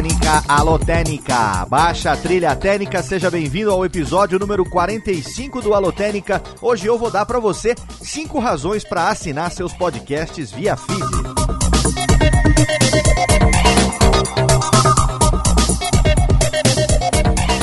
Técnica, 0.00 0.42
alô 0.48 0.78
Técnica, 0.78 1.66
baixa 1.66 2.12
a 2.12 2.16
trilha 2.16 2.56
técnica, 2.56 3.02
seja 3.02 3.30
bem-vindo 3.30 3.70
ao 3.70 3.84
episódio 3.84 4.38
número 4.38 4.64
45 4.64 5.60
do 5.60 5.74
Alô 5.74 5.92
Técnica. 5.92 6.42
Hoje 6.62 6.86
eu 6.86 6.96
vou 6.96 7.10
dar 7.10 7.26
para 7.26 7.38
você 7.38 7.74
cinco 8.00 8.38
razões 8.38 8.82
para 8.82 9.10
assinar 9.10 9.50
seus 9.50 9.74
podcasts 9.74 10.52
via 10.52 10.74
feed. 10.74 11.19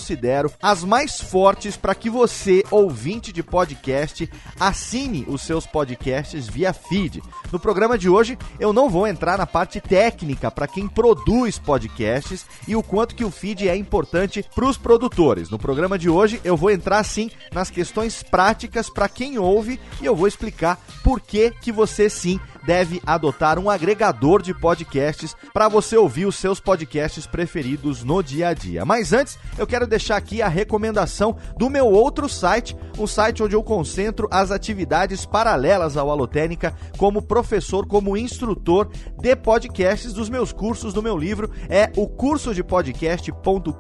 as 0.63 0.85
mais 0.85 1.21
fortes 1.21 1.77
para 1.77 1.95
que 1.95 2.11
você, 2.11 2.65
ouvinte 2.71 3.33
de 3.33 3.43
podcast, 3.43 4.29
assine 4.59 5.25
os 5.29 5.43
seus 5.43 5.67
podcasts 5.67 6.49
via 6.49 6.73
feed. 6.73 7.23
No 7.53 7.59
programa 7.59 7.97
de 7.97 8.09
hoje, 8.09 8.39
eu 8.59 8.73
não 8.73 8.89
vou 8.89 9.07
entrar 9.07 9.39
na 9.39 9.47
parte 9.47 9.81
técnica 9.81 10.51
para 10.51 10.67
quem 10.67 10.89
produz 10.89 11.59
podcasts 11.59 12.47
e 12.67 12.75
o 12.75 12.83
quanto 12.83 13.15
que 13.15 13.25
o 13.25 13.31
feed 13.31 13.69
é 13.69 13.77
importante 13.77 14.45
para 14.55 14.67
os 14.67 14.77
produtores. 14.77 15.51
No 15.51 15.59
programa 15.59 15.99
de 15.99 16.09
hoje, 16.09 16.41
eu 16.45 16.57
vou 16.57 16.71
entrar 16.71 17.03
sim 17.05 17.31
nas 17.53 17.71
questões 17.71 18.23
práticas 18.23 18.91
para 18.91 19.09
quem 19.09 19.39
ouve 19.39 19.81
e 20.01 20.07
eu 20.07 20.17
vou 20.17 20.27
explicar 20.27 20.79
por 21.03 21.21
que 21.21 21.51
que 21.51 21.73
você 21.73 22.09
sim 22.09 22.41
deve 22.67 23.01
adotar 23.07 23.59
um 23.59 23.69
agregador 23.69 24.43
de 24.43 24.55
podcasts 24.55 25.37
para 25.53 25.69
você 25.69 25.97
ouvir 25.97 26.27
os 26.27 26.37
seus 26.37 26.61
podcasts 26.61 27.27
preferidos 27.27 28.03
no 28.03 28.23
dia 28.23 28.49
a 28.49 28.55
dia. 28.55 28.85
Mas 28.85 29.13
antes, 29.13 29.39
eu 29.59 29.67
quero 29.67 29.84
deixar 29.87 30.17
aqui 30.17 30.43
a 30.43 30.49
recomendação 30.49 31.37
do 31.57 31.71
meu 31.71 31.87
outro 31.87 32.29
site, 32.29 32.77
um 32.99 33.07
site 33.07 33.43
onde 33.43 33.55
eu 33.55 33.63
concentro 33.63 34.29
as 34.31 34.51
atividades 34.51 35.25
paralelas 35.27 35.97
ao 35.97 36.11
Alotênica 36.11 36.75
como 36.97 37.23
professor, 37.23 37.87
como 37.87 38.17
instrutor 38.17 38.91
de 39.21 39.35
podcasts 39.37 40.13
dos 40.13 40.29
meus 40.29 40.53
cursos 40.53 40.93
do 40.93 41.03
meu 41.03 41.17
livro, 41.17 41.51
é 41.69 41.91
o 41.97 42.09
curso 42.09 42.55
de 42.55 42.63
podcast.com.br. 42.63 43.71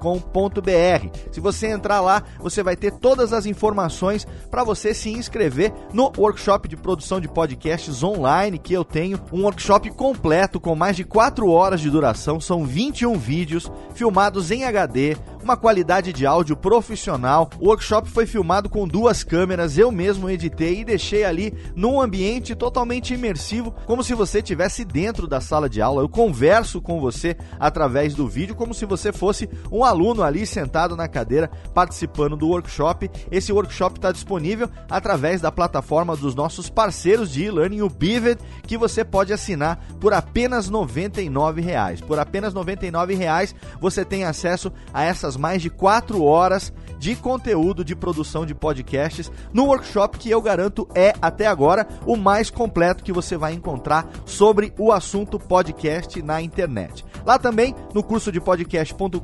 Se 1.30 1.40
você 1.40 1.68
entrar 1.68 2.00
lá, 2.00 2.22
você 2.38 2.62
vai 2.62 2.76
ter 2.76 2.92
todas 2.92 3.32
as 3.32 3.46
informações 3.46 4.26
para 4.50 4.64
você 4.64 4.94
se 4.94 5.10
inscrever 5.10 5.72
no 5.92 6.12
workshop 6.16 6.68
de 6.68 6.76
produção 6.76 7.20
de 7.20 7.28
podcasts 7.28 8.02
online 8.02 8.58
que 8.58 8.72
eu 8.72 8.84
tenho 8.84 9.20
um 9.32 9.42
workshop 9.42 9.90
completo 9.90 10.60
com 10.60 10.74
mais 10.74 10.96
de 10.96 11.04
4 11.04 11.48
horas 11.48 11.80
de 11.80 11.90
duração, 11.90 12.40
são 12.40 12.64
21 12.64 13.16
vídeos 13.18 13.70
filmados 13.94 14.50
em 14.50 14.64
HD, 14.64 15.16
uma 15.44 15.58
qualidade 15.58 16.10
de 16.10 16.24
áudio 16.24 16.56
profissional. 16.56 17.50
O 17.60 17.68
workshop 17.68 18.08
foi 18.08 18.24
filmado 18.24 18.70
com 18.70 18.88
duas 18.88 19.22
câmeras, 19.22 19.76
eu 19.76 19.92
mesmo 19.92 20.30
editei 20.30 20.80
e 20.80 20.84
deixei 20.84 21.22
ali 21.22 21.52
num 21.76 22.00
ambiente 22.00 22.54
totalmente 22.54 23.12
imersivo, 23.12 23.70
como 23.84 24.02
se 24.02 24.14
você 24.14 24.38
estivesse 24.38 24.86
dentro 24.86 25.28
da 25.28 25.42
sala 25.42 25.68
de 25.68 25.82
aula. 25.82 26.00
Eu 26.00 26.08
converso 26.08 26.80
com 26.80 26.98
você 26.98 27.36
através 27.60 28.14
do 28.14 28.26
vídeo, 28.26 28.54
como 28.54 28.72
se 28.72 28.86
você 28.86 29.12
fosse 29.12 29.48
um 29.70 29.84
aluno 29.84 30.22
ali 30.22 30.46
sentado 30.46 30.96
na 30.96 31.06
cadeira 31.06 31.50
participando 31.74 32.38
do 32.38 32.48
workshop. 32.48 33.10
Esse 33.30 33.52
workshop 33.52 33.98
está 33.98 34.10
disponível 34.10 34.70
através 34.88 35.42
da 35.42 35.52
plataforma 35.52 36.16
dos 36.16 36.34
nossos 36.34 36.70
parceiros 36.70 37.30
de 37.30 37.44
e-learning, 37.44 37.82
o 37.82 37.90
Bivet, 37.90 38.40
que 38.66 38.78
você 38.78 39.04
pode 39.04 39.30
assinar 39.30 39.78
por 40.00 40.14
apenas 40.14 40.70
99 40.70 41.60
reais. 41.60 42.00
Por 42.00 42.18
apenas 42.18 42.54
99 42.54 43.14
reais, 43.14 43.54
você 43.78 44.06
tem 44.06 44.24
acesso 44.24 44.72
a 44.92 45.04
essas 45.04 45.33
mais 45.36 45.60
de 45.62 45.70
4 45.70 46.22
horas 46.22 46.72
de 47.04 47.14
conteúdo 47.14 47.84
de 47.84 47.94
produção 47.94 48.46
de 48.46 48.54
podcasts 48.54 49.30
no 49.52 49.66
workshop 49.66 50.16
que 50.16 50.30
eu 50.30 50.40
garanto 50.40 50.88
é 50.94 51.12
até 51.20 51.46
agora 51.46 51.86
o 52.06 52.16
mais 52.16 52.48
completo 52.48 53.04
que 53.04 53.12
você 53.12 53.36
vai 53.36 53.52
encontrar 53.52 54.08
sobre 54.24 54.72
o 54.78 54.90
assunto 54.90 55.38
podcast 55.38 56.22
na 56.22 56.40
internet. 56.40 57.04
Lá 57.26 57.38
também 57.38 57.74
no 57.92 58.02
curso 58.02 58.32
de 58.32 58.40
podcast.com.br 58.40 59.20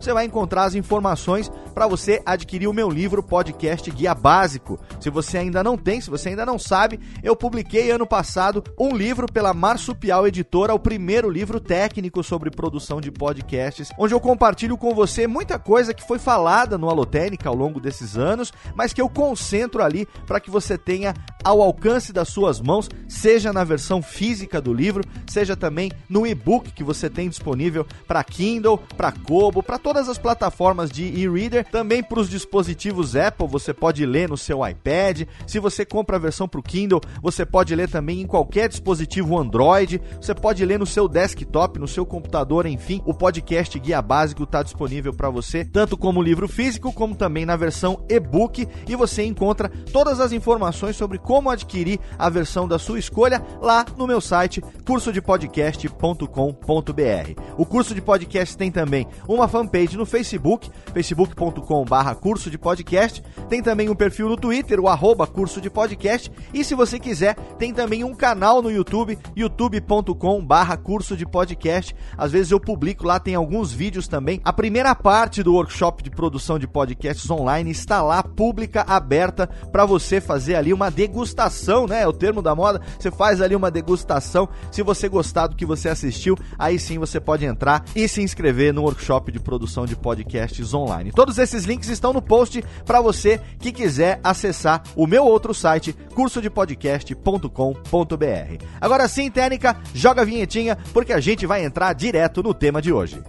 você 0.00 0.12
vai 0.14 0.24
encontrar 0.24 0.64
as 0.64 0.74
informações 0.74 1.52
para 1.74 1.86
você 1.86 2.22
adquirir 2.24 2.66
o 2.66 2.72
meu 2.72 2.88
livro 2.88 3.22
Podcast 3.22 3.90
Guia 3.90 4.14
Básico. 4.14 4.80
Se 5.00 5.10
você 5.10 5.36
ainda 5.36 5.62
não 5.62 5.76
tem, 5.76 6.00
se 6.00 6.08
você 6.08 6.30
ainda 6.30 6.46
não 6.46 6.58
sabe, 6.58 6.98
eu 7.22 7.36
publiquei 7.36 7.90
ano 7.90 8.06
passado 8.06 8.64
um 8.78 8.96
livro 8.96 9.26
pela 9.30 9.52
Marsupial 9.52 10.26
Editora, 10.26 10.74
o 10.74 10.78
primeiro 10.78 11.28
livro 11.28 11.60
técnico 11.60 12.22
sobre 12.22 12.50
produção 12.50 13.02
de 13.02 13.10
podcasts, 13.10 13.90
onde 13.98 14.14
eu 14.14 14.20
compartilho 14.20 14.78
com 14.78 14.94
você 14.94 15.26
muita 15.26 15.58
coisa 15.58 15.92
que 15.92 16.06
foi 16.06 16.18
falada 16.18 16.69
no 16.76 16.88
Alotênica 16.88 17.48
ao 17.48 17.54
longo 17.54 17.80
desses 17.80 18.16
anos, 18.16 18.52
mas 18.74 18.92
que 18.92 19.00
eu 19.00 19.08
concentro 19.08 19.82
ali 19.82 20.06
para 20.26 20.40
que 20.40 20.50
você 20.50 20.76
tenha 20.76 21.14
ao 21.42 21.62
alcance 21.62 22.12
das 22.12 22.28
suas 22.28 22.60
mãos, 22.60 22.88
seja 23.08 23.52
na 23.52 23.64
versão 23.64 24.02
física 24.02 24.60
do 24.60 24.72
livro, 24.72 25.02
seja 25.26 25.56
também 25.56 25.90
no 26.08 26.26
e-book 26.26 26.70
que 26.72 26.84
você 26.84 27.08
tem 27.08 27.28
disponível 27.28 27.86
para 28.06 28.22
Kindle, 28.22 28.78
para 28.96 29.12
Kobo, 29.12 29.62
para 29.62 29.78
todas 29.78 30.08
as 30.08 30.18
plataformas 30.18 30.90
de 30.90 31.04
e-reader, 31.04 31.66
também 31.70 32.02
para 32.02 32.20
os 32.20 32.28
dispositivos 32.28 33.16
Apple, 33.16 33.46
você 33.46 33.72
pode 33.72 34.04
ler 34.04 34.28
no 34.28 34.36
seu 34.36 34.66
iPad. 34.66 35.22
Se 35.46 35.58
você 35.58 35.84
compra 35.84 36.16
a 36.16 36.20
versão 36.20 36.48
para 36.48 36.60
o 36.60 36.62
Kindle, 36.62 37.00
você 37.22 37.46
pode 37.46 37.74
ler 37.74 37.88
também 37.88 38.20
em 38.20 38.26
qualquer 38.26 38.68
dispositivo 38.68 39.38
Android, 39.38 40.00
você 40.20 40.34
pode 40.34 40.64
ler 40.64 40.78
no 40.78 40.86
seu 40.86 41.08
desktop, 41.08 41.78
no 41.78 41.88
seu 41.88 42.04
computador, 42.04 42.66
enfim. 42.66 43.02
O 43.04 43.14
podcast 43.14 43.78
Guia 43.78 44.02
Básico 44.02 44.44
está 44.44 44.62
disponível 44.62 45.12
para 45.12 45.30
você, 45.30 45.64
tanto 45.64 45.96
como 45.96 46.22
livro 46.22 46.48
físico, 46.48 46.59
como 46.92 47.14
também 47.14 47.46
na 47.46 47.56
versão 47.56 48.04
e-book, 48.08 48.68
e 48.86 48.94
você 48.94 49.24
encontra 49.24 49.70
todas 49.92 50.20
as 50.20 50.32
informações 50.32 50.94
sobre 50.94 51.18
como 51.18 51.48
adquirir 51.48 51.98
a 52.18 52.28
versão 52.28 52.68
da 52.68 52.78
sua 52.78 52.98
escolha 52.98 53.42
lá 53.62 53.84
no 53.96 54.06
meu 54.06 54.20
site 54.20 54.62
cursodepodcast.com.br. 54.84 57.42
O 57.56 57.64
curso 57.64 57.94
de 57.94 58.02
podcast 58.02 58.56
tem 58.56 58.70
também 58.70 59.06
uma 59.26 59.48
fanpage 59.48 59.96
no 59.96 60.04
Facebook, 60.04 60.70
facebook.com/barra 60.92 62.14
curso 62.14 62.50
de 62.50 62.58
podcast. 62.58 63.22
Tem 63.48 63.62
também 63.62 63.88
um 63.88 63.94
perfil 63.94 64.28
no 64.28 64.36
Twitter, 64.36 64.80
o 64.80 64.88
arroba 64.88 65.26
curso 65.26 65.60
de 65.60 65.70
podcast. 65.70 66.30
E 66.52 66.62
se 66.62 66.74
você 66.74 66.98
quiser, 66.98 67.36
tem 67.58 67.72
também 67.72 68.04
um 68.04 68.14
canal 68.14 68.60
no 68.60 68.70
YouTube, 68.70 69.18
youtube.com/barra 69.34 70.76
curso 70.76 71.16
de 71.16 71.24
podcast. 71.24 71.96
Às 72.18 72.32
vezes 72.32 72.52
eu 72.52 72.60
publico 72.60 73.06
lá, 73.06 73.18
tem 73.18 73.34
alguns 73.34 73.72
vídeos 73.72 74.06
também. 74.06 74.40
A 74.44 74.52
primeira 74.52 74.94
parte 74.94 75.42
do 75.42 75.54
workshop 75.54 76.02
de 76.02 76.10
produção 76.10 76.39
de 76.58 76.66
podcasts 76.66 77.30
online 77.30 77.70
está 77.70 78.02
lá, 78.02 78.22
pública, 78.22 78.84
aberta, 78.86 79.46
para 79.70 79.84
você 79.84 80.20
fazer 80.20 80.54
ali 80.54 80.72
uma 80.72 80.90
degustação, 80.90 81.86
né? 81.86 82.02
É 82.02 82.08
o 82.08 82.12
termo 82.12 82.40
da 82.40 82.54
moda. 82.54 82.80
Você 82.98 83.10
faz 83.10 83.40
ali 83.40 83.54
uma 83.54 83.70
degustação. 83.70 84.48
Se 84.70 84.82
você 84.82 85.08
gostar 85.08 85.48
do 85.48 85.56
que 85.56 85.66
você 85.66 85.88
assistiu, 85.88 86.36
aí 86.58 86.78
sim 86.78 86.98
você 86.98 87.20
pode 87.20 87.44
entrar 87.44 87.84
e 87.94 88.08
se 88.08 88.22
inscrever 88.22 88.72
no 88.72 88.82
workshop 88.82 89.30
de 89.30 89.38
produção 89.38 89.86
de 89.86 89.94
podcasts 89.94 90.72
online. 90.72 91.12
Todos 91.12 91.38
esses 91.38 91.64
links 91.64 91.88
estão 91.88 92.12
no 92.12 92.22
post 92.22 92.64
para 92.84 93.00
você 93.00 93.40
que 93.58 93.70
quiser 93.70 94.18
acessar 94.24 94.82
o 94.96 95.06
meu 95.06 95.24
outro 95.24 95.54
site, 95.54 95.94
cursodepodcast.com.br. 96.14 98.64
Agora 98.80 99.06
sim, 99.06 99.30
técnica, 99.30 99.76
joga 99.94 100.22
a 100.22 100.24
vinhetinha 100.24 100.76
porque 100.92 101.12
a 101.12 101.20
gente 101.20 101.46
vai 101.46 101.64
entrar 101.64 101.92
direto 101.92 102.42
no 102.42 102.54
tema 102.54 102.80
de 102.80 102.92
hoje. 102.92 103.22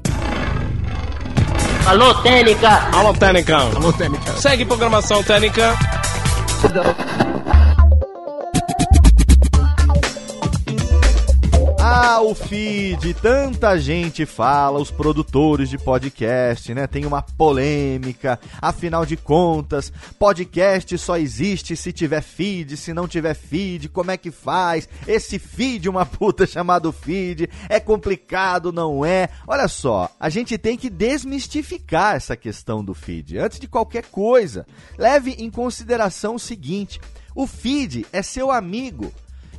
Alô, 1.85 2.13
Técnica! 2.21 2.87
Alô, 2.93 3.13
Técnica! 3.13 3.57
Alô, 3.57 3.91
Técnica! 3.91 4.31
Segue 4.33 4.65
programação 4.65 5.23
Técnica! 5.23 5.75
Ah, 11.93 12.21
o 12.21 12.33
feed, 12.33 13.13
tanta 13.15 13.77
gente 13.77 14.25
fala, 14.25 14.79
os 14.79 14.89
produtores 14.89 15.69
de 15.69 15.77
podcast, 15.77 16.73
né? 16.73 16.87
Tem 16.87 17.05
uma 17.05 17.21
polêmica, 17.21 18.39
afinal 18.61 19.05
de 19.05 19.17
contas, 19.17 19.91
podcast 20.17 20.97
só 20.97 21.17
existe 21.17 21.75
se 21.75 21.91
tiver 21.91 22.21
feed, 22.21 22.77
se 22.77 22.93
não 22.93 23.09
tiver 23.09 23.33
feed, 23.33 23.89
como 23.89 24.09
é 24.09 24.15
que 24.15 24.31
faz? 24.31 24.87
Esse 25.05 25.37
feed, 25.37 25.89
uma 25.89 26.05
puta 26.05 26.47
chamado 26.47 26.93
feed, 26.93 27.49
é 27.67 27.77
complicado, 27.77 28.71
não 28.71 29.03
é? 29.03 29.27
Olha 29.45 29.67
só, 29.67 30.09
a 30.17 30.29
gente 30.29 30.57
tem 30.57 30.77
que 30.77 30.89
desmistificar 30.89 32.15
essa 32.15 32.37
questão 32.37 32.81
do 32.81 32.93
feed. 32.93 33.37
Antes 33.37 33.59
de 33.59 33.67
qualquer 33.67 34.05
coisa, 34.05 34.65
leve 34.97 35.31
em 35.31 35.51
consideração 35.51 36.35
o 36.35 36.39
seguinte: 36.39 37.01
o 37.35 37.45
feed 37.45 38.05
é 38.13 38.21
seu 38.21 38.49
amigo. 38.49 39.11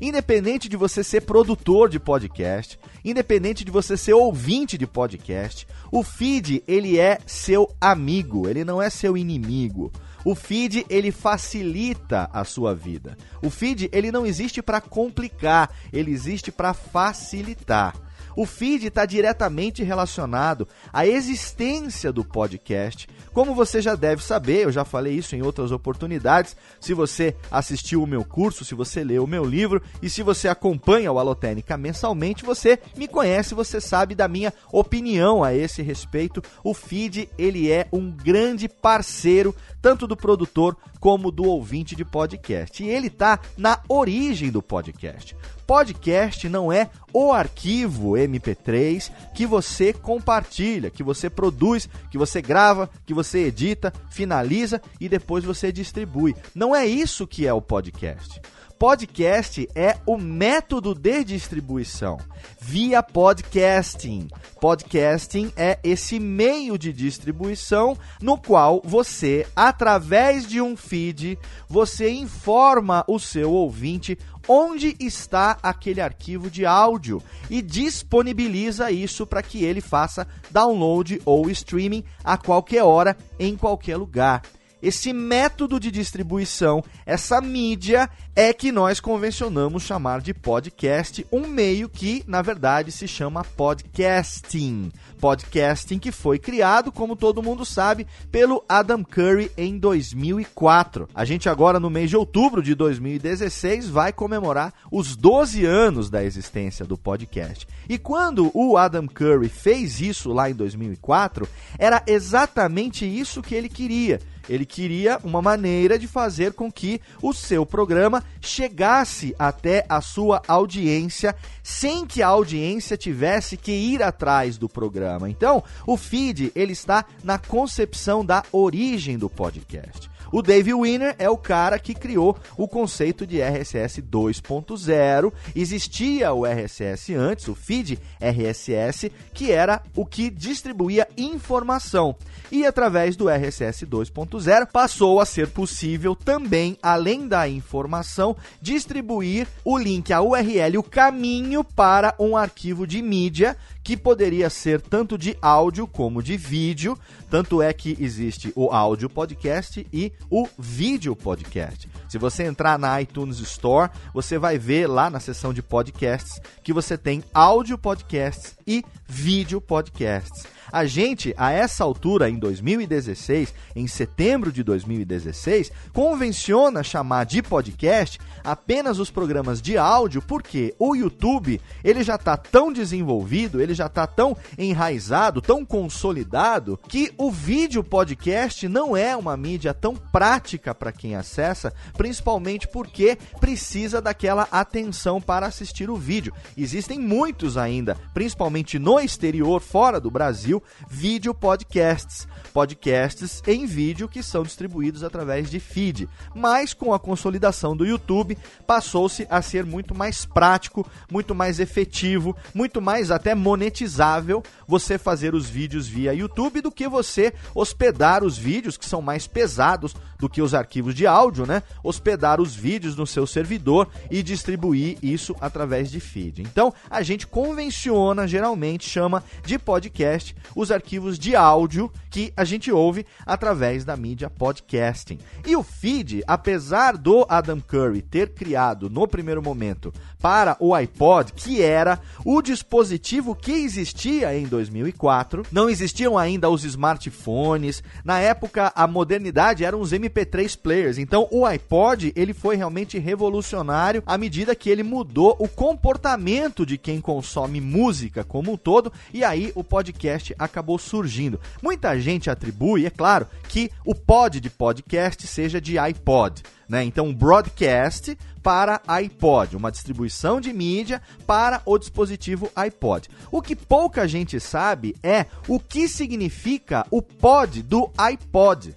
Independente 0.02 0.68
de 0.68 0.76
você 0.76 1.04
ser 1.04 1.20
produtor 1.20 1.88
de 1.88 2.00
podcast, 2.00 2.76
independente 3.04 3.64
de 3.64 3.70
você 3.70 3.96
ser 3.96 4.14
ouvinte 4.14 4.76
de 4.76 4.84
podcast, 4.84 5.64
o 5.92 6.02
feed 6.02 6.60
ele 6.66 6.98
é 6.98 7.20
seu 7.24 7.72
amigo, 7.80 8.48
ele 8.48 8.64
não 8.64 8.82
é 8.82 8.90
seu 8.90 9.16
inimigo. 9.16 9.92
O 10.24 10.34
feed 10.34 10.84
ele 10.90 11.12
facilita 11.12 12.28
a 12.32 12.42
sua 12.42 12.74
vida. 12.74 13.16
O 13.40 13.48
feed 13.48 13.88
ele 13.92 14.10
não 14.10 14.26
existe 14.26 14.60
para 14.60 14.80
complicar, 14.80 15.70
ele 15.92 16.10
existe 16.10 16.50
para 16.50 16.74
facilitar. 16.74 17.94
O 18.36 18.46
feed 18.46 18.86
está 18.86 19.04
diretamente 19.04 19.82
relacionado 19.82 20.66
à 20.92 21.06
existência 21.06 22.12
do 22.12 22.24
podcast. 22.24 23.08
Como 23.32 23.54
você 23.54 23.80
já 23.80 23.94
deve 23.94 24.22
saber, 24.22 24.64
eu 24.64 24.72
já 24.72 24.84
falei 24.84 25.14
isso 25.14 25.34
em 25.34 25.42
outras 25.42 25.72
oportunidades. 25.72 26.56
Se 26.80 26.92
você 26.94 27.34
assistiu 27.50 28.02
o 28.02 28.06
meu 28.06 28.24
curso, 28.24 28.64
se 28.64 28.74
você 28.74 29.02
leu 29.02 29.24
o 29.24 29.28
meu 29.28 29.44
livro 29.44 29.82
e 30.00 30.10
se 30.10 30.22
você 30.22 30.48
acompanha 30.48 31.12
o 31.12 31.18
Alotênica 31.18 31.76
mensalmente, 31.76 32.44
você 32.44 32.78
me 32.96 33.08
conhece, 33.08 33.54
você 33.54 33.80
sabe 33.80 34.14
da 34.14 34.28
minha 34.28 34.52
opinião 34.70 35.42
a 35.42 35.54
esse 35.54 35.82
respeito. 35.82 36.42
O 36.62 36.74
feed 36.74 37.28
ele 37.38 37.70
é 37.70 37.86
um 37.92 38.10
grande 38.10 38.68
parceiro 38.68 39.54
tanto 39.80 40.06
do 40.06 40.16
produtor 40.16 40.76
como 41.00 41.32
do 41.32 41.44
ouvinte 41.44 41.96
de 41.96 42.04
podcast. 42.04 42.82
E 42.82 42.88
ele 42.88 43.08
está 43.08 43.40
na 43.56 43.80
origem 43.88 44.50
do 44.50 44.62
podcast. 44.62 45.36
Podcast 45.72 46.50
não 46.50 46.70
é 46.70 46.90
o 47.14 47.32
arquivo 47.32 48.10
MP3 48.10 49.10
que 49.34 49.46
você 49.46 49.90
compartilha, 49.90 50.90
que 50.90 51.02
você 51.02 51.30
produz, 51.30 51.88
que 52.10 52.18
você 52.18 52.42
grava, 52.42 52.90
que 53.06 53.14
você 53.14 53.46
edita, 53.46 53.90
finaliza 54.10 54.82
e 55.00 55.08
depois 55.08 55.44
você 55.44 55.72
distribui. 55.72 56.36
Não 56.54 56.76
é 56.76 56.84
isso 56.84 57.26
que 57.26 57.46
é 57.46 57.54
o 57.54 57.62
podcast 57.62 58.38
podcast 58.82 59.68
é 59.76 59.96
o 60.04 60.18
método 60.18 60.92
de 60.92 61.22
distribuição 61.22 62.18
via 62.60 63.00
podcasting. 63.00 64.26
Podcasting 64.60 65.52
é 65.56 65.78
esse 65.84 66.18
meio 66.18 66.76
de 66.76 66.92
distribuição 66.92 67.96
no 68.20 68.36
qual 68.36 68.82
você, 68.84 69.46
através 69.54 70.48
de 70.48 70.60
um 70.60 70.76
feed, 70.76 71.38
você 71.68 72.10
informa 72.10 73.04
o 73.06 73.20
seu 73.20 73.52
ouvinte 73.52 74.18
onde 74.48 74.96
está 74.98 75.58
aquele 75.62 76.00
arquivo 76.00 76.50
de 76.50 76.66
áudio 76.66 77.22
e 77.50 77.62
disponibiliza 77.62 78.90
isso 78.90 79.26
para 79.26 79.42
que 79.42 79.64
ele 79.64 79.80
faça 79.80 80.26
download 80.50 81.20
ou 81.24 81.50
streaming 81.50 82.04
a 82.24 82.36
qualquer 82.36 82.82
hora, 82.82 83.16
em 83.38 83.56
qualquer 83.56 83.96
lugar. 83.96 84.42
Esse 84.82 85.12
método 85.12 85.78
de 85.78 85.92
distribuição, 85.92 86.82
essa 87.06 87.40
mídia, 87.40 88.10
é 88.34 88.52
que 88.52 88.72
nós 88.72 88.98
convencionamos 88.98 89.84
chamar 89.84 90.20
de 90.20 90.34
podcast, 90.34 91.24
um 91.30 91.46
meio 91.46 91.88
que, 91.88 92.24
na 92.26 92.42
verdade, 92.42 92.90
se 92.90 93.06
chama 93.06 93.44
podcasting. 93.44 94.90
Podcasting 95.20 96.00
que 96.00 96.10
foi 96.10 96.36
criado, 96.36 96.90
como 96.90 97.14
todo 97.14 97.44
mundo 97.44 97.64
sabe, 97.64 98.08
pelo 98.32 98.64
Adam 98.68 99.04
Curry 99.04 99.52
em 99.56 99.78
2004. 99.78 101.08
A 101.14 101.24
gente 101.24 101.48
agora, 101.48 101.78
no 101.78 101.88
mês 101.88 102.10
de 102.10 102.16
outubro 102.16 102.60
de 102.60 102.74
2016, 102.74 103.88
vai 103.88 104.12
comemorar 104.12 104.74
os 104.90 105.14
12 105.14 105.64
anos 105.64 106.10
da 106.10 106.24
existência 106.24 106.84
do 106.84 106.98
podcast. 106.98 107.68
E 107.88 107.98
quando 107.98 108.50
o 108.52 108.76
Adam 108.76 109.06
Curry 109.06 109.48
fez 109.48 110.00
isso 110.00 110.32
lá 110.32 110.50
em 110.50 110.54
2004, 110.54 111.46
era 111.78 112.02
exatamente 112.04 113.06
isso 113.06 113.42
que 113.42 113.54
ele 113.54 113.68
queria 113.68 114.18
ele 114.48 114.66
queria 114.66 115.18
uma 115.24 115.42
maneira 115.42 115.98
de 115.98 116.06
fazer 116.06 116.52
com 116.52 116.70
que 116.70 117.00
o 117.20 117.32
seu 117.32 117.64
programa 117.64 118.22
chegasse 118.40 119.34
até 119.38 119.84
a 119.88 120.00
sua 120.00 120.42
audiência 120.46 121.34
sem 121.62 122.06
que 122.06 122.22
a 122.22 122.28
audiência 122.28 122.96
tivesse 122.96 123.56
que 123.56 123.72
ir 123.72 124.02
atrás 124.02 124.58
do 124.58 124.68
programa. 124.68 125.30
Então, 125.30 125.62
o 125.86 125.96
feed 125.96 126.52
ele 126.54 126.72
está 126.72 127.04
na 127.22 127.38
concepção 127.38 128.24
da 128.24 128.42
origem 128.52 129.16
do 129.16 129.30
podcast. 129.30 130.11
O 130.32 130.40
Dave 130.40 130.72
Winner 130.72 131.14
é 131.18 131.28
o 131.28 131.36
cara 131.36 131.78
que 131.78 131.94
criou 131.94 132.38
o 132.56 132.66
conceito 132.66 133.26
de 133.26 133.42
RSS 133.42 134.00
2.0. 134.00 135.30
Existia 135.54 136.32
o 136.32 136.46
RSS 136.46 137.14
antes, 137.14 137.48
o 137.48 137.54
feed 137.54 137.98
RSS, 138.18 139.12
que 139.34 139.52
era 139.52 139.82
o 139.94 140.06
que 140.06 140.30
distribuía 140.30 141.06
informação. 141.18 142.16
E 142.50 142.64
através 142.64 143.14
do 143.14 143.28
RSS 143.28 143.84
2.0 143.84 144.66
passou 144.72 145.20
a 145.20 145.26
ser 145.26 145.48
possível 145.48 146.16
também, 146.16 146.78
além 146.82 147.28
da 147.28 147.46
informação, 147.46 148.34
distribuir 148.60 149.46
o 149.62 149.76
link, 149.76 150.14
a 150.14 150.22
URL, 150.22 150.78
o 150.78 150.82
caminho 150.82 151.62
para 151.62 152.14
um 152.18 152.38
arquivo 152.38 152.86
de 152.86 153.02
mídia 153.02 153.54
que 153.82 153.96
poderia 153.96 154.48
ser 154.48 154.80
tanto 154.80 155.18
de 155.18 155.36
áudio 155.40 155.86
como 155.86 156.22
de 156.22 156.36
vídeo. 156.36 156.98
Tanto 157.30 157.62
é 157.62 157.72
que 157.72 157.96
existe 157.98 158.52
o 158.54 158.70
áudio 158.70 159.08
podcast 159.08 159.86
e 159.92 160.12
o 160.30 160.46
vídeo 160.58 161.16
podcast. 161.16 161.88
Se 162.08 162.18
você 162.18 162.44
entrar 162.44 162.78
na 162.78 163.00
iTunes 163.00 163.38
Store, 163.38 163.90
você 164.12 164.38
vai 164.38 164.58
ver 164.58 164.86
lá 164.86 165.08
na 165.10 165.18
seção 165.18 165.52
de 165.52 165.62
podcasts 165.62 166.40
que 166.62 166.72
você 166.72 166.96
tem 166.96 167.24
áudio 167.32 167.78
podcasts 167.78 168.54
e 168.66 168.84
vídeo 169.08 169.60
podcasts. 169.60 170.44
A 170.72 170.86
gente, 170.86 171.34
a 171.36 171.52
essa 171.52 171.84
altura, 171.84 172.30
em 172.30 172.38
2016, 172.38 173.52
em 173.76 173.86
setembro 173.86 174.50
de 174.50 174.62
2016, 174.62 175.70
convenciona 175.92 176.82
chamar 176.82 177.24
de 177.24 177.42
podcast 177.42 178.18
apenas 178.42 178.98
os 178.98 179.10
programas 179.10 179.60
de 179.60 179.76
áudio, 179.76 180.22
porque 180.22 180.74
o 180.78 180.96
YouTube 180.96 181.60
ele 181.84 182.02
já 182.02 182.14
está 182.14 182.38
tão 182.38 182.72
desenvolvido, 182.72 183.60
ele 183.60 183.74
já 183.74 183.84
está 183.84 184.06
tão 184.06 184.34
enraizado, 184.56 185.42
tão 185.42 185.62
consolidado, 185.62 186.80
que 186.88 187.12
o 187.18 187.30
vídeo 187.30 187.84
podcast 187.84 188.66
não 188.66 188.96
é 188.96 189.14
uma 189.14 189.36
mídia 189.36 189.74
tão 189.74 189.94
prática 189.94 190.74
para 190.74 190.90
quem 190.90 191.14
acessa, 191.14 191.72
principalmente 191.98 192.66
porque 192.66 193.18
precisa 193.38 194.00
daquela 194.00 194.48
atenção 194.50 195.20
para 195.20 195.46
assistir 195.46 195.90
o 195.90 195.96
vídeo. 195.96 196.32
Existem 196.56 196.98
muitos 196.98 197.58
ainda, 197.58 197.96
principalmente 198.14 198.78
no 198.78 198.98
exterior, 198.98 199.60
fora 199.60 200.00
do 200.00 200.10
Brasil, 200.10 200.61
Vídeo 200.88 201.34
podcasts. 201.34 202.26
Podcasts 202.52 203.42
em 203.46 203.66
vídeo 203.66 204.08
que 204.08 204.22
são 204.22 204.42
distribuídos 204.42 205.02
através 205.02 205.50
de 205.50 205.58
feed. 205.58 206.08
Mas 206.34 206.74
com 206.74 206.92
a 206.92 206.98
consolidação 206.98 207.76
do 207.76 207.86
YouTube, 207.86 208.36
passou-se 208.66 209.26
a 209.30 209.40
ser 209.42 209.64
muito 209.64 209.94
mais 209.94 210.24
prático, 210.24 210.86
muito 211.10 211.34
mais 211.34 211.60
efetivo, 211.60 212.36
muito 212.54 212.80
mais 212.80 213.10
até 213.10 213.34
monetizável 213.34 214.42
você 214.66 214.98
fazer 214.98 215.34
os 215.34 215.48
vídeos 215.48 215.86
via 215.86 216.14
YouTube 216.14 216.60
do 216.60 216.70
que 216.70 216.88
você 216.88 217.32
hospedar 217.54 218.24
os 218.24 218.36
vídeos 218.36 218.76
que 218.76 218.86
são 218.86 219.02
mais 219.02 219.26
pesados 219.26 219.94
do 220.18 220.28
que 220.28 220.40
os 220.40 220.54
arquivos 220.54 220.94
de 220.94 221.06
áudio, 221.06 221.46
né? 221.46 221.62
Hospedar 221.82 222.40
os 222.40 222.54
vídeos 222.54 222.96
no 222.96 223.06
seu 223.06 223.26
servidor 223.26 223.88
e 224.10 224.22
distribuir 224.22 224.96
isso 225.02 225.34
através 225.40 225.90
de 225.90 225.98
feed. 225.98 226.42
Então, 226.42 226.72
a 226.88 227.02
gente 227.02 227.26
convenciona, 227.26 228.26
geralmente 228.26 228.88
chama 228.88 229.24
de 229.44 229.58
podcast 229.58 230.36
os 230.54 230.70
arquivos 230.70 231.18
de 231.18 231.34
áudio 231.36 231.90
que 232.10 232.32
a 232.36 232.44
gente 232.44 232.70
ouve 232.70 233.06
através 233.24 233.84
da 233.84 233.96
mídia 233.96 234.28
podcasting. 234.28 235.18
E 235.46 235.56
o 235.56 235.62
feed, 235.62 236.22
apesar 236.26 236.96
do 236.96 237.26
Adam 237.28 237.60
Curry 237.60 238.02
ter 238.02 238.30
criado 238.30 238.90
no 238.90 239.08
primeiro 239.08 239.42
momento 239.42 239.92
para 240.20 240.56
o 240.60 240.74
iPod, 240.74 241.32
que 241.32 241.62
era 241.62 241.98
o 242.24 242.40
dispositivo 242.40 243.34
que 243.34 243.52
existia 243.52 244.36
em 244.36 244.46
2004, 244.46 245.44
não 245.50 245.68
existiam 245.68 246.16
ainda 246.16 246.48
os 246.48 246.64
smartphones. 246.64 247.82
Na 248.04 248.20
época, 248.20 248.72
a 248.74 248.86
modernidade 248.86 249.64
eram 249.64 249.80
os 249.80 249.92
MP3 249.92 250.56
players. 250.56 250.98
Então, 250.98 251.26
o 251.30 251.44
iPod, 251.44 252.12
ele 252.14 252.32
foi 252.32 252.56
realmente 252.56 252.98
revolucionário 252.98 254.02
à 254.06 254.16
medida 254.16 254.54
que 254.54 254.70
ele 254.70 254.82
mudou 254.82 255.36
o 255.38 255.48
comportamento 255.48 256.64
de 256.64 256.78
quem 256.78 257.00
consome 257.00 257.60
música 257.60 258.22
como 258.22 258.52
um 258.52 258.56
todo, 258.56 258.92
e 259.12 259.24
aí 259.24 259.50
o 259.54 259.64
podcast 259.64 260.34
acabou 260.44 260.78
surgindo. 260.78 261.40
Muita 261.62 261.98
gente 262.00 262.30
atribui, 262.30 262.86
é 262.86 262.90
claro, 262.90 263.26
que 263.48 263.70
o 263.84 263.94
pod 263.94 264.40
de 264.40 264.50
podcast 264.50 265.26
seja 265.26 265.60
de 265.60 265.78
iPod. 265.78 266.42
Né? 266.68 266.84
Então, 266.84 267.12
broadcast 267.12 268.16
para 268.42 268.80
iPod, 268.86 269.56
uma 269.56 269.70
distribuição 269.70 270.40
de 270.40 270.52
mídia 270.52 271.00
para 271.26 271.62
o 271.64 271.78
dispositivo 271.78 272.50
iPod. 272.56 273.08
O 273.30 273.42
que 273.42 273.54
pouca 273.54 274.08
gente 274.08 274.40
sabe 274.40 274.96
é 275.02 275.26
o 275.46 275.60
que 275.60 275.86
significa 275.86 276.86
o 276.90 277.00
pod 277.02 277.62
do 277.62 277.90
iPod. 277.96 278.76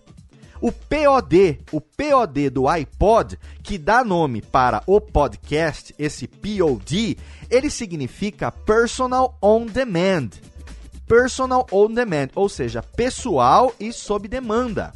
O 0.62 0.72
POD, 0.72 1.60
o 1.72 1.82
POD 1.82 2.50
do 2.50 2.68
iPod, 2.68 3.38
que 3.62 3.78
dá 3.78 4.04
nome 4.04 4.42
para 4.42 4.82
o 4.88 5.02
podcast, 5.02 5.94
esse 6.00 6.28
POD, 6.28 7.18
ele 7.50 7.70
significa 7.70 8.52
Personal 8.52 9.38
On 9.42 9.66
Demand. 9.66 10.30
Personal 11.08 11.68
On 11.72 11.92
Demand, 11.92 12.30
ou 12.36 12.50
seja, 12.50 12.82
pessoal 12.82 13.74
e 13.80 13.94
sob 13.94 14.28
demanda. 14.28 14.94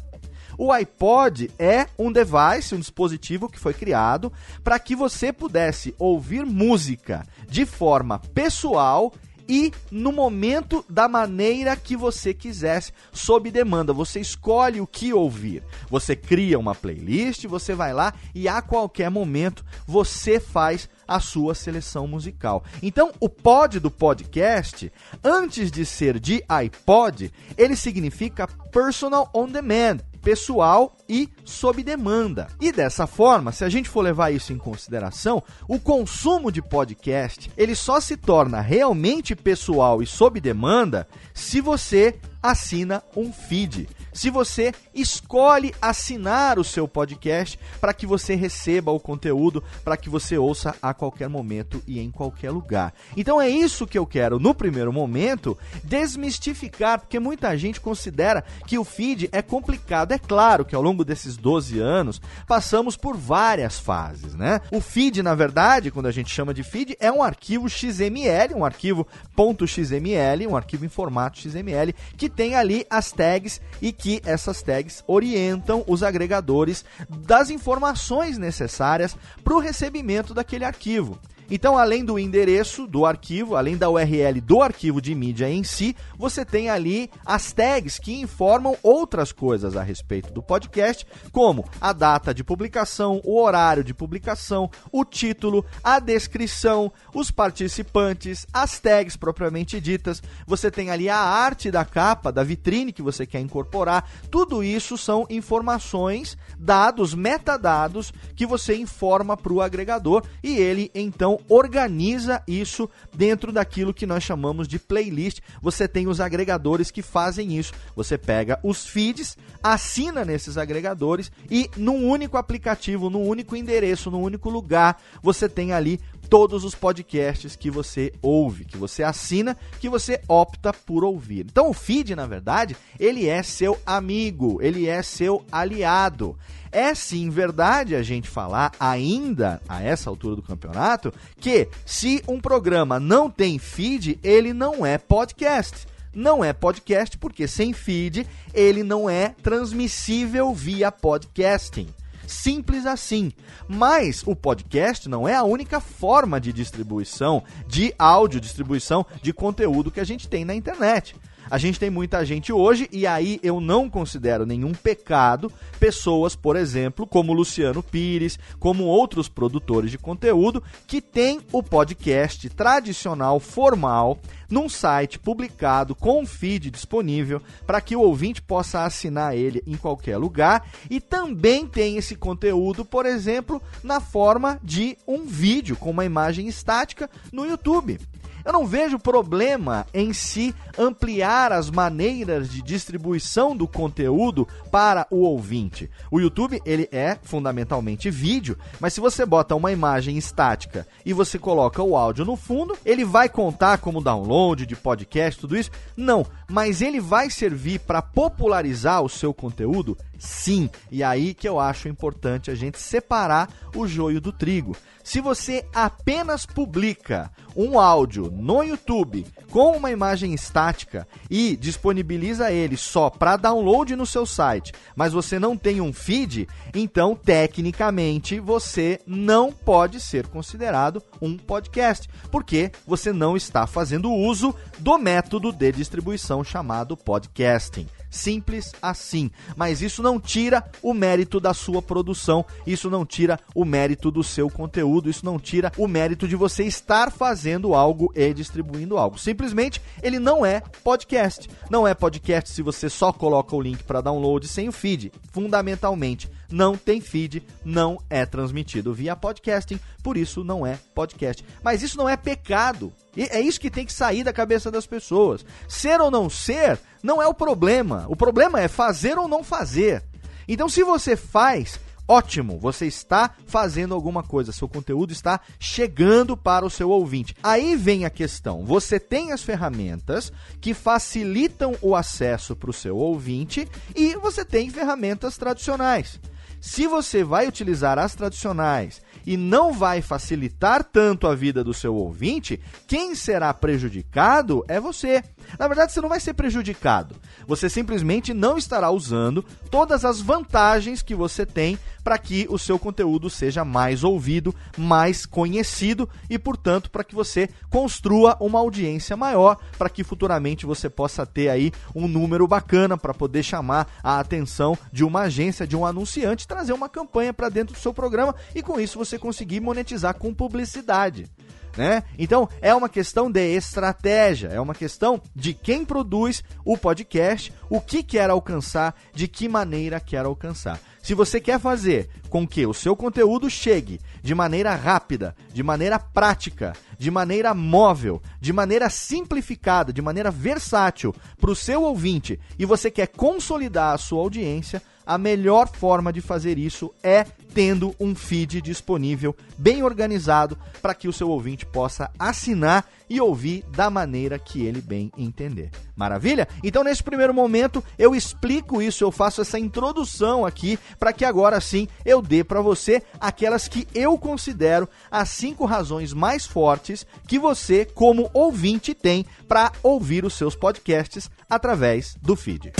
O 0.58 0.70
iPod 0.72 1.50
é 1.58 1.86
um 1.98 2.12
device, 2.12 2.74
um 2.74 2.78
dispositivo 2.78 3.48
que 3.48 3.58
foi 3.58 3.72
criado 3.72 4.30
para 4.62 4.78
que 4.78 4.94
você 4.94 5.32
pudesse 5.32 5.94
ouvir 5.98 6.44
música 6.44 7.26
de 7.48 7.64
forma 7.64 8.18
pessoal 8.34 9.10
e 9.50 9.72
no 9.90 10.12
momento 10.12 10.84
da 10.88 11.08
maneira 11.08 11.74
que 11.74 11.96
você 11.96 12.32
quisesse, 12.32 12.92
sob 13.12 13.50
demanda. 13.50 13.92
Você 13.92 14.20
escolhe 14.20 14.80
o 14.80 14.86
que 14.86 15.12
ouvir. 15.12 15.64
Você 15.90 16.14
cria 16.14 16.56
uma 16.56 16.74
playlist, 16.74 17.46
você 17.46 17.74
vai 17.74 17.92
lá 17.92 18.14
e 18.32 18.46
a 18.46 18.62
qualquer 18.62 19.10
momento 19.10 19.64
você 19.86 20.38
faz 20.38 20.88
a 21.10 21.18
sua 21.18 21.56
seleção 21.56 22.06
musical. 22.06 22.62
Então, 22.80 23.10
o 23.18 23.28
pod 23.28 23.80
do 23.80 23.90
podcast, 23.90 24.92
antes 25.24 25.72
de 25.72 25.84
ser 25.84 26.20
de 26.20 26.44
iPod, 26.48 27.32
ele 27.58 27.74
significa 27.74 28.46
Personal 28.46 29.28
On 29.34 29.48
Demand 29.48 29.98
pessoal 30.22 30.94
e 31.08 31.28
sob 31.44 31.82
demanda. 31.82 32.48
E 32.60 32.70
dessa 32.70 33.06
forma, 33.06 33.52
se 33.52 33.64
a 33.64 33.68
gente 33.68 33.88
for 33.88 34.02
levar 34.02 34.30
isso 34.30 34.52
em 34.52 34.58
consideração, 34.58 35.42
o 35.66 35.80
consumo 35.80 36.52
de 36.52 36.62
podcast, 36.62 37.50
ele 37.56 37.74
só 37.74 37.98
se 38.00 38.16
torna 38.16 38.60
realmente 38.60 39.34
pessoal 39.34 40.02
e 40.02 40.06
sob 40.06 40.38
demanda 40.40 41.08
se 41.34 41.60
você 41.60 42.20
assina 42.42 43.02
um 43.16 43.32
feed 43.32 43.88
se 44.12 44.30
você 44.30 44.72
escolhe 44.94 45.74
assinar 45.80 46.58
o 46.58 46.64
seu 46.64 46.86
podcast 46.86 47.58
para 47.80 47.94
que 47.94 48.06
você 48.06 48.34
receba 48.34 48.90
o 48.90 49.00
conteúdo, 49.00 49.62
para 49.84 49.96
que 49.96 50.08
você 50.08 50.36
ouça 50.36 50.74
a 50.82 50.92
qualquer 50.92 51.28
momento 51.28 51.82
e 51.86 52.00
em 52.00 52.10
qualquer 52.10 52.50
lugar. 52.50 52.92
Então 53.16 53.40
é 53.40 53.48
isso 53.48 53.86
que 53.86 53.98
eu 53.98 54.06
quero, 54.06 54.38
no 54.38 54.54
primeiro 54.54 54.92
momento, 54.92 55.56
desmistificar, 55.84 57.00
porque 57.00 57.18
muita 57.18 57.56
gente 57.56 57.80
considera 57.80 58.44
que 58.66 58.78
o 58.78 58.84
feed 58.84 59.28
é 59.32 59.42
complicado. 59.42 60.12
É 60.12 60.18
claro 60.18 60.64
que 60.64 60.74
ao 60.74 60.82
longo 60.82 61.04
desses 61.04 61.36
12 61.36 61.78
anos 61.78 62.20
passamos 62.46 62.96
por 62.96 63.16
várias 63.16 63.78
fases, 63.78 64.34
né? 64.34 64.60
O 64.70 64.80
feed, 64.80 65.22
na 65.22 65.34
verdade, 65.34 65.90
quando 65.90 66.06
a 66.06 66.12
gente 66.12 66.32
chama 66.32 66.54
de 66.54 66.62
feed, 66.62 66.96
é 67.00 67.10
um 67.10 67.22
arquivo 67.22 67.68
XML, 67.68 68.54
um 68.54 68.64
arquivo 68.64 69.06
.xml, 69.36 70.46
um 70.46 70.56
arquivo 70.56 70.84
em 70.84 70.88
formato 70.88 71.38
XML, 71.38 71.94
que 72.16 72.28
tem 72.28 72.54
ali 72.54 72.86
as 72.90 73.12
tags 73.12 73.60
e 73.80 73.92
que 74.00 74.22
essas 74.24 74.62
tags 74.62 75.04
orientam 75.06 75.84
os 75.86 76.02
agregadores 76.02 76.84
das 77.08 77.50
informações 77.50 78.38
necessárias 78.38 79.16
para 79.44 79.54
o 79.54 79.60
recebimento 79.60 80.32
daquele 80.32 80.64
arquivo. 80.64 81.18
Então, 81.50 81.76
além 81.76 82.04
do 82.04 82.16
endereço 82.16 82.86
do 82.86 83.04
arquivo, 83.04 83.56
além 83.56 83.76
da 83.76 83.90
URL 83.90 84.40
do 84.40 84.62
arquivo 84.62 85.00
de 85.00 85.12
mídia 85.16 85.50
em 85.50 85.64
si, 85.64 85.96
você 86.16 86.44
tem 86.44 86.70
ali 86.70 87.10
as 87.26 87.52
tags 87.52 87.98
que 87.98 88.20
informam 88.20 88.76
outras 88.84 89.32
coisas 89.32 89.76
a 89.76 89.82
respeito 89.82 90.32
do 90.32 90.40
podcast, 90.40 91.04
como 91.32 91.68
a 91.80 91.92
data 91.92 92.32
de 92.32 92.44
publicação, 92.44 93.20
o 93.24 93.40
horário 93.40 93.82
de 93.82 93.92
publicação, 93.92 94.70
o 94.92 95.04
título, 95.04 95.64
a 95.82 95.98
descrição, 95.98 96.92
os 97.12 97.32
participantes, 97.32 98.46
as 98.52 98.78
tags 98.78 99.16
propriamente 99.16 99.80
ditas. 99.80 100.22
Você 100.46 100.70
tem 100.70 100.90
ali 100.90 101.08
a 101.08 101.18
arte 101.18 101.68
da 101.68 101.84
capa, 101.84 102.30
da 102.30 102.44
vitrine 102.44 102.92
que 102.92 103.02
você 103.02 103.26
quer 103.26 103.40
incorporar. 103.40 104.08
Tudo 104.30 104.62
isso 104.62 104.96
são 104.96 105.26
informações, 105.28 106.38
dados, 106.56 107.12
metadados 107.12 108.12
que 108.36 108.46
você 108.46 108.76
informa 108.76 109.36
para 109.36 109.52
o 109.52 109.60
agregador 109.60 110.22
e 110.44 110.56
ele 110.56 110.92
então 110.94 111.39
organiza 111.48 112.42
isso 112.46 112.88
dentro 113.14 113.52
daquilo 113.52 113.94
que 113.94 114.06
nós 114.06 114.22
chamamos 114.22 114.68
de 114.68 114.78
playlist. 114.78 115.40
Você 115.60 115.88
tem 115.88 116.06
os 116.06 116.20
agregadores 116.20 116.90
que 116.90 117.02
fazem 117.02 117.56
isso. 117.58 117.72
Você 117.96 118.16
pega 118.16 118.58
os 118.62 118.86
feeds, 118.86 119.36
assina 119.62 120.24
nesses 120.24 120.56
agregadores 120.56 121.30
e 121.50 121.70
num 121.76 122.08
único 122.08 122.36
aplicativo, 122.36 123.10
num 123.10 123.26
único 123.26 123.56
endereço, 123.56 124.10
num 124.10 124.22
único 124.22 124.48
lugar, 124.50 125.00
você 125.22 125.48
tem 125.48 125.72
ali 125.72 126.00
todos 126.28 126.64
os 126.64 126.76
podcasts 126.76 127.56
que 127.56 127.70
você 127.70 128.12
ouve, 128.22 128.64
que 128.64 128.76
você 128.76 129.02
assina, 129.02 129.56
que 129.80 129.88
você 129.88 130.20
opta 130.28 130.72
por 130.72 131.02
ouvir. 131.04 131.46
Então 131.50 131.68
o 131.68 131.74
feed, 131.74 132.14
na 132.14 132.26
verdade, 132.26 132.76
ele 132.98 133.26
é 133.26 133.42
seu 133.42 133.76
amigo, 133.84 134.58
ele 134.62 134.86
é 134.86 135.02
seu 135.02 135.44
aliado. 135.50 136.38
É 136.72 136.94
sim 136.94 137.30
verdade 137.30 137.96
a 137.96 138.02
gente 138.02 138.28
falar, 138.28 138.72
ainda 138.78 139.60
a 139.68 139.82
essa 139.82 140.08
altura 140.08 140.36
do 140.36 140.42
campeonato, 140.42 141.12
que 141.38 141.68
se 141.84 142.22
um 142.28 142.40
programa 142.40 143.00
não 143.00 143.28
tem 143.28 143.58
feed, 143.58 144.20
ele 144.22 144.52
não 144.52 144.86
é 144.86 144.96
podcast. 144.96 145.88
Não 146.12 146.44
é 146.44 146.52
podcast 146.52 147.16
porque 147.18 147.46
sem 147.46 147.72
feed 147.72 148.26
ele 148.52 148.82
não 148.82 149.08
é 149.08 149.34
transmissível 149.42 150.52
via 150.52 150.90
podcasting. 150.90 151.88
Simples 152.26 152.86
assim. 152.86 153.32
Mas 153.68 154.22
o 154.24 154.36
podcast 154.36 155.08
não 155.08 155.28
é 155.28 155.34
a 155.34 155.42
única 155.42 155.80
forma 155.80 156.40
de 156.40 156.52
distribuição 156.52 157.42
de 157.66 157.92
áudio, 157.98 158.40
distribuição 158.40 159.04
de 159.20 159.32
conteúdo 159.32 159.90
que 159.90 160.00
a 160.00 160.04
gente 160.04 160.28
tem 160.28 160.44
na 160.44 160.54
internet. 160.54 161.16
A 161.50 161.58
gente 161.58 161.80
tem 161.80 161.90
muita 161.90 162.24
gente 162.24 162.52
hoje, 162.52 162.88
e 162.92 163.08
aí 163.08 163.40
eu 163.42 163.60
não 163.60 163.90
considero 163.90 164.46
nenhum 164.46 164.72
pecado 164.72 165.52
pessoas, 165.80 166.36
por 166.36 166.54
exemplo, 166.54 167.04
como 167.04 167.32
Luciano 167.32 167.82
Pires, 167.82 168.38
como 168.60 168.84
outros 168.84 169.28
produtores 169.28 169.90
de 169.90 169.98
conteúdo, 169.98 170.62
que 170.86 171.00
tem 171.00 171.40
o 171.50 171.60
podcast 171.60 172.48
tradicional, 172.50 173.40
formal, 173.40 174.16
num 174.48 174.68
site 174.68 175.18
publicado 175.18 175.94
com 175.94 176.22
um 176.22 176.26
feed 176.26 176.70
disponível 176.70 177.42
para 177.66 177.80
que 177.80 177.96
o 177.96 178.00
ouvinte 178.00 178.40
possa 178.40 178.84
assinar 178.84 179.36
ele 179.36 179.62
em 179.66 179.76
qualquer 179.76 180.18
lugar 180.18 180.64
e 180.88 181.00
também 181.00 181.66
tem 181.66 181.96
esse 181.96 182.14
conteúdo, 182.14 182.84
por 182.84 183.06
exemplo, 183.06 183.60
na 183.82 184.00
forma 184.00 184.60
de 184.62 184.96
um 185.06 185.24
vídeo 185.24 185.76
com 185.76 185.90
uma 185.90 186.04
imagem 186.04 186.46
estática 186.46 187.10
no 187.32 187.44
YouTube. 187.44 187.98
Eu 188.44 188.52
não 188.52 188.66
vejo 188.66 188.98
problema 188.98 189.86
em 189.92 190.12
se 190.12 190.54
ampliar 190.78 191.52
as 191.52 191.70
maneiras 191.70 192.50
de 192.50 192.62
distribuição 192.62 193.56
do 193.56 193.66
conteúdo 193.66 194.46
para 194.70 195.06
o 195.10 195.18
ouvinte. 195.18 195.90
O 196.10 196.20
YouTube, 196.20 196.60
ele 196.64 196.88
é 196.90 197.18
fundamentalmente 197.22 198.10
vídeo, 198.10 198.56
mas 198.78 198.94
se 198.94 199.00
você 199.00 199.26
bota 199.26 199.54
uma 199.54 199.72
imagem 199.72 200.16
estática 200.16 200.86
e 201.04 201.12
você 201.12 201.38
coloca 201.38 201.82
o 201.82 201.96
áudio 201.96 202.24
no 202.24 202.36
fundo, 202.36 202.76
ele 202.84 203.04
vai 203.04 203.28
contar 203.28 203.78
como 203.78 204.02
download 204.02 204.66
de 204.66 204.76
podcast, 204.76 205.40
tudo 205.40 205.56
isso? 205.56 205.70
Não, 205.96 206.26
mas 206.48 206.82
ele 206.82 207.00
vai 207.00 207.30
servir 207.30 207.80
para 207.80 208.02
popularizar 208.02 209.02
o 209.02 209.08
seu 209.08 209.32
conteúdo? 209.34 209.96
Sim. 210.20 210.68
E 210.90 211.02
aí 211.02 211.32
que 211.32 211.48
eu 211.48 211.58
acho 211.58 211.88
importante 211.88 212.50
a 212.50 212.54
gente 212.54 212.78
separar 212.78 213.48
o 213.74 213.88
joio 213.88 214.20
do 214.20 214.30
trigo. 214.30 214.76
Se 215.02 215.18
você 215.18 215.64
apenas 215.74 216.44
publica 216.44 217.32
um 217.56 217.80
áudio 217.80 218.30
no 218.30 218.62
YouTube 218.62 219.26
com 219.50 219.76
uma 219.76 219.90
imagem 219.90 220.34
estática 220.34 221.08
e 221.30 221.56
disponibiliza 221.56 222.52
ele 222.52 222.76
só 222.76 223.08
para 223.08 223.38
download 223.38 223.96
no 223.96 224.04
seu 224.04 224.26
site, 224.26 224.72
mas 224.94 225.14
você 225.14 225.38
não 225.38 225.56
tem 225.56 225.80
um 225.80 225.92
feed, 225.92 226.46
então 226.74 227.16
tecnicamente 227.16 228.38
você 228.38 229.00
não 229.06 229.50
pode 229.50 230.00
ser 230.00 230.26
considerado 230.26 231.02
um 231.20 231.36
podcast, 231.36 232.08
porque 232.30 232.70
você 232.86 233.10
não 233.10 233.38
está 233.38 233.66
fazendo 233.66 234.12
uso 234.12 234.54
do 234.78 234.98
método 234.98 235.50
de 235.50 235.72
distribuição 235.72 236.44
chamado 236.44 236.94
podcasting. 236.94 237.88
Simples 238.10 238.72
assim. 238.82 239.30
Mas 239.56 239.80
isso 239.80 240.02
não 240.02 240.18
tira 240.18 240.64
o 240.82 240.92
mérito 240.92 241.38
da 241.38 241.54
sua 241.54 241.80
produção, 241.80 242.44
isso 242.66 242.90
não 242.90 243.06
tira 243.06 243.38
o 243.54 243.64
mérito 243.64 244.10
do 244.10 244.24
seu 244.24 244.50
conteúdo, 244.50 245.08
isso 245.08 245.24
não 245.24 245.38
tira 245.38 245.72
o 245.78 245.86
mérito 245.86 246.26
de 246.26 246.36
você 246.36 246.64
estar 246.64 247.10
fazendo 247.10 247.74
algo 247.74 248.12
e 248.14 248.34
distribuindo 248.34 248.98
algo. 248.98 249.18
Simplesmente 249.18 249.80
ele 250.02 250.18
não 250.18 250.44
é 250.44 250.60
podcast. 250.82 251.48
Não 251.70 251.86
é 251.86 251.94
podcast 251.94 252.50
se 252.50 252.62
você 252.62 252.90
só 252.90 253.12
coloca 253.12 253.54
o 253.54 253.60
link 253.60 253.84
para 253.84 254.00
download 254.00 254.46
sem 254.48 254.68
o 254.68 254.72
feed. 254.72 255.12
Fundamentalmente, 255.32 256.28
não 256.50 256.76
tem 256.76 257.00
feed, 257.00 257.42
não 257.64 257.98
é 258.10 258.26
transmitido 258.26 258.92
via 258.92 259.14
podcasting, 259.14 259.78
por 260.02 260.16
isso 260.16 260.42
não 260.42 260.66
é 260.66 260.78
podcast. 260.94 261.44
Mas 261.62 261.82
isso 261.82 261.96
não 261.96 262.08
é 262.08 262.16
pecado. 262.16 262.92
E 263.16 263.24
é 263.24 263.40
isso 263.40 263.60
que 263.60 263.70
tem 263.70 263.84
que 263.84 263.92
sair 263.92 264.22
da 264.22 264.32
cabeça 264.32 264.70
das 264.70 264.86
pessoas. 264.86 265.44
Ser 265.68 266.00
ou 266.00 266.10
não 266.10 266.30
ser 266.30 266.78
não 267.02 267.20
é 267.20 267.26
o 267.26 267.34
problema. 267.34 268.06
O 268.08 268.16
problema 268.16 268.60
é 268.60 268.68
fazer 268.68 269.18
ou 269.18 269.28
não 269.28 269.42
fazer. 269.42 270.02
Então, 270.46 270.68
se 270.68 270.82
você 270.82 271.16
faz, 271.16 271.78
ótimo, 272.08 272.58
você 272.58 272.86
está 272.86 273.34
fazendo 273.46 273.94
alguma 273.94 274.22
coisa, 274.22 274.50
seu 274.50 274.68
conteúdo 274.68 275.12
está 275.12 275.40
chegando 275.58 276.36
para 276.36 276.66
o 276.66 276.70
seu 276.70 276.90
ouvinte. 276.90 277.36
Aí 277.42 277.76
vem 277.76 278.04
a 278.04 278.10
questão: 278.10 278.64
você 278.64 278.98
tem 278.98 279.32
as 279.32 279.42
ferramentas 279.42 280.32
que 280.60 280.74
facilitam 280.74 281.76
o 281.80 281.94
acesso 281.94 282.56
para 282.56 282.70
o 282.70 282.74
seu 282.74 282.96
ouvinte 282.96 283.68
e 283.94 284.14
você 284.16 284.44
tem 284.44 284.70
ferramentas 284.70 285.36
tradicionais. 285.36 286.18
Se 286.60 286.86
você 286.86 287.24
vai 287.24 287.46
utilizar 287.46 287.98
as 287.98 288.14
tradicionais 288.14 289.00
e 289.26 289.36
não 289.36 289.72
vai 289.72 290.02
facilitar 290.02 290.84
tanto 290.84 291.26
a 291.26 291.34
vida 291.34 291.62
do 291.62 291.74
seu 291.74 291.94
ouvinte, 291.94 292.60
quem 292.86 293.14
será 293.14 293.52
prejudicado 293.52 294.64
é 294.68 294.80
você. 294.80 295.22
Na 295.58 295.66
verdade, 295.66 295.92
você 295.92 296.00
não 296.00 296.08
vai 296.08 296.20
ser 296.20 296.34
prejudicado. 296.34 297.16
Você 297.46 297.68
simplesmente 297.68 298.32
não 298.32 298.56
estará 298.56 298.90
usando 298.90 299.44
todas 299.70 300.04
as 300.04 300.20
vantagens 300.20 301.02
que 301.02 301.14
você 301.14 301.44
tem 301.44 301.78
para 302.02 302.18
que 302.18 302.46
o 302.50 302.58
seu 302.58 302.78
conteúdo 302.78 303.28
seja 303.28 303.64
mais 303.64 304.02
ouvido, 304.02 304.54
mais 304.76 305.26
conhecido 305.26 306.08
e, 306.28 306.38
portanto, 306.38 306.90
para 306.90 307.04
que 307.04 307.14
você 307.14 307.48
construa 307.68 308.36
uma 308.40 308.58
audiência 308.58 309.16
maior, 309.16 309.58
para 309.76 309.90
que 309.90 310.02
futuramente 310.02 310.66
você 310.66 310.88
possa 310.88 311.26
ter 311.26 311.48
aí 311.48 311.72
um 311.94 312.08
número 312.08 312.46
bacana 312.46 312.96
para 312.96 313.14
poder 313.14 313.42
chamar 313.42 313.86
a 314.02 314.18
atenção 314.18 314.76
de 314.92 315.04
uma 315.04 315.22
agência, 315.22 315.66
de 315.66 315.76
um 315.76 315.84
anunciante, 315.84 316.48
trazer 316.48 316.72
uma 316.72 316.88
campanha 316.88 317.32
para 317.32 317.48
dentro 317.48 317.74
do 317.74 317.80
seu 317.80 317.92
programa 317.92 318.34
e 318.54 318.62
com 318.62 318.80
isso 318.80 318.98
você 318.98 319.09
conseguir 319.18 319.60
monetizar 319.60 320.14
com 320.14 320.32
publicidade 320.34 321.30
né? 321.76 322.02
Então 322.18 322.48
é 322.60 322.74
uma 322.74 322.88
questão 322.88 323.30
de 323.30 323.54
estratégia, 323.54 324.48
é 324.48 324.60
uma 324.60 324.74
questão 324.74 325.20
de 325.34 325.54
quem 325.54 325.84
produz 325.84 326.42
o 326.64 326.76
podcast, 326.76 327.52
o 327.68 327.80
que 327.80 328.02
quer 328.02 328.30
alcançar, 328.30 328.94
de 329.14 329.28
que 329.28 329.48
maneira 329.48 330.00
quer 330.00 330.24
alcançar. 330.24 330.80
Se 331.02 331.14
você 331.14 331.40
quer 331.40 331.58
fazer 331.58 332.10
com 332.28 332.46
que 332.46 332.66
o 332.66 332.74
seu 332.74 332.94
conteúdo 332.94 333.48
chegue 333.48 333.98
de 334.22 334.34
maneira 334.34 334.74
rápida, 334.74 335.34
de 335.52 335.62
maneira 335.62 335.98
prática, 335.98 336.74
de 336.98 337.10
maneira 337.10 337.54
móvel, 337.54 338.20
de 338.38 338.52
maneira 338.52 338.90
simplificada, 338.90 339.92
de 339.92 340.02
maneira 340.02 340.30
versátil 340.30 341.14
para 341.40 341.50
o 341.50 341.56
seu 341.56 341.82
ouvinte 341.84 342.38
e 342.58 342.66
você 342.66 342.90
quer 342.90 343.06
consolidar 343.06 343.94
a 343.94 343.98
sua 343.98 344.20
audiência, 344.20 344.82
a 345.06 345.16
melhor 345.16 345.68
forma 345.68 346.12
de 346.12 346.20
fazer 346.20 346.58
isso 346.58 346.92
é 347.02 347.24
tendo 347.52 347.94
um 347.98 348.14
feed 348.14 348.60
disponível, 348.60 349.34
bem 349.58 349.82
organizado, 349.82 350.56
para 350.80 350.94
que 350.94 351.08
o 351.08 351.12
seu 351.12 351.28
ouvinte 351.28 351.66
possa 351.66 352.10
assinar 352.18 352.88
e 353.10 353.20
ouvir 353.20 353.64
da 353.74 353.90
maneira 353.90 354.38
que 354.38 354.64
ele 354.64 354.80
bem 354.80 355.10
entender. 355.18 355.70
Maravilha? 355.96 356.46
Então, 356.62 356.84
nesse 356.84 357.02
primeiro 357.02 357.34
momento, 357.34 357.82
eu 357.98 358.14
explico 358.14 358.80
isso, 358.80 359.02
eu 359.02 359.10
faço 359.10 359.40
essa 359.40 359.58
introdução 359.58 360.46
aqui, 360.46 360.78
para 360.98 361.12
que 361.12 361.24
agora 361.24 361.60
sim 361.60 361.88
eu 362.04 362.22
dê 362.22 362.44
para 362.44 362.62
você 362.62 363.02
aquelas 363.18 363.66
que 363.66 363.86
eu 363.92 364.16
considero 364.16 364.88
as 365.10 365.28
cinco 365.30 365.64
razões 365.64 366.12
mais 366.12 366.46
fortes 366.46 367.04
que 367.26 367.38
você, 367.38 367.84
como 367.84 368.30
ouvinte, 368.32 368.94
tem 368.94 369.26
para 369.48 369.72
ouvir 369.82 370.24
os 370.24 370.34
seus 370.34 370.54
podcasts 370.54 371.28
através 371.48 372.14
do 372.22 372.36
feed. 372.36 372.72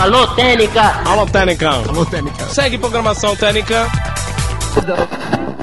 Alô, 0.00 0.26
Técnica! 0.28 1.02
Alô, 1.06 1.26
Técnica! 1.26 1.68
Alô, 1.68 2.06
Técnica! 2.06 2.48
Segue 2.48 2.78
programação 2.78 3.36
Técnica! 3.36 3.86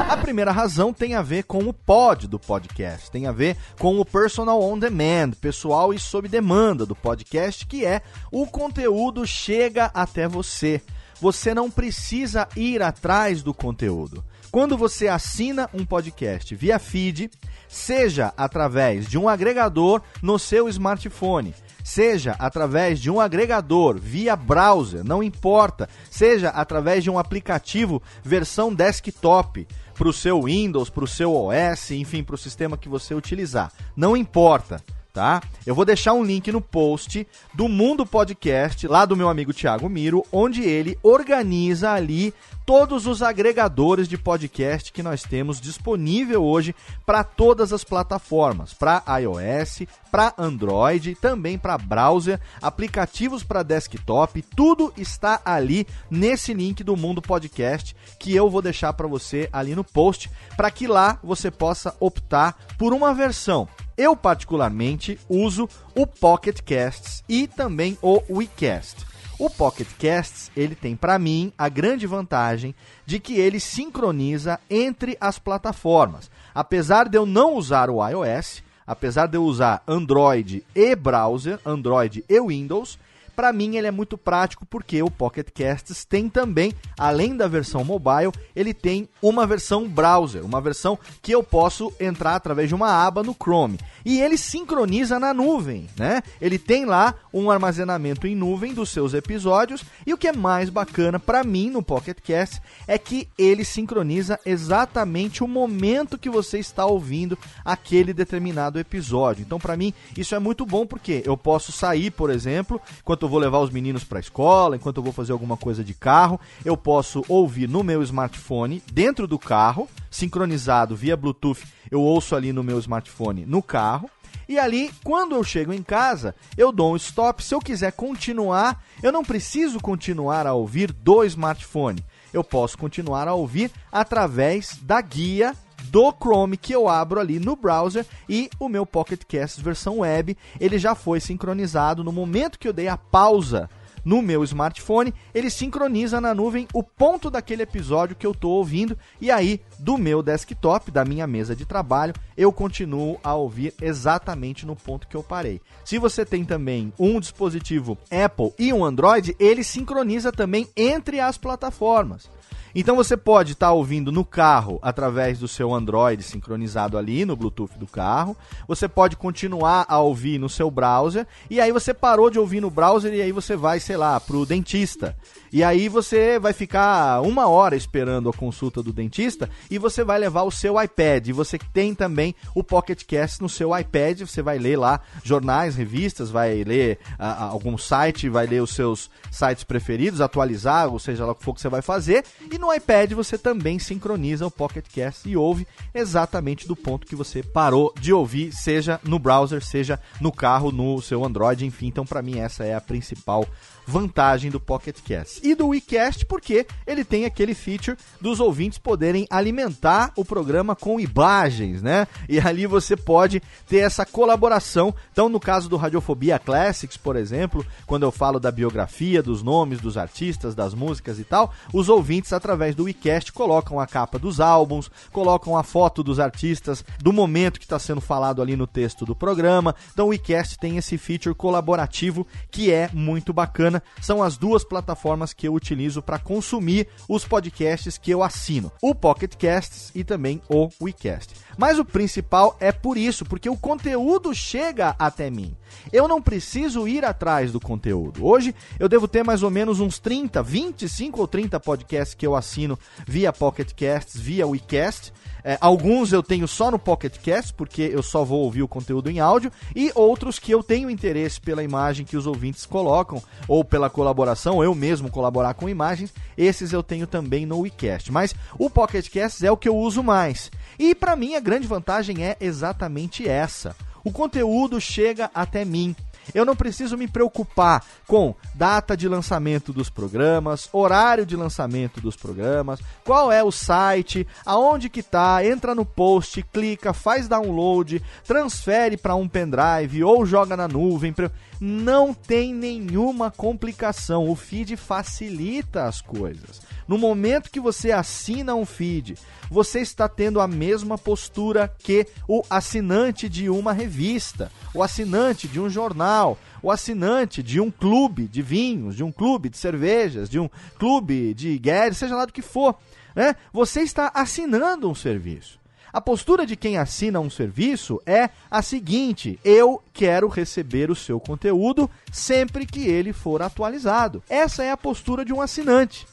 A 0.07 0.15
primeira 0.17 0.51
razão 0.51 0.93
tem 0.93 1.15
a 1.15 1.23
ver 1.23 1.45
com 1.45 1.67
o 1.67 1.73
pod 1.73 2.27
do 2.27 2.37
podcast, 2.37 3.09
tem 3.09 3.25
a 3.25 3.31
ver 3.31 3.57
com 3.79 3.99
o 3.99 4.05
personal 4.05 4.61
on 4.61 4.77
demand, 4.77 5.31
pessoal 5.41 5.91
e 5.91 5.97
sob 5.97 6.27
demanda 6.27 6.85
do 6.85 6.95
podcast, 6.95 7.65
que 7.65 7.83
é 7.83 8.03
o 8.31 8.45
conteúdo 8.45 9.25
chega 9.25 9.89
até 9.91 10.27
você. 10.27 10.83
Você 11.19 11.55
não 11.55 11.71
precisa 11.71 12.47
ir 12.55 12.83
atrás 12.83 13.41
do 13.41 13.55
conteúdo. 13.55 14.23
Quando 14.51 14.77
você 14.77 15.07
assina 15.07 15.67
um 15.73 15.83
podcast 15.83 16.53
via 16.53 16.77
feed, 16.77 17.31
seja 17.67 18.31
através 18.37 19.07
de 19.07 19.17
um 19.17 19.27
agregador 19.27 19.99
no 20.21 20.37
seu 20.37 20.69
smartphone, 20.69 21.55
seja 21.87 22.35
através 22.37 22.99
de 22.99 23.09
um 23.09 23.17
agregador 23.17 23.97
via 23.97 24.35
browser, 24.35 25.05
não 25.05 25.23
importa, 25.23 25.87
seja 26.11 26.49
através 26.49 27.01
de 27.01 27.09
um 27.09 27.17
aplicativo 27.17 28.03
versão 28.21 28.73
desktop 28.73 29.65
para 29.93 30.09
o 30.09 30.11
seu 30.11 30.43
Windows, 30.43 30.89
para 30.89 31.05
o 31.05 31.07
seu 31.07 31.33
OS, 31.33 31.91
enfim, 31.91 32.25
para 32.25 32.35
o 32.35 32.37
sistema 32.37 32.77
que 32.77 32.89
você 32.89 33.15
utilizar, 33.15 33.71
não 33.95 34.17
importa 34.17 34.83
tá? 35.17 35.41
Eu 35.65 35.73
vou 35.73 35.83
deixar 35.83 36.13
um 36.13 36.23
link 36.23 36.51
no 36.51 36.61
post 36.61 37.27
do 37.51 37.67
Mundo 37.67 38.05
Podcast, 38.05 38.87
lá 38.87 39.03
do 39.03 39.17
meu 39.17 39.29
amigo 39.29 39.51
Thiago 39.51 39.89
Miro, 39.89 40.23
onde 40.31 40.61
ele 40.61 40.95
organiza 41.01 41.91
ali 41.91 42.31
todos 42.67 43.07
os 43.07 43.23
agregadores 43.23 44.07
de 44.07 44.15
podcast 44.15 44.93
que 44.93 45.01
nós 45.01 45.23
temos 45.23 45.59
disponível 45.59 46.43
hoje 46.43 46.75
para 47.03 47.23
todas 47.23 47.73
as 47.73 47.83
plataformas, 47.83 48.75
para 48.75 49.01
iOS, 49.19 49.87
para 50.11 50.35
Android, 50.37 51.15
também 51.15 51.57
para 51.57 51.79
browser, 51.79 52.39
aplicativos 52.61 53.41
para 53.41 53.63
desktop, 53.63 54.39
tudo 54.55 54.93
está 54.95 55.41
ali 55.43 55.87
nesse 56.11 56.53
link 56.53 56.83
do 56.83 56.95
Mundo 56.95 57.23
Podcast 57.23 57.95
que 58.19 58.35
eu 58.35 58.51
vou 58.51 58.61
deixar 58.61 58.93
para 58.93 59.07
você 59.07 59.49
ali 59.51 59.73
no 59.73 59.83
post, 59.83 60.29
para 60.55 60.69
que 60.69 60.85
lá 60.85 61.17
você 61.23 61.49
possa 61.49 61.95
optar 61.99 62.55
por 62.77 62.93
uma 62.93 63.15
versão 63.15 63.67
eu, 63.97 64.15
particularmente, 64.15 65.19
uso 65.27 65.67
o 65.95 66.05
Pocket 66.05 66.61
Casts 66.61 67.23
e 67.27 67.47
também 67.47 67.97
o 68.01 68.21
WeCast. 68.29 69.05
O 69.39 69.49
Pocket 69.49 69.87
Casts, 69.99 70.51
ele 70.55 70.75
tem 70.75 70.95
para 70.95 71.19
mim 71.19 71.51
a 71.57 71.69
grande 71.69 72.07
vantagem 72.07 72.73
de 73.05 73.19
que 73.19 73.39
ele 73.39 73.59
sincroniza 73.59 74.59
entre 74.69 75.17
as 75.19 75.37
plataformas. 75.37 76.29
Apesar 76.55 77.07
de 77.07 77.17
eu 77.17 77.25
não 77.25 77.53
usar 77.55 77.89
o 77.89 78.07
iOS, 78.07 78.63
apesar 78.85 79.27
de 79.27 79.37
eu 79.37 79.43
usar 79.43 79.83
Android 79.87 80.63
e 80.73 80.95
browser, 80.95 81.59
Android 81.65 82.23
e 82.27 82.41
Windows, 82.41 82.97
Para 83.37 83.53
mim 83.53 83.77
ele 83.77 83.85
é 83.85 83.91
muito 83.91 84.17
prático 84.17 84.65
porque 84.65 84.99
o 85.03 85.11
Pocket 85.11 85.49
Casts 85.53 86.03
tem 86.03 86.27
também, 86.27 86.73
além 86.97 87.37
da 87.37 87.47
versão 87.47 87.83
mobile, 87.83 88.31
ele 88.55 88.73
tem 88.73 89.07
uma 89.21 89.45
versão 89.45 89.87
browser, 89.87 90.43
uma 90.43 90.59
versão 90.59 90.97
que 91.21 91.33
eu 91.33 91.43
posso 91.43 91.93
entrar 91.99 92.33
através 92.33 92.67
de 92.67 92.73
uma 92.73 92.89
aba 92.89 93.21
no 93.21 93.35
Chrome. 93.39 93.77
E 94.03 94.19
ele 94.19 94.37
sincroniza 94.39 95.19
na 95.19 95.35
nuvem, 95.35 95.87
né? 95.95 96.23
Ele 96.41 96.57
tem 96.57 96.85
lá 96.85 97.13
um 97.31 97.51
armazenamento 97.51 98.25
em 98.25 98.35
nuvem 98.35 98.73
dos 98.73 98.89
seus 98.89 99.13
episódios 99.13 99.83
e 100.05 100.13
o 100.13 100.17
que 100.17 100.29
é 100.29 100.33
mais 100.33 100.71
bacana 100.71 101.19
para 101.19 101.43
mim 101.43 101.69
no 101.69 101.83
Pocket 101.83 102.17
Cast 102.21 102.59
é 102.87 102.97
que 102.97 103.27
ele 103.37 103.63
sincroniza 103.63 104.39
exatamente 104.45 105.43
o 105.43 105.47
momento 105.47 106.17
que 106.17 106.29
você 106.29 106.57
está 106.57 106.87
ouvindo 106.87 107.37
aquele 107.63 108.13
determinado 108.13 108.79
episódio. 108.79 109.43
Então 109.43 109.59
para 109.59 109.77
mim 109.77 109.93
isso 110.17 110.33
é 110.33 110.39
muito 110.39 110.65
bom 110.65 110.87
porque 110.87 111.21
eu 111.23 111.37
posso 111.37 111.71
sair, 111.71 112.09
por 112.09 112.31
exemplo, 112.31 112.81
enquanto 112.99 113.26
eu 113.27 113.29
vou 113.29 113.39
levar 113.39 113.59
os 113.59 113.69
meninos 113.69 114.05
para 114.05 114.19
a 114.19 114.21
escola, 114.21 114.77
enquanto 114.77 114.97
eu 114.97 115.03
vou 115.03 115.11
fazer 115.11 115.33
alguma 115.33 115.57
coisa 115.57 115.83
de 115.83 115.93
carro, 115.93 116.39
eu 116.63 116.77
posso 116.77 117.25
ouvir 117.27 117.67
no 117.67 117.83
meu 117.83 118.01
smartphone 118.01 118.81
dentro 118.91 119.27
do 119.27 119.37
carro, 119.37 119.89
sincronizado 120.09 120.95
via 120.95 121.17
Bluetooth. 121.17 121.61
Eu 121.91 122.01
ouço 122.01 122.35
ali 122.35 122.53
no 122.53 122.63
meu 122.63 122.79
smartphone 122.79 123.45
no 123.45 123.61
carro 123.61 124.09
e 124.47 124.57
ali, 124.57 124.91
quando 125.03 125.35
eu 125.35 125.43
chego 125.43 125.73
em 125.73 125.83
casa, 125.83 126.33
eu 126.57 126.71
dou 126.71 126.93
um 126.93 126.95
stop. 126.95 127.43
Se 127.43 127.53
eu 127.53 127.59
quiser 127.59 127.91
continuar, 127.91 128.81
eu 129.03 129.11
não 129.11 129.25
preciso 129.25 129.77
continuar 129.81 130.47
a 130.47 130.53
ouvir 130.53 130.93
do 130.93 131.25
smartphone. 131.25 132.03
Eu 132.31 132.45
posso 132.45 132.77
continuar 132.77 133.27
a 133.27 133.33
ouvir 133.33 133.69
através 133.91 134.79
da 134.81 135.01
guia 135.01 135.53
do 135.89 136.11
Chrome 136.11 136.57
que 136.57 136.73
eu 136.73 136.87
abro 136.87 137.19
ali 137.19 137.39
no 137.39 137.55
browser 137.55 138.05
e 138.27 138.49
o 138.59 138.69
meu 138.69 138.85
Pocket 138.85 139.21
Cast 139.27 139.61
versão 139.61 139.99
web, 139.99 140.37
ele 140.59 140.77
já 140.77 140.95
foi 140.95 141.19
sincronizado 141.19 142.03
no 142.03 142.11
momento 142.11 142.59
que 142.59 142.67
eu 142.67 142.73
dei 142.73 142.87
a 142.87 142.97
pausa 142.97 143.69
no 144.07 144.21
meu 144.21 144.41
smartphone, 144.45 145.13
ele 145.35 145.49
sincroniza 145.49 146.21
na 146.21 146.33
nuvem 146.33 146.65
o 146.73 146.81
ponto 146.81 147.29
daquele 147.29 147.63
episódio 147.63 148.15
que 148.15 148.25
eu 148.25 148.31
estou 148.31 148.53
ouvindo 148.53 148.97
e 149.19 149.29
aí 149.29 149.59
do 149.77 149.97
meu 149.97 150.23
desktop, 150.23 150.89
da 150.89 151.03
minha 151.03 151.27
mesa 151.27 151.53
de 151.53 151.65
trabalho, 151.65 152.13
eu 152.37 152.53
continuo 152.53 153.19
a 153.21 153.35
ouvir 153.35 153.73
exatamente 153.81 154.65
no 154.65 154.77
ponto 154.77 155.09
que 155.09 155.15
eu 155.17 155.21
parei. 155.21 155.59
Se 155.83 155.99
você 155.99 156.25
tem 156.25 156.45
também 156.45 156.93
um 156.97 157.19
dispositivo 157.19 157.97
Apple 158.09 158.53
e 158.57 158.71
um 158.71 158.85
Android, 158.85 159.35
ele 159.37 159.61
sincroniza 159.61 160.31
também 160.31 160.69
entre 160.77 161.19
as 161.19 161.37
plataformas. 161.37 162.29
Então 162.79 162.95
você 162.95 163.17
pode 163.17 163.53
estar 163.53 163.69
tá 163.69 163.73
ouvindo 163.73 164.11
no 164.11 164.23
carro 164.23 164.77
através 164.83 165.39
do 165.39 165.47
seu 165.47 165.73
Android 165.73 166.21
sincronizado 166.21 166.95
ali 166.95 167.25
no 167.25 167.35
Bluetooth 167.35 167.75
do 167.75 167.87
carro. 167.87 168.37
Você 168.67 168.87
pode 168.87 169.15
continuar 169.15 169.87
a 169.89 169.99
ouvir 169.99 170.37
no 170.37 170.47
seu 170.47 170.69
browser 170.69 171.25
e 171.49 171.59
aí 171.59 171.71
você 171.71 171.91
parou 171.91 172.29
de 172.29 172.37
ouvir 172.37 172.61
no 172.61 172.69
browser 172.69 173.11
e 173.15 173.19
aí 173.19 173.31
você 173.31 173.55
vai, 173.55 173.79
sei 173.79 173.97
lá, 173.97 174.19
pro 174.19 174.45
dentista. 174.45 175.15
E 175.51 175.63
aí 175.63 175.89
você 175.89 176.37
vai 176.37 176.53
ficar 176.53 177.21
uma 177.21 177.47
hora 177.47 177.75
esperando 177.75 178.29
a 178.29 178.33
consulta 178.33 178.83
do 178.83 178.93
dentista 178.93 179.49
e 179.71 179.79
você 179.79 180.03
vai 180.03 180.19
levar 180.19 180.43
o 180.43 180.51
seu 180.51 180.79
iPad. 180.79 181.29
E 181.29 181.33
você 181.33 181.57
tem 181.57 181.95
também 181.95 182.35
o 182.53 182.63
Pocket 182.63 183.03
Cast 183.05 183.41
no 183.41 183.49
seu 183.49 183.75
iPad. 183.75 184.21
Você 184.21 184.43
vai 184.43 184.59
ler 184.59 184.77
lá 184.77 184.99
jornais, 185.23 185.75
revistas, 185.75 186.29
vai 186.29 186.63
ler 186.63 186.99
uh, 187.13 187.49
algum 187.49 187.75
site, 187.75 188.29
vai 188.29 188.45
ler 188.45 188.61
os 188.61 188.75
seus 188.75 189.09
sites 189.31 189.63
preferidos, 189.63 190.21
atualizar, 190.21 190.89
ou 190.89 190.99
seja 190.99 191.25
lá 191.25 191.31
o 191.31 191.35
que 191.35 191.43
for 191.43 191.55
que 191.55 191.61
você 191.61 191.69
vai 191.69 191.81
fazer. 191.81 192.23
E 192.51 192.57
no 192.59 192.66
iPad 192.73 193.13
você 193.13 193.37
também 193.37 193.79
sincroniza 193.79 194.45
o 194.45 194.51
Pocket 194.51 194.85
Cast 194.93 195.27
e 195.27 195.37
ouve 195.37 195.67
exatamente 195.93 196.67
do 196.67 196.75
ponto 196.75 197.07
que 197.07 197.15
você 197.15 197.41
parou 197.43 197.93
de 197.99 198.13
ouvir, 198.13 198.51
seja 198.51 198.99
no 199.03 199.19
browser, 199.19 199.63
seja 199.63 199.99
no 200.19 200.31
carro, 200.31 200.71
no 200.71 201.01
seu 201.01 201.23
Android, 201.23 201.65
enfim. 201.65 201.87
Então, 201.87 202.05
para 202.05 202.21
mim, 202.21 202.39
essa 202.39 202.63
é 202.63 202.75
a 202.75 202.81
principal 202.81 203.45
vantagem 203.87 204.51
do 204.51 204.59
Pocket 204.59 204.97
Cast. 205.01 205.39
E 205.47 205.55
do 205.55 205.69
WeCast 205.69 206.25
porque 206.25 206.67
ele 206.85 207.05
tem 207.05 207.23
aquele 207.23 207.55
feature 207.55 207.97
dos 208.19 208.41
ouvintes 208.41 208.77
poderem 208.77 209.25
alimentar 209.29 210.11
o 210.17 210.25
programa 210.25 210.75
com 210.75 210.99
imagens, 210.99 211.81
né? 211.81 212.05
E 212.27 212.37
ali 212.37 212.67
você 212.67 212.97
pode 212.97 213.41
ter 213.67 213.77
essa 213.77 214.05
colaboração. 214.05 214.93
Então, 215.11 215.29
no 215.29 215.39
caso 215.39 215.69
do 215.69 215.77
Radiofobia 215.77 216.37
Classics, 216.37 216.97
por 216.97 217.15
exemplo, 217.15 217.65
quando 217.85 218.03
eu 218.03 218.11
falo 218.11 218.39
da 218.39 218.51
biografia, 218.51 219.23
dos 219.23 219.41
nomes 219.41 219.79
dos 219.79 219.97
artistas, 219.97 220.53
das 220.53 220.73
músicas 220.73 221.17
e 221.17 221.23
tal, 221.23 221.53
os 221.73 221.87
ouvintes 221.87 222.33
através 222.33 222.75
do 222.75 222.83
WeCast 222.83 223.31
colocam 223.31 223.79
a 223.79 223.87
capa 223.87 224.19
dos 224.19 224.41
álbuns, 224.41 224.91
colocam 225.13 225.55
a 225.55 225.63
foto 225.63 226.03
dos 226.03 226.19
artistas, 226.19 226.83
do 226.99 227.13
momento 227.13 227.59
que 227.59 227.65
está 227.65 227.79
sendo 227.79 228.01
falado 228.01 228.41
ali 228.41 228.57
no 228.57 228.67
texto 228.67 229.05
do 229.05 229.15
programa. 229.15 229.73
Então, 229.93 230.07
o 230.07 230.09
WeCast 230.09 230.57
tem 230.59 230.75
esse 230.75 230.97
feature 230.97 231.33
colaborativo 231.33 232.27
que 232.51 232.69
é 232.69 232.89
muito 232.93 233.31
bacana 233.31 233.76
são 234.01 234.21
as 234.21 234.37
duas 234.37 234.63
plataformas 234.63 235.33
que 235.33 235.47
eu 235.47 235.53
utilizo 235.53 236.01
para 236.01 236.19
consumir 236.19 236.87
os 237.07 237.25
podcasts 237.25 237.97
que 237.97 238.11
eu 238.11 238.23
assino: 238.23 238.71
o 238.81 238.93
Pocket 238.93 239.35
Casts 239.35 239.91
e 239.93 240.03
também 240.03 240.41
o 240.49 240.69
WeCast. 240.81 241.33
Mas 241.57 241.79
o 241.79 241.85
principal 241.85 242.55
é 242.59 242.71
por 242.71 242.97
isso, 242.97 243.25
porque 243.25 243.49
o 243.49 243.57
conteúdo 243.57 244.33
chega 244.33 244.95
até 244.99 245.29
mim. 245.29 245.55
Eu 245.91 246.07
não 246.07 246.21
preciso 246.21 246.87
ir 246.87 247.03
atrás 247.03 247.51
do 247.51 247.59
conteúdo. 247.59 248.25
Hoje 248.25 248.53
eu 248.79 248.87
devo 248.87 249.07
ter 249.07 249.23
mais 249.23 249.43
ou 249.43 249.49
menos 249.49 249.79
uns 249.79 249.99
30, 249.99 250.41
25 250.43 251.19
ou 251.19 251.27
30 251.27 251.59
podcasts 251.59 252.13
que 252.13 252.25
eu 252.25 252.35
assino 252.35 252.77
via 253.07 253.33
Pocket 253.33 253.71
Casts, 253.73 254.19
via 254.19 254.47
WeCast. 254.47 255.13
É, 255.43 255.57
alguns 255.61 256.11
eu 256.11 256.21
tenho 256.21 256.45
só 256.45 256.69
no 256.69 256.77
Pocket 256.77 257.17
Cast, 257.19 257.53
porque 257.53 257.81
eu 257.81 258.03
só 258.03 258.25
vou 258.25 258.41
ouvir 258.41 258.63
o 258.63 258.67
conteúdo 258.67 259.09
em 259.09 259.21
áudio, 259.21 259.49
e 259.73 259.91
outros 259.95 260.39
que 260.39 260.51
eu 260.51 260.61
tenho 260.61 260.89
interesse 260.89 261.39
pela 261.39 261.63
imagem 261.63 262.05
que 262.05 262.17
os 262.17 262.27
ouvintes 262.27 262.65
colocam, 262.65 263.23
ou 263.47 263.63
pela 263.63 263.89
colaboração, 263.89 264.61
eu 264.61 264.75
mesmo 264.75 265.09
colaborar 265.09 265.53
com 265.53 265.69
imagens, 265.69 266.13
esses 266.37 266.73
eu 266.73 266.83
tenho 266.83 267.07
também 267.07 267.45
no 267.45 267.59
WeCast. 267.59 268.11
Mas 268.11 268.35
o 268.59 268.69
Pocket 268.69 269.07
Cast 269.09 269.45
é 269.45 269.49
o 269.49 269.55
que 269.55 269.69
eu 269.69 269.77
uso 269.77 270.03
mais. 270.03 270.51
E 270.79 270.93
para 270.93 271.15
mim 271.15 271.35
a 271.35 271.39
grande 271.39 271.67
vantagem 271.67 272.25
é 272.25 272.37
exatamente 272.39 273.27
essa. 273.27 273.75
O 274.03 274.11
conteúdo 274.11 274.79
chega 274.79 275.29
até 275.33 275.65
mim 275.65 275.95
eu 276.33 276.45
não 276.45 276.55
preciso 276.55 276.97
me 276.97 277.07
preocupar 277.07 277.83
com 278.05 278.35
data 278.53 278.95
de 278.95 279.07
lançamento 279.07 279.71
dos 279.71 279.89
programas, 279.89 280.69
horário 280.71 281.25
de 281.25 281.35
lançamento 281.35 282.01
dos 282.01 282.15
programas, 282.15 282.79
qual 283.03 283.31
é 283.31 283.43
o 283.43 283.51
site, 283.51 284.27
aonde 284.45 284.89
que 284.89 285.03
tá, 285.03 285.45
entra 285.45 285.73
no 285.73 285.85
post, 285.85 286.41
clica, 286.43 286.93
faz 286.93 287.27
download, 287.27 288.01
transfere 288.25 288.97
para 288.97 289.15
um 289.15 289.27
pendrive 289.27 290.03
ou 290.03 290.25
joga 290.25 290.57
na 290.57 290.67
nuvem. 290.67 291.13
Não 291.59 292.13
tem 292.13 292.53
nenhuma 292.53 293.31
complicação. 293.31 294.29
O 294.29 294.35
feed 294.35 294.77
facilita 294.77 295.85
as 295.85 296.01
coisas. 296.01 296.61
No 296.87 296.97
momento 296.97 297.51
que 297.51 297.59
você 297.59 297.91
assina 297.91 298.55
um 298.55 298.65
feed, 298.65 299.17
você 299.49 299.81
está 299.81 300.07
tendo 300.07 300.39
a 300.39 300.47
mesma 300.47 300.97
postura 300.97 301.73
que 301.79 302.07
o 302.27 302.43
assinante 302.49 303.27
de 303.27 303.49
uma 303.49 303.73
revista, 303.73 304.51
o 304.73 304.81
assinante 304.81 305.47
de 305.47 305.59
um 305.59 305.69
jornal, 305.69 306.37
o 306.61 306.71
assinante 306.71 307.43
de 307.43 307.59
um 307.59 307.69
clube 307.69 308.27
de 308.27 308.41
vinhos, 308.41 308.95
de 308.95 309.03
um 309.03 309.11
clube 309.11 309.49
de 309.49 309.57
cervejas, 309.57 310.29
de 310.29 310.39
um 310.39 310.49
clube 310.79 311.33
de 311.33 311.57
guerras, 311.57 311.97
seja 311.97 312.15
lá 312.15 312.25
do 312.25 312.33
que 312.33 312.41
for. 312.41 312.75
Né? 313.15 313.35
Você 313.51 313.81
está 313.81 314.11
assinando 314.13 314.89
um 314.89 314.95
serviço. 314.95 315.59
A 315.91 316.01
postura 316.01 316.45
de 316.45 316.55
quem 316.55 316.77
assina 316.77 317.19
um 317.19 317.29
serviço 317.29 318.01
é 318.05 318.29
a 318.51 318.61
seguinte: 318.61 319.39
eu 319.43 319.81
quero 319.93 320.27
receber 320.27 320.91
o 320.91 320.95
seu 320.95 321.19
conteúdo 321.19 321.89
sempre 322.11 322.65
que 322.65 322.87
ele 322.87 323.13
for 323.13 323.41
atualizado. 323.41 324.21
Essa 324.29 324.63
é 324.63 324.71
a 324.71 324.77
postura 324.77 325.25
de 325.25 325.33
um 325.33 325.41
assinante. 325.41 326.05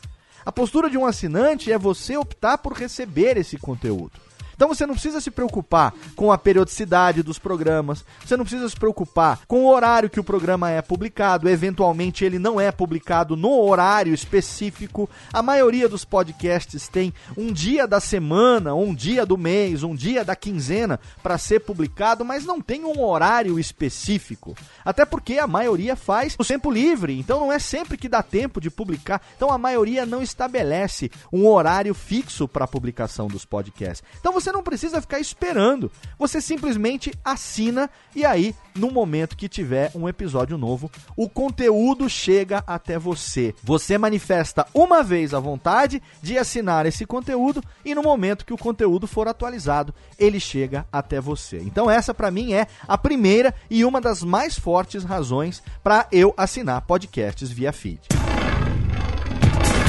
A 0.45 0.53
postura 0.53 0.91
de 0.91 0.99
um 0.99 1.07
assinante 1.07 1.73
é 1.73 1.79
você 1.79 2.17
optar 2.17 2.59
por 2.59 2.75
receber 2.75 3.37
esse 3.39 3.57
conteúdo. 3.57 4.21
Então 4.55 4.69
você 4.69 4.87
não 4.87 4.95
precisa 4.95 5.21
se 5.21 5.31
preocupar 5.31 5.93
com 6.17 6.33
a 6.33 6.39
periodicidade 6.39 7.23
dos 7.23 7.39
programas, 7.39 8.05
você 8.25 8.37
não 8.37 8.45
precisa 8.45 8.69
se 8.69 8.77
preocupar 8.77 9.41
com 9.47 9.65
o 9.65 9.69
horário 9.69 10.11
que 10.11 10.21
o 10.21 10.25
programa 10.25 10.71
é 10.71 10.81
publicado, 10.81 11.49
eventualmente 11.49 12.25
ele 12.25 12.39
não 12.39 12.61
é 12.61 12.71
publicado 12.71 13.37
no 13.37 13.61
horário 13.61 14.15
específico. 14.15 15.09
A 15.33 15.43
maioria 15.43 15.89
dos 15.89 16.05
podcasts 16.05 16.89
tem 16.89 17.13
um 17.37 17.53
dia 17.53 17.87
da 17.87 18.01
semana, 18.01 18.75
um 18.75 18.95
dia 18.95 19.27
do 19.27 19.37
mês, 19.37 19.83
um 19.83 19.95
dia 19.95 20.25
da 20.25 20.37
quinzena 20.37 21.01
para 21.23 21.39
ser 21.39 21.61
publicado, 21.61 22.25
mas 22.25 22.45
não 22.45 22.61
tem 22.61 22.85
um 22.85 23.03
horário 23.03 23.59
específico. 23.59 24.57
Até 24.85 25.05
porque 25.05 25.39
a 25.39 25.47
maioria 25.47 25.97
faz 25.97 26.35
o 26.39 26.45
tempo 26.45 26.71
livre, 26.71 27.19
então 27.19 27.41
não 27.41 27.53
é 27.53 27.59
sempre 27.59 27.97
que 27.97 28.09
dá 28.09 28.23
tempo 28.23 28.61
de 28.61 28.71
publicar. 28.71 29.21
Então 29.37 29.51
a 29.51 29.59
maioria 29.59 30.07
não 30.07 30.23
estabelece 30.23 31.11
um 31.33 31.47
horário 31.47 31.95
fixo 31.95 32.47
para 32.47 32.65
a 32.65 32.69
publicação 32.69 33.27
dos 33.27 33.45
podcasts. 33.45 34.03
Então 34.21 34.33
você 34.33 34.44
você 34.45 34.53
não 34.53 34.63
precisa 34.63 35.01
ficar 35.01 35.19
esperando. 35.19 35.91
Você 36.19 36.41
simplesmente 36.41 37.13
assina 37.25 37.89
e 38.15 38.25
aí, 38.25 38.55
no 38.75 38.91
momento 38.91 39.37
que 39.37 39.49
tiver 39.49 39.91
um 39.95 40.09
episódio 40.09 40.59
novo, 40.59 40.91
o 41.17 41.29
conteúdo 41.29 42.09
chega 42.09 42.63
até 42.67 42.99
você. 42.99 43.55
Você 43.63 43.97
manifesta 43.97 44.67
uma 44.75 45.03
vez 45.03 45.33
a 45.33 45.41
vontade 45.41 46.03
de 46.23 46.37
assinar 46.37 46.85
esse 46.85 47.07
conteúdo 47.07 47.63
e 47.85 47.95
no 47.95 48.03
momento 48.03 48.45
que 48.45 48.53
o 48.53 48.59
conteúdo 48.59 49.07
for 49.07 49.27
atualizado, 49.27 49.95
ele 50.19 50.39
chega 50.39 50.87
até 50.93 51.21
você. 51.21 51.59
Então 51.59 51.91
essa 51.91 52.13
para 52.13 52.31
mim 52.31 52.53
é 52.53 52.67
a 52.87 52.99
primeira 52.99 53.55
e 53.71 53.85
uma 53.85 54.01
das 54.01 54.23
mais 54.23 54.59
fortes 54.59 55.05
razões 55.05 55.63
para 55.83 56.07
eu 56.13 56.35
assinar 56.37 56.83
podcasts 56.83 57.51
via 57.51 57.73
feed. 57.73 58.01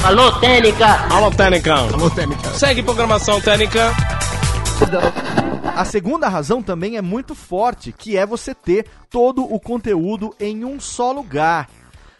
Alô, 0.02 0.30
Técnica! 0.38 0.86
Alô, 1.10 1.30
Técnica! 1.30 1.74
Alô, 1.74 2.08
Técnica! 2.08 2.50
Segue 2.50 2.82
programação 2.82 3.40
Técnica! 3.40 3.92
A 5.76 5.84
segunda 5.84 6.28
razão 6.28 6.62
também 6.62 6.96
é 6.96 7.02
muito 7.02 7.34
forte, 7.34 7.92
que 7.92 8.16
é 8.16 8.24
você 8.24 8.54
ter 8.54 8.86
todo 9.10 9.44
o 9.44 9.60
conteúdo 9.60 10.34
em 10.40 10.64
um 10.64 10.80
só 10.80 11.12
lugar. 11.12 11.68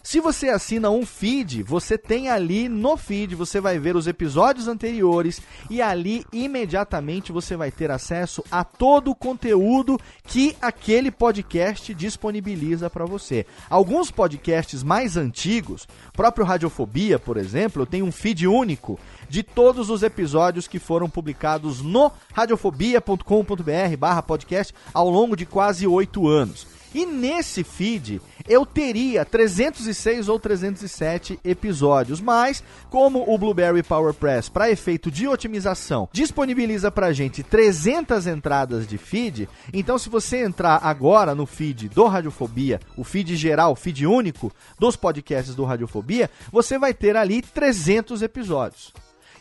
Se 0.06 0.20
você 0.20 0.50
assina 0.50 0.88
um 0.88 1.04
feed, 1.04 1.64
você 1.64 1.98
tem 1.98 2.30
ali 2.30 2.68
no 2.68 2.96
feed, 2.96 3.34
você 3.34 3.60
vai 3.60 3.76
ver 3.76 3.96
os 3.96 4.06
episódios 4.06 4.68
anteriores 4.68 5.42
e 5.68 5.82
ali 5.82 6.24
imediatamente 6.32 7.32
você 7.32 7.56
vai 7.56 7.72
ter 7.72 7.90
acesso 7.90 8.44
a 8.48 8.62
todo 8.62 9.10
o 9.10 9.16
conteúdo 9.16 9.98
que 10.22 10.54
aquele 10.62 11.10
podcast 11.10 11.92
disponibiliza 11.92 12.88
para 12.88 13.04
você. 13.04 13.46
Alguns 13.68 14.08
podcasts 14.08 14.84
mais 14.84 15.16
antigos, 15.16 15.88
próprio 16.12 16.46
Radiofobia, 16.46 17.18
por 17.18 17.36
exemplo, 17.36 17.84
tem 17.84 18.00
um 18.00 18.12
feed 18.12 18.46
único 18.46 19.00
de 19.28 19.42
todos 19.42 19.90
os 19.90 20.02
episódios 20.02 20.68
que 20.68 20.78
foram 20.78 21.08
publicados 21.08 21.80
no 21.82 22.12
radiofobia.com.br/podcast 22.32 24.74
ao 24.92 25.10
longo 25.10 25.36
de 25.36 25.46
quase 25.46 25.86
oito 25.86 26.28
anos. 26.28 26.76
E 26.96 27.04
nesse 27.04 27.62
feed 27.62 28.22
eu 28.48 28.64
teria 28.64 29.22
306 29.22 30.30
ou 30.30 30.38
307 30.38 31.38
episódios, 31.44 32.22
mas 32.22 32.64
como 32.88 33.22
o 33.30 33.36
Blueberry 33.36 33.82
PowerPress, 33.82 34.50
para 34.50 34.70
efeito 34.70 35.10
de 35.10 35.28
otimização, 35.28 36.08
disponibiliza 36.10 36.90
pra 36.90 37.12
gente 37.12 37.42
300 37.42 38.26
entradas 38.26 38.86
de 38.86 38.96
feed, 38.96 39.46
então 39.74 39.98
se 39.98 40.08
você 40.08 40.42
entrar 40.42 40.80
agora 40.82 41.34
no 41.34 41.44
feed 41.44 41.90
do 41.90 42.06
Radiofobia, 42.06 42.80
o 42.96 43.04
feed 43.04 43.36
geral, 43.36 43.72
o 43.72 43.76
feed 43.76 44.06
único 44.06 44.50
dos 44.78 44.96
podcasts 44.96 45.54
do 45.54 45.64
Radiofobia, 45.64 46.30
você 46.50 46.78
vai 46.78 46.94
ter 46.94 47.14
ali 47.14 47.42
300 47.42 48.22
episódios. 48.22 48.94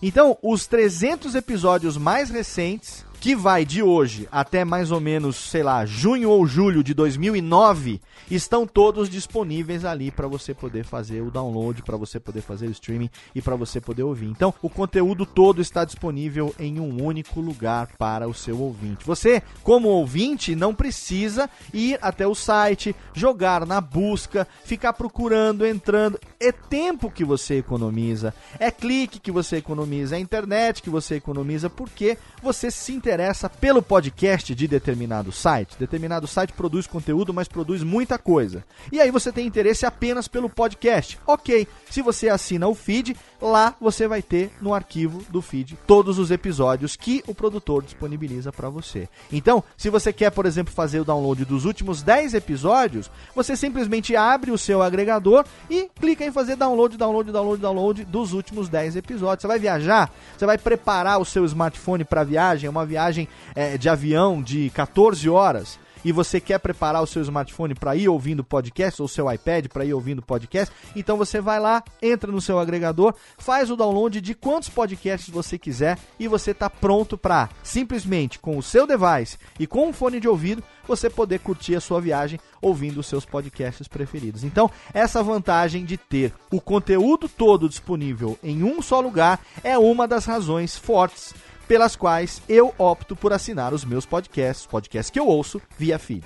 Então, 0.07 0.37
os 0.39 0.67
300 0.67 1.33
episódios 1.33 1.97
mais 1.97 2.29
recentes 2.29 3.03
que 3.25 3.35
vai 3.35 3.65
de 3.65 3.81
hoje 3.81 4.29
até 4.31 4.63
mais 4.63 4.91
ou 4.91 5.01
menos, 5.01 5.35
sei 5.35 5.63
lá, 5.63 5.83
junho 5.83 6.29
ou 6.29 6.45
julho 6.45 6.83
de 6.83 6.93
2009, 6.93 7.99
estão 8.29 8.67
todos 8.67 9.09
disponíveis 9.09 9.83
ali 9.83 10.11
para 10.11 10.27
você 10.27 10.53
poder 10.53 10.85
fazer 10.85 11.21
o 11.21 11.31
download, 11.31 11.81
para 11.81 11.97
você 11.97 12.19
poder 12.19 12.41
fazer 12.41 12.67
o 12.67 12.71
streaming 12.71 13.09
e 13.33 13.41
para 13.41 13.55
você 13.55 13.81
poder 13.81 14.03
ouvir. 14.03 14.27
Então, 14.27 14.53
o 14.61 14.69
conteúdo 14.69 15.25
todo 15.25 15.59
está 15.59 15.83
disponível 15.83 16.53
em 16.59 16.79
um 16.79 17.03
único 17.03 17.41
lugar 17.41 17.87
para 17.97 18.27
o 18.27 18.33
seu 18.33 18.61
ouvinte. 18.61 19.03
Você, 19.07 19.41
como 19.63 19.89
ouvinte, 19.89 20.55
não 20.55 20.75
precisa 20.75 21.49
ir 21.73 21.97
até 22.03 22.27
o 22.27 22.35
site, 22.35 22.95
jogar 23.11 23.65
na 23.65 23.81
busca, 23.81 24.47
ficar 24.63 24.93
procurando, 24.93 25.65
entrando. 25.65 26.19
É 26.39 26.51
tempo 26.51 27.09
que 27.09 27.25
você 27.25 27.55
economiza, 27.55 28.35
é 28.59 28.69
clique 28.69 29.19
que 29.19 29.31
você 29.31 29.55
economiza, 29.55 30.15
é 30.15 30.19
internet 30.19 30.83
que 30.83 30.91
você 30.91 31.15
economiza, 31.15 31.71
porque 31.71 32.19
você 32.43 32.69
se 32.69 32.93
interessa 32.93 33.14
pelo 33.49 33.81
podcast 33.81 34.53
de 34.53 34.67
determinado 34.67 35.31
site. 35.31 35.77
Determinado 35.79 36.27
site 36.27 36.53
produz 36.53 36.87
conteúdo, 36.87 37.33
mas 37.33 37.47
produz 37.47 37.83
muita 37.83 38.17
coisa. 38.17 38.63
E 38.91 38.99
aí 38.99 39.11
você 39.11 39.31
tem 39.31 39.47
interesse 39.47 39.85
apenas 39.85 40.27
pelo 40.27 40.49
podcast. 40.49 41.17
Ok, 41.25 41.67
se 41.89 42.01
você 42.01 42.29
assina 42.29 42.67
o 42.67 42.75
feed, 42.75 43.15
lá 43.41 43.75
você 43.79 44.07
vai 44.07 44.21
ter 44.21 44.51
no 44.61 44.73
arquivo 44.73 45.23
do 45.29 45.41
feed 45.41 45.77
todos 45.87 46.17
os 46.17 46.31
episódios 46.31 46.95
que 46.95 47.23
o 47.27 47.35
produtor 47.35 47.83
disponibiliza 47.83 48.51
para 48.51 48.69
você. 48.69 49.07
Então, 49.31 49.63
se 49.77 49.89
você 49.89 50.11
quer, 50.11 50.31
por 50.31 50.45
exemplo, 50.45 50.73
fazer 50.73 50.99
o 50.99 51.05
download 51.05 51.45
dos 51.45 51.65
últimos 51.65 52.01
10 52.01 52.33
episódios, 52.33 53.09
você 53.35 53.55
simplesmente 53.55 54.15
abre 54.15 54.51
o 54.51 54.57
seu 54.57 54.81
agregador 54.81 55.45
e 55.69 55.89
clica 55.99 56.25
em 56.25 56.31
fazer 56.31 56.55
download, 56.55 56.97
download, 56.97 57.31
download, 57.31 57.61
download 57.61 58.05
dos 58.05 58.33
últimos 58.33 58.69
10 58.69 58.95
episódios. 58.95 59.41
Você 59.41 59.47
vai 59.47 59.59
viajar, 59.59 60.11
você 60.37 60.45
vai 60.45 60.57
preparar 60.57 61.19
o 61.19 61.25
seu 61.25 61.45
smartphone 61.45 62.03
para 62.03 62.23
viagem, 62.23 62.69
uma 62.69 62.85
viagem 62.85 63.27
é, 63.55 63.77
de 63.77 63.89
avião 63.89 64.41
de 64.41 64.69
14 64.71 65.29
horas 65.29 65.84
e 66.05 66.11
você 66.11 66.39
quer 66.39 66.59
preparar 66.59 67.01
o 67.01 67.07
seu 67.07 67.23
smartphone 67.23 67.73
para 67.73 67.95
ir 67.95 68.07
ouvindo 68.07 68.43
podcast 68.43 69.01
ou 69.01 69.07
seu 69.07 69.29
iPad 69.29 69.67
para 69.67 69.83
ir 69.83 69.93
ouvindo 69.93 70.21
podcast, 70.21 70.73
então 70.95 71.17
você 71.17 71.41
vai 71.41 71.59
lá, 71.59 71.83
entra 71.99 72.31
no 72.31 72.39
seu 72.39 72.59
agregador, 72.59 73.15
faz 73.39 73.71
o 73.71 73.75
download 73.75 74.21
de 74.21 74.35
quantos 74.35 74.69
podcasts 74.69 75.33
você 75.33 75.57
quiser 75.57 75.97
e 76.19 76.27
você 76.27 76.51
está 76.51 76.69
pronto 76.69 77.17
para 77.17 77.49
simplesmente 77.63 78.37
com 78.37 78.55
o 78.55 78.63
seu 78.63 78.85
device 78.85 79.37
e 79.59 79.65
com 79.65 79.89
um 79.89 79.93
fone 79.93 80.19
de 80.19 80.27
ouvido 80.27 80.63
você 80.87 81.09
poder 81.09 81.39
curtir 81.39 81.75
a 81.75 81.81
sua 81.81 81.99
viagem 81.99 82.39
ouvindo 82.61 82.99
os 82.99 83.07
seus 83.07 83.25
podcasts 83.25 83.87
preferidos. 83.87 84.43
Então, 84.43 84.69
essa 84.93 85.23
vantagem 85.23 85.83
de 85.83 85.97
ter 85.97 86.31
o 86.51 86.61
conteúdo 86.61 87.27
todo 87.27 87.67
disponível 87.67 88.37
em 88.43 88.63
um 88.63 88.81
só 88.81 88.99
lugar 88.99 89.39
é 89.63 89.77
uma 89.77 90.07
das 90.07 90.25
razões 90.25 90.77
fortes 90.77 91.33
pelas 91.67 91.95
quais 91.95 92.41
eu 92.47 92.73
opto 92.77 93.15
por 93.15 93.33
assinar 93.33 93.73
os 93.73 93.83
meus 93.83 94.05
podcasts, 94.05 94.65
podcasts 94.65 95.09
que 95.09 95.19
eu 95.19 95.27
ouço 95.27 95.61
via 95.77 95.99
feed. 95.99 96.23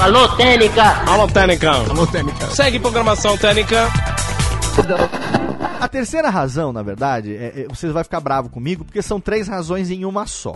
Alô, 0.00 0.28
Técnica! 0.36 0.82
Alô, 1.06 1.26
Técnica! 1.28 1.70
Alô, 1.70 2.06
Técnica! 2.06 2.46
Segue 2.50 2.78
programação 2.78 3.36
Técnica! 3.36 3.88
A 5.80 5.88
terceira 5.88 6.30
razão, 6.30 6.72
na 6.72 6.82
verdade, 6.82 7.34
é, 7.34 7.62
é, 7.62 7.66
você 7.68 7.88
vai 7.90 8.04
ficar 8.04 8.20
bravo 8.20 8.48
comigo, 8.48 8.84
porque 8.84 9.02
são 9.02 9.20
três 9.20 9.48
razões 9.48 9.90
em 9.90 10.04
uma 10.04 10.26
só. 10.26 10.54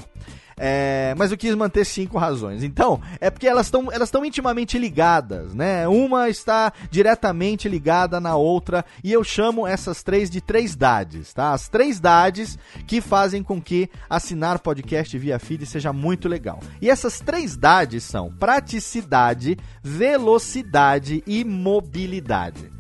É, 0.57 1.15
mas 1.17 1.31
eu 1.31 1.37
quis 1.37 1.55
manter 1.55 1.85
cinco 1.85 2.19
razões. 2.19 2.63
Então, 2.63 3.01
é 3.21 3.31
porque 3.31 3.47
elas 3.47 3.67
estão 3.67 3.91
elas 3.91 4.11
intimamente 4.25 4.79
ligadas, 4.79 5.55
né? 5.55 5.89
Uma 5.89 6.29
está 6.29 6.73
diretamente 6.91 7.69
ligada 7.69 8.21
na 8.21 8.37
outra 8.37 8.85
e 9.03 9.13
eu 9.13 9.25
chamo 9.25 9.67
essas 9.67 10.03
três 10.03 10.31
de 10.31 10.41
três 10.41 10.77
dades, 10.77 11.33
tá? 11.33 11.53
As 11.53 11.69
três 11.69 11.99
dades 11.99 12.59
que 12.87 13.01
fazem 13.01 13.43
com 13.43 13.61
que 13.61 13.91
assinar 14.09 14.59
podcast 14.59 15.17
via 15.19 15.39
feed 15.39 15.67
seja 15.67 15.93
muito 15.93 16.29
legal. 16.29 16.61
E 16.81 16.89
essas 16.89 17.21
três 17.21 17.57
dades 17.57 18.05
são 18.05 18.33
praticidade, 18.33 19.59
velocidade 19.83 21.23
e 21.27 21.45
mobilidade 21.45 22.74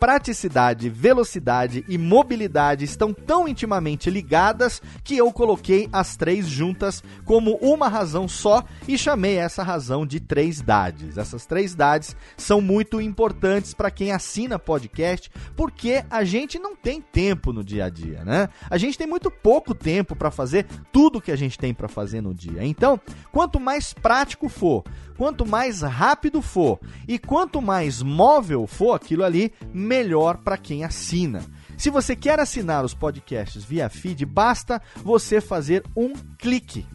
praticidade, 0.00 0.88
velocidade 0.88 1.84
e 1.86 1.98
mobilidade 1.98 2.86
estão 2.86 3.12
tão 3.12 3.46
intimamente 3.46 4.08
ligadas 4.08 4.80
que 5.04 5.14
eu 5.14 5.30
coloquei 5.30 5.90
as 5.92 6.16
três 6.16 6.48
juntas 6.48 7.04
como 7.26 7.56
uma 7.56 7.86
razão 7.86 8.26
só 8.26 8.64
e 8.88 8.96
chamei 8.96 9.36
essa 9.36 9.62
razão 9.62 10.06
de 10.06 10.18
três 10.18 10.62
dades. 10.62 11.18
Essas 11.18 11.44
três 11.44 11.74
dades 11.74 12.16
são 12.34 12.62
muito 12.62 12.98
importantes 12.98 13.74
para 13.74 13.90
quem 13.90 14.10
assina 14.10 14.58
podcast, 14.58 15.30
porque 15.54 16.02
a 16.08 16.24
gente 16.24 16.58
não 16.58 16.74
tem 16.74 17.02
tempo 17.02 17.52
no 17.52 17.62
dia 17.62 17.84
a 17.84 17.90
dia, 17.90 18.24
né? 18.24 18.48
A 18.70 18.78
gente 18.78 18.96
tem 18.96 19.06
muito 19.06 19.30
pouco 19.30 19.74
tempo 19.74 20.16
para 20.16 20.30
fazer 20.30 20.64
tudo 20.90 21.20
que 21.20 21.30
a 21.30 21.36
gente 21.36 21.58
tem 21.58 21.74
para 21.74 21.88
fazer 21.88 22.22
no 22.22 22.32
dia. 22.32 22.64
Então, 22.64 22.98
quanto 23.30 23.60
mais 23.60 23.92
prático 23.92 24.48
for, 24.48 24.82
quanto 25.20 25.44
mais 25.44 25.82
rápido 25.82 26.40
for 26.40 26.80
e 27.06 27.18
quanto 27.18 27.60
mais 27.60 28.00
móvel 28.00 28.66
for 28.66 28.94
aquilo 28.94 29.22
ali, 29.22 29.52
melhor 29.70 30.38
para 30.38 30.56
quem 30.56 30.82
assina. 30.82 31.44
Se 31.76 31.90
você 31.90 32.16
quer 32.16 32.40
assinar 32.40 32.86
os 32.86 32.94
podcasts 32.94 33.62
via 33.62 33.90
feed, 33.90 34.24
basta 34.24 34.80
você 35.04 35.38
fazer 35.38 35.84
um 35.94 36.14
clique. 36.38 36.86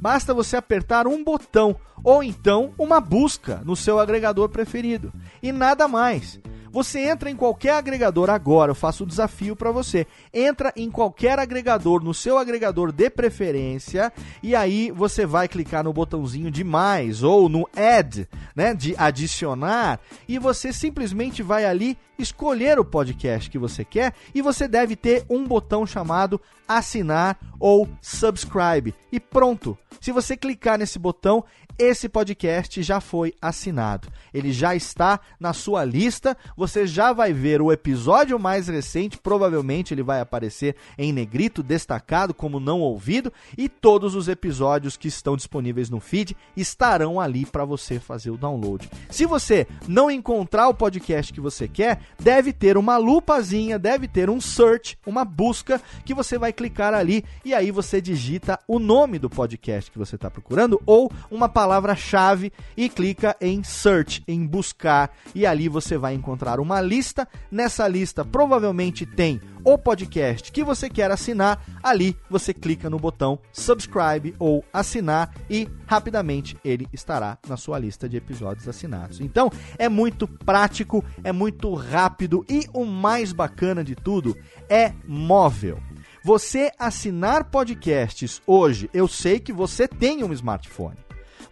Basta 0.00 0.34
você 0.34 0.56
apertar 0.56 1.06
um 1.06 1.22
botão 1.22 1.76
ou 2.02 2.20
então 2.20 2.74
uma 2.76 3.00
busca 3.00 3.62
no 3.64 3.76
seu 3.76 4.00
agregador 4.00 4.48
preferido 4.48 5.12
e 5.40 5.52
nada 5.52 5.86
mais. 5.86 6.40
Você 6.70 7.00
entra 7.00 7.30
em 7.30 7.36
qualquer 7.36 7.74
agregador 7.74 8.30
agora, 8.30 8.70
eu 8.70 8.74
faço 8.74 9.02
o 9.02 9.06
um 9.06 9.08
desafio 9.08 9.56
para 9.56 9.70
você. 9.70 10.06
Entra 10.32 10.72
em 10.76 10.90
qualquer 10.90 11.38
agregador, 11.38 12.02
no 12.02 12.12
seu 12.12 12.38
agregador 12.38 12.92
de 12.92 13.10
preferência, 13.10 14.12
e 14.42 14.54
aí 14.54 14.90
você 14.90 15.24
vai 15.24 15.48
clicar 15.48 15.84
no 15.84 15.92
botãozinho 15.92 16.50
de 16.50 16.64
mais 16.64 17.22
ou 17.22 17.48
no 17.48 17.68
add, 17.74 18.28
né, 18.54 18.74
de 18.74 18.94
adicionar, 18.96 20.00
e 20.28 20.38
você 20.38 20.72
simplesmente 20.72 21.42
vai 21.42 21.64
ali 21.64 21.96
escolher 22.18 22.78
o 22.78 22.84
podcast 22.84 23.48
que 23.48 23.58
você 23.58 23.84
quer 23.84 24.12
e 24.34 24.42
você 24.42 24.66
deve 24.66 24.96
ter 24.96 25.24
um 25.30 25.46
botão 25.46 25.86
chamado 25.86 26.40
assinar 26.66 27.38
ou 27.58 27.88
subscribe. 28.02 28.94
E 29.10 29.20
pronto. 29.20 29.78
Se 30.00 30.12
você 30.12 30.36
clicar 30.36 30.78
nesse 30.78 30.98
botão, 30.98 31.44
esse 31.78 32.08
podcast 32.08 32.82
já 32.82 33.00
foi 33.00 33.32
assinado. 33.40 34.08
Ele 34.34 34.52
já 34.52 34.74
está 34.74 35.20
na 35.38 35.52
sua 35.52 35.84
lista. 35.84 36.36
Você 36.56 36.86
já 36.86 37.12
vai 37.12 37.32
ver 37.32 37.62
o 37.62 37.70
episódio 37.70 38.38
mais 38.38 38.68
recente, 38.68 39.16
provavelmente 39.18 39.94
ele 39.94 40.02
vai 40.02 40.20
aparecer 40.20 40.74
em 40.98 41.12
negrito, 41.12 41.62
destacado 41.62 42.34
como 42.34 42.58
não 42.58 42.80
ouvido, 42.80 43.32
e 43.56 43.68
todos 43.68 44.14
os 44.14 44.28
episódios 44.28 44.96
que 44.96 45.08
estão 45.08 45.36
disponíveis 45.36 45.88
no 45.88 46.00
feed 46.00 46.36
estarão 46.56 47.20
ali 47.20 47.46
para 47.46 47.64
você 47.64 48.00
fazer 48.00 48.30
o 48.30 48.36
download. 48.36 48.90
Se 49.08 49.24
você 49.24 49.66
não 49.86 50.10
encontrar 50.10 50.68
o 50.68 50.74
podcast 50.74 51.32
que 51.32 51.40
você 51.40 51.68
quer, 51.68 52.00
deve 52.18 52.52
ter 52.52 52.76
uma 52.76 52.96
lupazinha, 52.96 53.78
deve 53.78 54.08
ter 54.08 54.28
um 54.28 54.40
search, 54.40 54.98
uma 55.06 55.24
busca 55.24 55.80
que 56.04 56.14
você 56.14 56.38
vai 56.38 56.52
clicar 56.52 56.94
ali 56.94 57.24
e 57.44 57.54
aí 57.54 57.70
você 57.70 58.00
digita 58.00 58.58
o 58.66 58.78
nome 58.78 59.18
do 59.18 59.30
podcast 59.30 59.90
que 59.90 59.98
você 59.98 60.16
está 60.16 60.30
procurando 60.30 60.80
ou 60.84 61.10
uma 61.30 61.48
palavra-chave 61.68 62.50
e 62.74 62.88
clica 62.88 63.36
em 63.38 63.62
search, 63.62 64.22
em 64.26 64.46
buscar, 64.46 65.14
e 65.34 65.44
ali 65.44 65.68
você 65.68 65.98
vai 65.98 66.14
encontrar 66.14 66.60
uma 66.60 66.80
lista. 66.80 67.28
Nessa 67.50 67.86
lista 67.86 68.24
provavelmente 68.24 69.04
tem 69.04 69.38
o 69.62 69.76
podcast 69.76 70.50
que 70.50 70.64
você 70.64 70.88
quer 70.88 71.10
assinar, 71.10 71.62
ali 71.82 72.16
você 72.30 72.54
clica 72.54 72.88
no 72.88 72.98
botão 72.98 73.38
subscribe 73.52 74.34
ou 74.38 74.64
assinar 74.72 75.34
e 75.50 75.68
rapidamente 75.86 76.56
ele 76.64 76.88
estará 76.90 77.36
na 77.46 77.58
sua 77.58 77.78
lista 77.78 78.08
de 78.08 78.16
episódios 78.16 78.66
assinados. 78.66 79.20
Então 79.20 79.50
é 79.76 79.90
muito 79.90 80.26
prático, 80.26 81.04
é 81.22 81.32
muito 81.32 81.74
rápido 81.74 82.46
e 82.48 82.66
o 82.72 82.86
mais 82.86 83.30
bacana 83.30 83.84
de 83.84 83.94
tudo 83.94 84.34
é 84.70 84.94
móvel. 85.06 85.78
Você 86.24 86.72
assinar 86.78 87.44
podcasts 87.44 88.40
hoje, 88.46 88.88
eu 88.94 89.06
sei 89.06 89.38
que 89.38 89.52
você 89.52 89.86
tem 89.86 90.24
um 90.24 90.32
smartphone. 90.32 91.07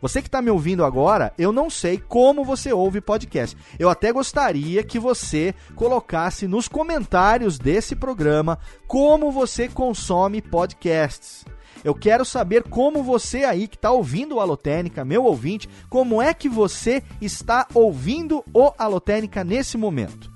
Você 0.07 0.23
que 0.23 0.29
está 0.29 0.41
me 0.41 0.53
ouvindo 0.53 0.85
agora, 0.85 1.33
eu 1.37 1.51
não 1.51 1.69
sei 1.69 1.99
como 1.99 2.45
você 2.45 2.73
ouve 2.73 3.01
podcast. 3.01 3.57
Eu 3.77 3.91
até 3.91 4.13
gostaria 4.13 4.85
que 4.85 5.01
você 5.01 5.53
colocasse 5.75 6.47
nos 6.47 6.69
comentários 6.69 7.59
desse 7.59 7.97
programa 7.97 8.57
como 8.87 9.33
você 9.33 9.69
consome 9.69 10.41
podcasts. 10.41 11.45
Eu 11.83 11.93
quero 11.93 12.25
saber 12.25 12.63
como 12.63 13.03
você 13.03 13.43
aí 13.43 13.67
que 13.67 13.75
está 13.75 13.91
ouvindo 13.91 14.37
o 14.37 14.41
Alotênica, 14.41 15.05
meu 15.05 15.25
ouvinte, 15.25 15.69
como 15.91 16.23
é 16.23 16.33
que 16.33 16.49
você 16.49 17.03
está 17.21 17.67
ouvindo 17.75 18.45
o 18.55 18.73
Alotênica 18.79 19.43
nesse 19.43 19.77
momento 19.77 20.36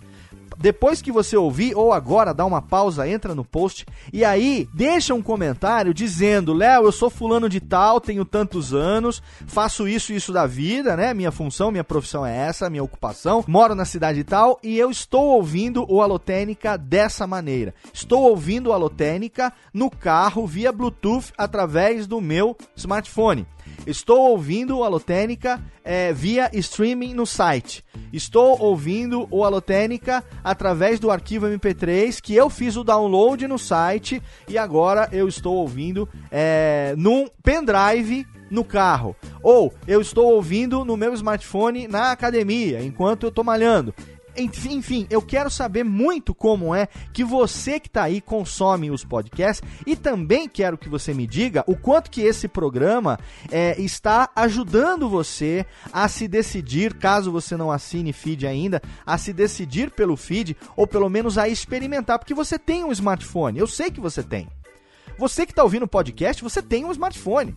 depois 0.61 1.01
que 1.01 1.11
você 1.11 1.39
ouvir, 1.39 1.75
ou 1.75 1.91
agora, 1.91 2.35
dá 2.35 2.45
uma 2.45 2.61
pausa, 2.61 3.09
entra 3.09 3.35
no 3.35 3.43
post 3.43 3.87
e 4.13 4.23
aí 4.23 4.69
deixa 4.75 5.15
um 5.15 5.23
comentário 5.23 5.95
dizendo: 5.95 6.53
Léo, 6.53 6.85
eu 6.85 6.93
sou 6.93 7.09
fulano 7.09 7.49
de 7.49 7.61
tal, 7.61 7.99
tenho 7.99 8.27
tantos 8.27 8.75
anos, 8.75 9.23
faço 9.47 9.89
isso 9.89 10.13
e 10.13 10.17
isso 10.17 10.35
da 10.35 10.47
vida, 10.47 10.95
né? 10.99 11.15
Minha 11.15 11.33
função, 11.33 11.71
minha 11.71 11.83
profissão 11.83 12.27
é 12.27 12.37
essa, 12.37 12.69
minha 12.69 12.85
ocupação, 12.85 13.43
moro 13.49 13.75
na 13.75 13.87
cidade 13.87 14.23
tal 14.23 14.61
e 14.63 14.79
eu 14.79 14.91
estou 14.91 15.29
ouvindo 15.29 15.87
o 15.89 16.03
Alotênica 16.03 16.77
dessa 16.77 17.27
maneira. 17.27 17.75
Estou 17.93 18.25
ouvindo 18.25 18.69
o 18.69 18.73
Alotênica 18.75 19.51
no 19.73 19.89
carro 19.91 20.47
via 20.47 20.71
Bluetooth 20.71 21.33
através 21.39 22.07
do 22.07 22.21
meu 22.21 22.55
smartphone. 22.77 23.47
Estou 23.87 24.31
ouvindo 24.31 24.79
o 24.79 24.85
Alotênica 24.85 25.61
é, 25.83 26.13
via 26.13 26.51
streaming 26.53 27.15
no 27.15 27.27
site. 27.27 27.85
Estou 28.13 28.61
ouvindo 28.61 29.27
o 29.31 29.45
Alotênica 29.45 30.23
através 30.45 31.01
do 31.01 31.11
arquivo 31.11 31.47
MP3 31.47 32.21
que 32.21 32.35
eu 32.35 32.51
fiz 32.51 32.77
o 32.77 32.85
download 32.85 33.47
no 33.49 33.59
site 33.59 34.23
e 34.49 34.59
agora 34.59 35.09
eu 35.13 35.27
estou 35.27 35.57
ouvindo 35.57 36.09
é, 36.31 36.95
num 36.97 37.27
pendrive 37.43 38.27
no 38.51 38.65
carro. 38.65 39.17
Ou 39.43 39.73
eu 39.87 40.01
estou 40.01 40.35
ouvindo 40.35 40.85
no 40.85 40.97
meu 40.97 41.15
smartphone 41.15 41.89
na 41.89 42.11
academia 42.11 42.83
enquanto 42.83 43.25
eu 43.25 43.29
estou 43.31 43.45
malhando. 43.45 43.95
Enfim, 44.41 45.07
eu 45.11 45.21
quero 45.21 45.51
saber 45.51 45.85
muito 45.85 46.35
como 46.35 46.75
é 46.75 46.89
que 47.13 47.25
você 47.25 47.79
que 47.79 47.89
está 47.89 48.05
aí 48.05 48.21
consome 48.21 48.91
os 48.91 49.05
podcasts 49.05 49.67
e 49.87 49.97
também 49.97 50.49
quero 50.49 50.79
que 50.79 50.89
você 50.89 51.13
me 51.13 51.27
diga 51.27 51.65
o 51.67 51.77
quanto 51.77 52.11
que 52.11 52.23
esse 52.23 52.49
programa 52.49 53.19
é, 53.51 53.81
está 53.81 54.31
ajudando 54.35 55.09
você 55.09 55.67
a 55.93 56.09
se 56.09 56.27
decidir, 56.27 56.95
caso 56.95 57.33
você 57.33 57.57
não 57.57 57.71
assine 57.71 58.13
feed 58.13 58.47
ainda, 58.47 58.83
a 59.05 59.19
se 59.19 59.33
decidir 59.33 59.91
pelo 59.91 60.17
feed 60.17 60.57
ou 60.77 60.87
pelo 60.87 61.09
menos 61.09 61.39
a 61.39 61.49
experimentar, 61.49 62.19
porque 62.19 62.35
você 62.35 62.59
tem 62.59 62.85
um 62.85 62.93
smartphone, 62.93 63.59
eu 63.59 63.67
sei 63.67 63.91
que 63.91 64.01
você 64.01 64.23
tem. 64.23 64.49
Você 65.19 65.45
que 65.45 65.53
está 65.53 65.63
ouvindo 65.63 65.83
o 65.83 65.89
podcast, 65.89 66.43
você 66.43 66.63
tem 66.63 66.85
um 66.85 66.93
smartphone. 66.93 67.55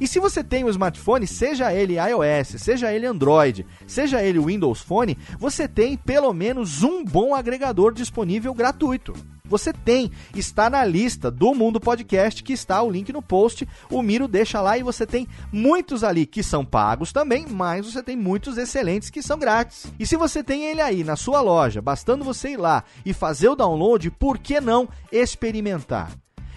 E 0.00 0.08
se 0.08 0.18
você 0.18 0.42
tem 0.42 0.64
um 0.64 0.68
smartphone, 0.70 1.26
seja 1.26 1.72
ele 1.72 1.94
iOS, 1.94 2.60
seja 2.60 2.92
ele 2.92 3.04
Android, 3.06 3.66
seja 3.86 4.22
ele 4.22 4.40
Windows 4.40 4.80
Phone, 4.80 5.18
você 5.38 5.68
tem 5.68 5.96
pelo 5.96 6.32
menos 6.32 6.82
um 6.82 7.04
bom 7.04 7.34
agregador 7.34 7.92
disponível 7.92 8.54
gratuito. 8.54 9.12
Você 9.50 9.72
tem, 9.72 10.12
está 10.32 10.70
na 10.70 10.84
lista 10.84 11.28
do 11.28 11.52
Mundo 11.52 11.80
Podcast, 11.80 12.40
que 12.40 12.52
está 12.52 12.80
o 12.80 12.90
link 12.90 13.12
no 13.12 13.20
post. 13.20 13.68
O 13.90 14.00
Miro 14.00 14.28
deixa 14.28 14.60
lá 14.60 14.78
e 14.78 14.82
você 14.82 15.04
tem 15.04 15.26
muitos 15.52 16.04
ali 16.04 16.24
que 16.24 16.40
são 16.40 16.64
pagos 16.64 17.12
também, 17.12 17.46
mas 17.50 17.84
você 17.84 18.00
tem 18.00 18.16
muitos 18.16 18.56
excelentes 18.56 19.10
que 19.10 19.20
são 19.20 19.36
grátis. 19.36 19.86
E 19.98 20.06
se 20.06 20.16
você 20.16 20.44
tem 20.44 20.66
ele 20.66 20.80
aí 20.80 21.02
na 21.02 21.16
sua 21.16 21.40
loja, 21.40 21.82
bastando 21.82 22.24
você 22.24 22.50
ir 22.50 22.58
lá 22.58 22.84
e 23.04 23.12
fazer 23.12 23.48
o 23.48 23.56
download, 23.56 24.08
por 24.12 24.38
que 24.38 24.60
não 24.60 24.88
experimentar? 25.10 26.12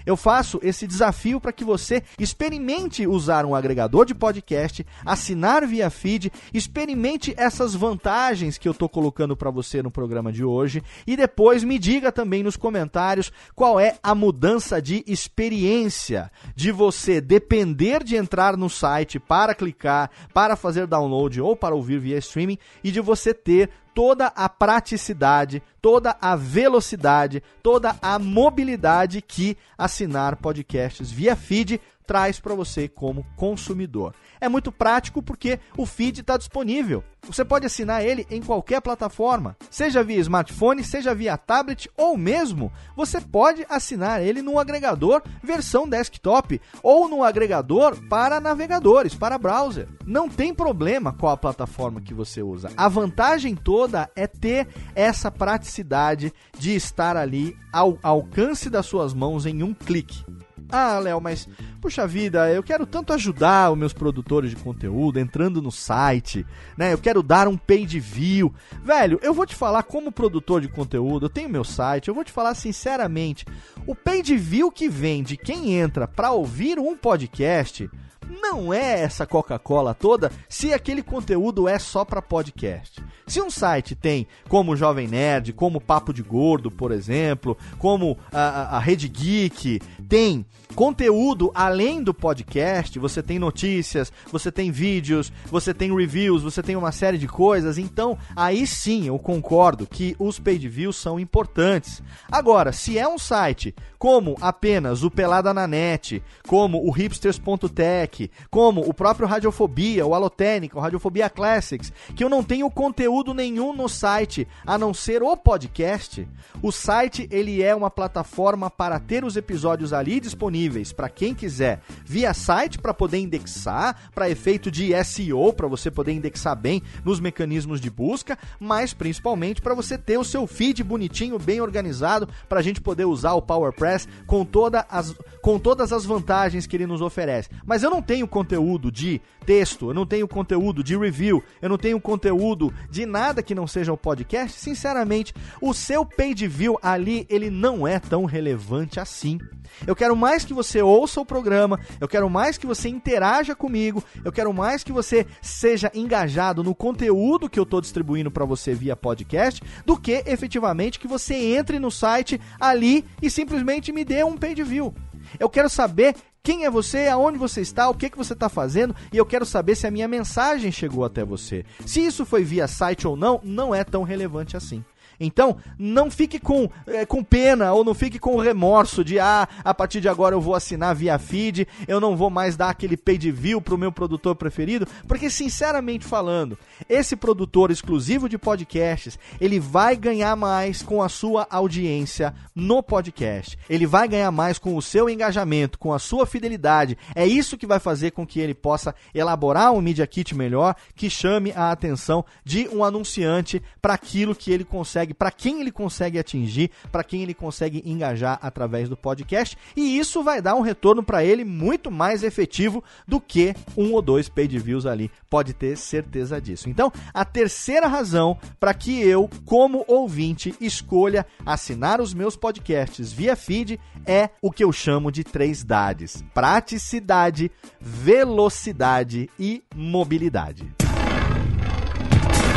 Eu 0.05 0.17
faço 0.17 0.59
esse 0.61 0.87
desafio 0.87 1.39
para 1.39 1.53
que 1.53 1.63
você 1.63 2.03
experimente 2.19 3.07
usar 3.07 3.45
um 3.45 3.55
agregador 3.55 4.05
de 4.05 4.13
podcast, 4.13 4.85
assinar 5.05 5.65
via 5.65 5.89
feed, 5.89 6.31
experimente 6.53 7.33
essas 7.37 7.73
vantagens 7.73 8.57
que 8.57 8.67
eu 8.67 8.71
estou 8.71 8.89
colocando 8.89 9.35
para 9.35 9.51
você 9.51 9.81
no 9.81 9.91
programa 9.91 10.31
de 10.31 10.43
hoje 10.43 10.83
e 11.05 11.15
depois 11.15 11.63
me 11.63 11.79
diga 11.79 12.11
também 12.11 12.43
nos 12.43 12.57
comentários 12.57 13.31
qual 13.55 13.79
é 13.79 13.97
a 14.01 14.13
mudança 14.15 14.81
de 14.81 15.03
experiência 15.07 16.31
de 16.55 16.71
você 16.71 17.21
depender 17.21 18.03
de 18.03 18.15
entrar 18.15 18.57
no 18.57 18.69
site 18.69 19.19
para 19.19 19.55
clicar, 19.55 20.09
para 20.33 20.55
fazer 20.55 20.87
download 20.87 21.41
ou 21.41 21.55
para 21.55 21.75
ouvir 21.75 21.99
via 21.99 22.17
streaming 22.17 22.57
e 22.83 22.91
de 22.91 22.99
você 22.99 23.33
ter 23.33 23.69
toda 23.93 24.27
a 24.27 24.49
praticidade, 24.49 25.61
toda 25.81 26.15
a 26.21 26.35
velocidade, 26.35 27.43
toda 27.61 27.95
a 28.01 28.17
mobilidade 28.17 29.21
que 29.21 29.57
assinar 29.77 30.35
podcasts 30.35 31.11
via 31.11 31.35
feed 31.35 31.79
traz 32.05 32.39
para 32.39 32.53
você 32.53 32.87
como 32.87 33.25
consumidor. 33.35 34.13
É 34.39 34.49
muito 34.49 34.71
prático 34.71 35.21
porque 35.21 35.59
o 35.77 35.85
feed 35.85 36.21
está 36.21 36.37
disponível. 36.37 37.03
Você 37.25 37.45
pode 37.45 37.65
assinar 37.65 38.03
ele 38.03 38.27
em 38.29 38.41
qualquer 38.41 38.81
plataforma, 38.81 39.55
seja 39.69 40.03
via 40.03 40.19
smartphone, 40.19 40.83
seja 40.83 41.15
via 41.15 41.37
tablet 41.37 41.89
ou 41.97 42.17
mesmo 42.17 42.71
você 42.97 43.21
pode 43.21 43.65
assinar 43.69 44.21
ele 44.21 44.41
no 44.41 44.59
agregador 44.59 45.23
versão 45.41 45.87
desktop 45.87 46.59
ou 46.81 47.07
no 47.07 47.23
agregador 47.23 47.97
para 48.09 48.41
navegadores, 48.41 49.15
para 49.15 49.37
browser. 49.37 49.87
Não 50.05 50.27
tem 50.27 50.53
problema 50.53 51.13
qual 51.13 51.31
a 51.31 51.37
plataforma 51.37 52.01
que 52.01 52.13
você 52.13 52.41
usa. 52.41 52.69
A 52.75 52.89
vantagem 52.89 53.55
toda 53.55 54.09
é 54.15 54.27
ter 54.27 54.67
essa 54.93 55.31
praticidade 55.31 56.33
de 56.57 56.75
estar 56.75 57.15
ali 57.15 57.57
ao 57.71 57.97
alcance 58.03 58.69
das 58.69 58.85
suas 58.85 59.13
mãos 59.13 59.45
em 59.45 59.63
um 59.63 59.73
clique. 59.73 60.25
Ah, 60.69 60.97
Léo, 60.99 61.21
mas 61.21 61.47
puxa 61.83 62.07
vida, 62.07 62.49
eu 62.49 62.63
quero 62.63 62.85
tanto 62.85 63.11
ajudar 63.11 63.69
os 63.69 63.77
meus 63.77 63.91
produtores 63.91 64.51
de 64.51 64.55
conteúdo 64.55 65.19
entrando 65.19 65.61
no 65.61 65.69
site, 65.69 66.45
né? 66.77 66.93
Eu 66.93 66.97
quero 66.97 67.21
dar 67.21 67.45
um 67.45 67.57
page 67.57 67.99
view. 67.99 68.53
Velho, 68.81 69.19
eu 69.21 69.33
vou 69.33 69.45
te 69.45 69.53
falar 69.53 69.83
como 69.83 70.09
produtor 70.09 70.61
de 70.61 70.69
conteúdo, 70.69 71.25
eu 71.25 71.29
tenho 71.29 71.49
meu 71.49 71.65
site, 71.65 72.07
eu 72.07 72.15
vou 72.15 72.23
te 72.23 72.31
falar 72.31 72.55
sinceramente, 72.55 73.45
o 73.85 73.93
page 73.93 74.37
view 74.37 74.71
que 74.71 74.87
vem 74.87 75.21
de 75.21 75.35
quem 75.35 75.73
entra 75.73 76.07
para 76.07 76.31
ouvir 76.31 76.79
um 76.79 76.95
podcast 76.95 77.89
não 78.29 78.73
é 78.73 79.01
essa 79.01 79.25
Coca-Cola 79.25 79.93
toda 79.93 80.31
se 80.47 80.73
aquele 80.73 81.01
conteúdo 81.01 81.67
é 81.67 81.79
só 81.79 82.03
para 82.05 82.21
podcast. 82.21 83.03
Se 83.25 83.41
um 83.41 83.49
site 83.49 83.95
tem 83.95 84.27
como 84.49 84.75
Jovem 84.75 85.07
Nerd, 85.07 85.53
como 85.53 85.79
Papo 85.79 86.13
de 86.13 86.21
Gordo, 86.21 86.69
por 86.69 86.91
exemplo, 86.91 87.57
como 87.77 88.17
a, 88.31 88.77
a 88.77 88.79
Rede 88.79 89.07
Geek, 89.07 89.79
tem 90.07 90.45
conteúdo 90.73 91.51
além 91.53 92.03
do 92.03 92.13
podcast, 92.13 92.97
você 92.99 93.21
tem 93.21 93.39
notícias, 93.39 94.11
você 94.31 94.51
tem 94.51 94.71
vídeos, 94.71 95.31
você 95.45 95.73
tem 95.73 95.95
reviews, 95.95 96.43
você 96.43 96.61
tem 96.61 96.75
uma 96.75 96.91
série 96.91 97.17
de 97.17 97.27
coisas, 97.27 97.77
então 97.77 98.17
aí 98.35 98.65
sim 98.65 99.07
eu 99.07 99.17
concordo 99.19 99.87
que 99.87 100.15
os 100.19 100.39
paid 100.39 100.67
views 100.67 100.95
são 100.97 101.19
importantes. 101.19 102.01
Agora, 102.31 102.71
se 102.71 102.97
é 102.97 103.07
um 103.07 103.17
site 103.17 103.73
como 103.97 104.35
apenas 104.41 105.01
o 105.01 105.09
Pelada 105.09 105.53
na 105.53 105.65
Net, 105.65 106.21
como 106.45 106.85
o 106.85 106.91
hipsters.tech, 106.91 108.12
como 108.49 108.81
o 108.81 108.93
próprio 108.93 109.27
Radiofobia, 109.27 110.05
o 110.05 110.13
Alotênica, 110.13 110.77
o 110.77 110.81
Radiofobia 110.81 111.29
Classics, 111.29 111.91
que 112.15 112.23
eu 112.23 112.29
não 112.29 112.43
tenho 112.43 112.69
conteúdo 112.69 113.33
nenhum 113.33 113.73
no 113.73 113.89
site, 113.89 114.47
a 114.65 114.77
não 114.77 114.93
ser 114.93 115.23
o 115.23 115.35
podcast. 115.35 116.27
O 116.61 116.71
site, 116.71 117.27
ele 117.31 117.61
é 117.61 117.75
uma 117.75 117.89
plataforma 117.89 118.69
para 118.69 118.99
ter 118.99 119.23
os 119.23 119.35
episódios 119.35 119.93
ali 119.93 120.19
disponíveis 120.19 120.91
para 120.93 121.09
quem 121.09 121.33
quiser, 121.33 121.81
via 122.05 122.33
site 122.33 122.77
para 122.77 122.93
poder 122.93 123.17
indexar, 123.17 124.11
para 124.13 124.29
efeito 124.29 124.69
de 124.69 124.91
SEO, 125.03 125.53
para 125.53 125.67
você 125.67 125.89
poder 125.89 126.13
indexar 126.13 126.55
bem 126.55 126.81
nos 127.03 127.19
mecanismos 127.19 127.81
de 127.81 127.89
busca, 127.89 128.37
mas 128.59 128.93
principalmente 128.93 129.61
para 129.61 129.73
você 129.73 129.97
ter 129.97 130.17
o 130.17 130.23
seu 130.23 130.45
feed 130.45 130.83
bonitinho, 130.83 131.39
bem 131.39 131.61
organizado, 131.61 132.27
para 132.47 132.59
a 132.59 132.63
gente 132.63 132.81
poder 132.81 133.05
usar 133.05 133.33
o 133.33 133.41
PowerPress 133.41 134.07
com, 134.27 134.45
toda 134.45 134.85
as, 134.89 135.15
com 135.41 135.57
todas 135.57 135.91
as 135.91 136.05
vantagens 136.05 136.67
que 136.67 136.75
ele 136.75 136.85
nos 136.85 137.01
oferece. 137.01 137.49
Mas 137.65 137.83
eu 137.83 137.89
não 137.89 138.01
tenho 138.03 138.27
conteúdo 138.27 138.91
de 138.91 139.21
texto, 139.45 139.89
eu 139.89 139.93
não 139.93 140.05
tenho 140.05 140.27
conteúdo 140.27 140.83
de 140.83 140.97
review, 140.97 141.43
eu 141.61 141.69
não 141.69 141.77
tenho 141.77 141.99
conteúdo 141.99 142.73
de 142.89 143.05
nada 143.05 143.41
que 143.41 143.55
não 143.55 143.65
seja 143.65 143.91
o 143.91 143.97
podcast. 143.97 144.59
Sinceramente, 144.59 145.33
o 145.61 145.73
seu 145.73 146.05
page 146.05 146.47
view 146.47 146.77
ali, 146.81 147.25
ele 147.29 147.49
não 147.49 147.87
é 147.87 147.99
tão 147.99 148.25
relevante 148.25 148.99
assim. 148.99 149.39
Eu 149.87 149.95
quero 149.95 150.15
mais 150.15 150.45
que 150.45 150.53
você 150.53 150.81
ouça 150.81 151.19
o 151.19 151.25
programa, 151.25 151.79
eu 151.99 152.07
quero 152.07 152.29
mais 152.29 152.57
que 152.57 152.67
você 152.67 152.89
interaja 152.89 153.55
comigo, 153.55 154.03
eu 154.23 154.31
quero 154.31 154.53
mais 154.53 154.83
que 154.83 154.91
você 154.91 155.25
seja 155.41 155.91
engajado 155.93 156.63
no 156.63 156.75
conteúdo 156.75 157.49
que 157.49 157.59
eu 157.59 157.63
estou 157.63 157.81
distribuindo 157.81 158.29
para 158.29 158.45
você 158.45 158.73
via 158.73 158.95
podcast, 158.95 159.61
do 159.85 159.97
que 159.97 160.23
efetivamente 160.25 160.99
que 160.99 161.07
você 161.07 161.33
entre 161.55 161.79
no 161.79 161.89
site 161.89 162.39
ali 162.59 163.03
e 163.21 163.29
simplesmente 163.29 163.91
me 163.91 164.05
dê 164.05 164.23
um 164.23 164.37
page 164.37 164.63
view. 164.63 164.93
Eu 165.39 165.49
quero 165.49 165.69
saber 165.69 166.15
quem 166.45 166.65
é 166.65 166.69
você, 166.69 167.07
aonde 167.07 167.37
você 167.37 167.61
está, 167.61 167.89
o 167.89 167.93
que, 167.93 168.09
que 168.09 168.17
você 168.17 168.33
está 168.33 168.49
fazendo 168.49 168.93
e 169.13 169.17
eu 169.17 169.25
quero 169.25 169.45
saber 169.45 169.75
se 169.75 169.87
a 169.87 169.91
minha 169.91 170.09
mensagem 170.09 170.73
chegou 170.73 171.05
até 171.05 171.23
você. 171.23 171.63
Se 171.85 172.05
isso 172.05 172.25
foi 172.25 172.43
via 172.43 172.67
site 172.67 173.07
ou 173.07 173.15
não, 173.15 173.39
não 173.41 173.73
é 173.73 173.81
tão 173.81 174.03
relevante 174.03 174.57
assim. 174.57 174.83
Então, 175.25 175.57
não 175.77 176.09
fique 176.11 176.39
com, 176.39 176.69
é, 176.87 177.05
com 177.05 177.23
pena 177.23 177.73
ou 177.73 177.83
não 177.83 177.93
fique 177.93 178.19
com 178.19 178.37
remorso 178.37 179.03
de 179.03 179.19
ah, 179.19 179.47
a 179.63 179.73
partir 179.73 180.01
de 180.01 180.09
agora 180.09 180.35
eu 180.35 180.41
vou 180.41 180.55
assinar 180.55 180.95
via 180.95 181.17
feed, 181.17 181.67
eu 181.87 181.99
não 181.99 182.15
vou 182.15 182.29
mais 182.29 182.55
dar 182.55 182.69
aquele 182.69 182.97
paid 182.97 183.31
view 183.31 183.61
pro 183.61 183.77
meu 183.77 183.91
produtor 183.91 184.35
preferido, 184.35 184.87
porque 185.07 185.29
sinceramente 185.29 186.05
falando, 186.05 186.57
esse 186.89 187.15
produtor 187.15 187.71
exclusivo 187.71 188.27
de 188.27 188.37
podcasts, 188.37 189.17
ele 189.39 189.59
vai 189.59 189.95
ganhar 189.95 190.35
mais 190.35 190.81
com 190.81 191.01
a 191.01 191.09
sua 191.09 191.47
audiência 191.49 192.33
no 192.55 192.83
podcast. 192.83 193.57
Ele 193.69 193.85
vai 193.85 194.07
ganhar 194.07 194.31
mais 194.31 194.59
com 194.59 194.75
o 194.75 194.81
seu 194.81 195.09
engajamento, 195.09 195.79
com 195.79 195.93
a 195.93 195.99
sua 195.99 196.25
fidelidade. 196.25 196.97
É 197.15 197.25
isso 197.25 197.57
que 197.57 197.67
vai 197.67 197.79
fazer 197.79 198.11
com 198.11 198.25
que 198.25 198.39
ele 198.39 198.53
possa 198.53 198.93
elaborar 199.13 199.71
um 199.71 199.81
media 199.81 200.05
kit 200.07 200.35
melhor 200.35 200.75
que 200.95 201.09
chame 201.09 201.51
a 201.55 201.71
atenção 201.71 202.25
de 202.43 202.67
um 202.69 202.83
anunciante 202.83 203.61
para 203.81 203.93
aquilo 203.93 204.35
que 204.35 204.51
ele 204.51 204.63
consegue 204.63 205.12
consegue, 205.13 205.23
para 205.23 205.31
quem 205.31 205.61
ele 205.61 205.71
consegue 205.71 206.19
atingir, 206.19 206.71
para 206.91 207.03
quem 207.03 207.21
ele 207.21 207.33
consegue 207.33 207.81
engajar 207.85 208.39
através 208.41 208.89
do 208.89 208.97
podcast, 208.97 209.57
e 209.75 209.97
isso 209.97 210.23
vai 210.23 210.41
dar 210.41 210.55
um 210.55 210.61
retorno 210.61 211.03
para 211.03 211.23
ele 211.23 211.45
muito 211.45 211.91
mais 211.91 212.23
efetivo 212.23 212.83
do 213.07 213.21
que 213.21 213.55
um 213.77 213.93
ou 213.93 214.01
dois 214.01 214.27
paid 214.27 214.57
views 214.59 214.85
ali, 214.85 215.11
pode 215.29 215.53
ter 215.53 215.77
certeza 215.77 216.41
disso. 216.41 216.69
Então, 216.69 216.91
a 217.13 217.23
terceira 217.23 217.87
razão 217.87 218.37
para 218.59 218.73
que 218.73 219.01
eu, 219.01 219.29
como 219.45 219.85
ouvinte, 219.87 220.55
escolha 220.59 221.25
assinar 221.45 222.01
os 222.01 222.13
meus 222.13 222.35
podcasts 222.35 223.11
via 223.11 223.35
feed 223.35 223.79
é 224.05 224.29
o 224.41 224.51
que 224.51 224.63
eu 224.63 224.71
chamo 224.71 225.11
de 225.11 225.23
três 225.23 225.63
dades: 225.63 226.23
praticidade, 226.33 227.51
velocidade 227.79 229.29
e 229.39 229.63
mobilidade. 229.75 230.82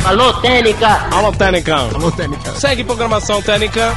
Alô, 0.07 0.33
Técnica! 0.35 0.87
Alô, 1.13 1.33
Técnica! 1.33 1.75
Alô, 1.75 2.09
Técnica! 2.09 2.53
Segue 2.53 2.81
programação 2.81 3.41
Técnica! 3.41 3.93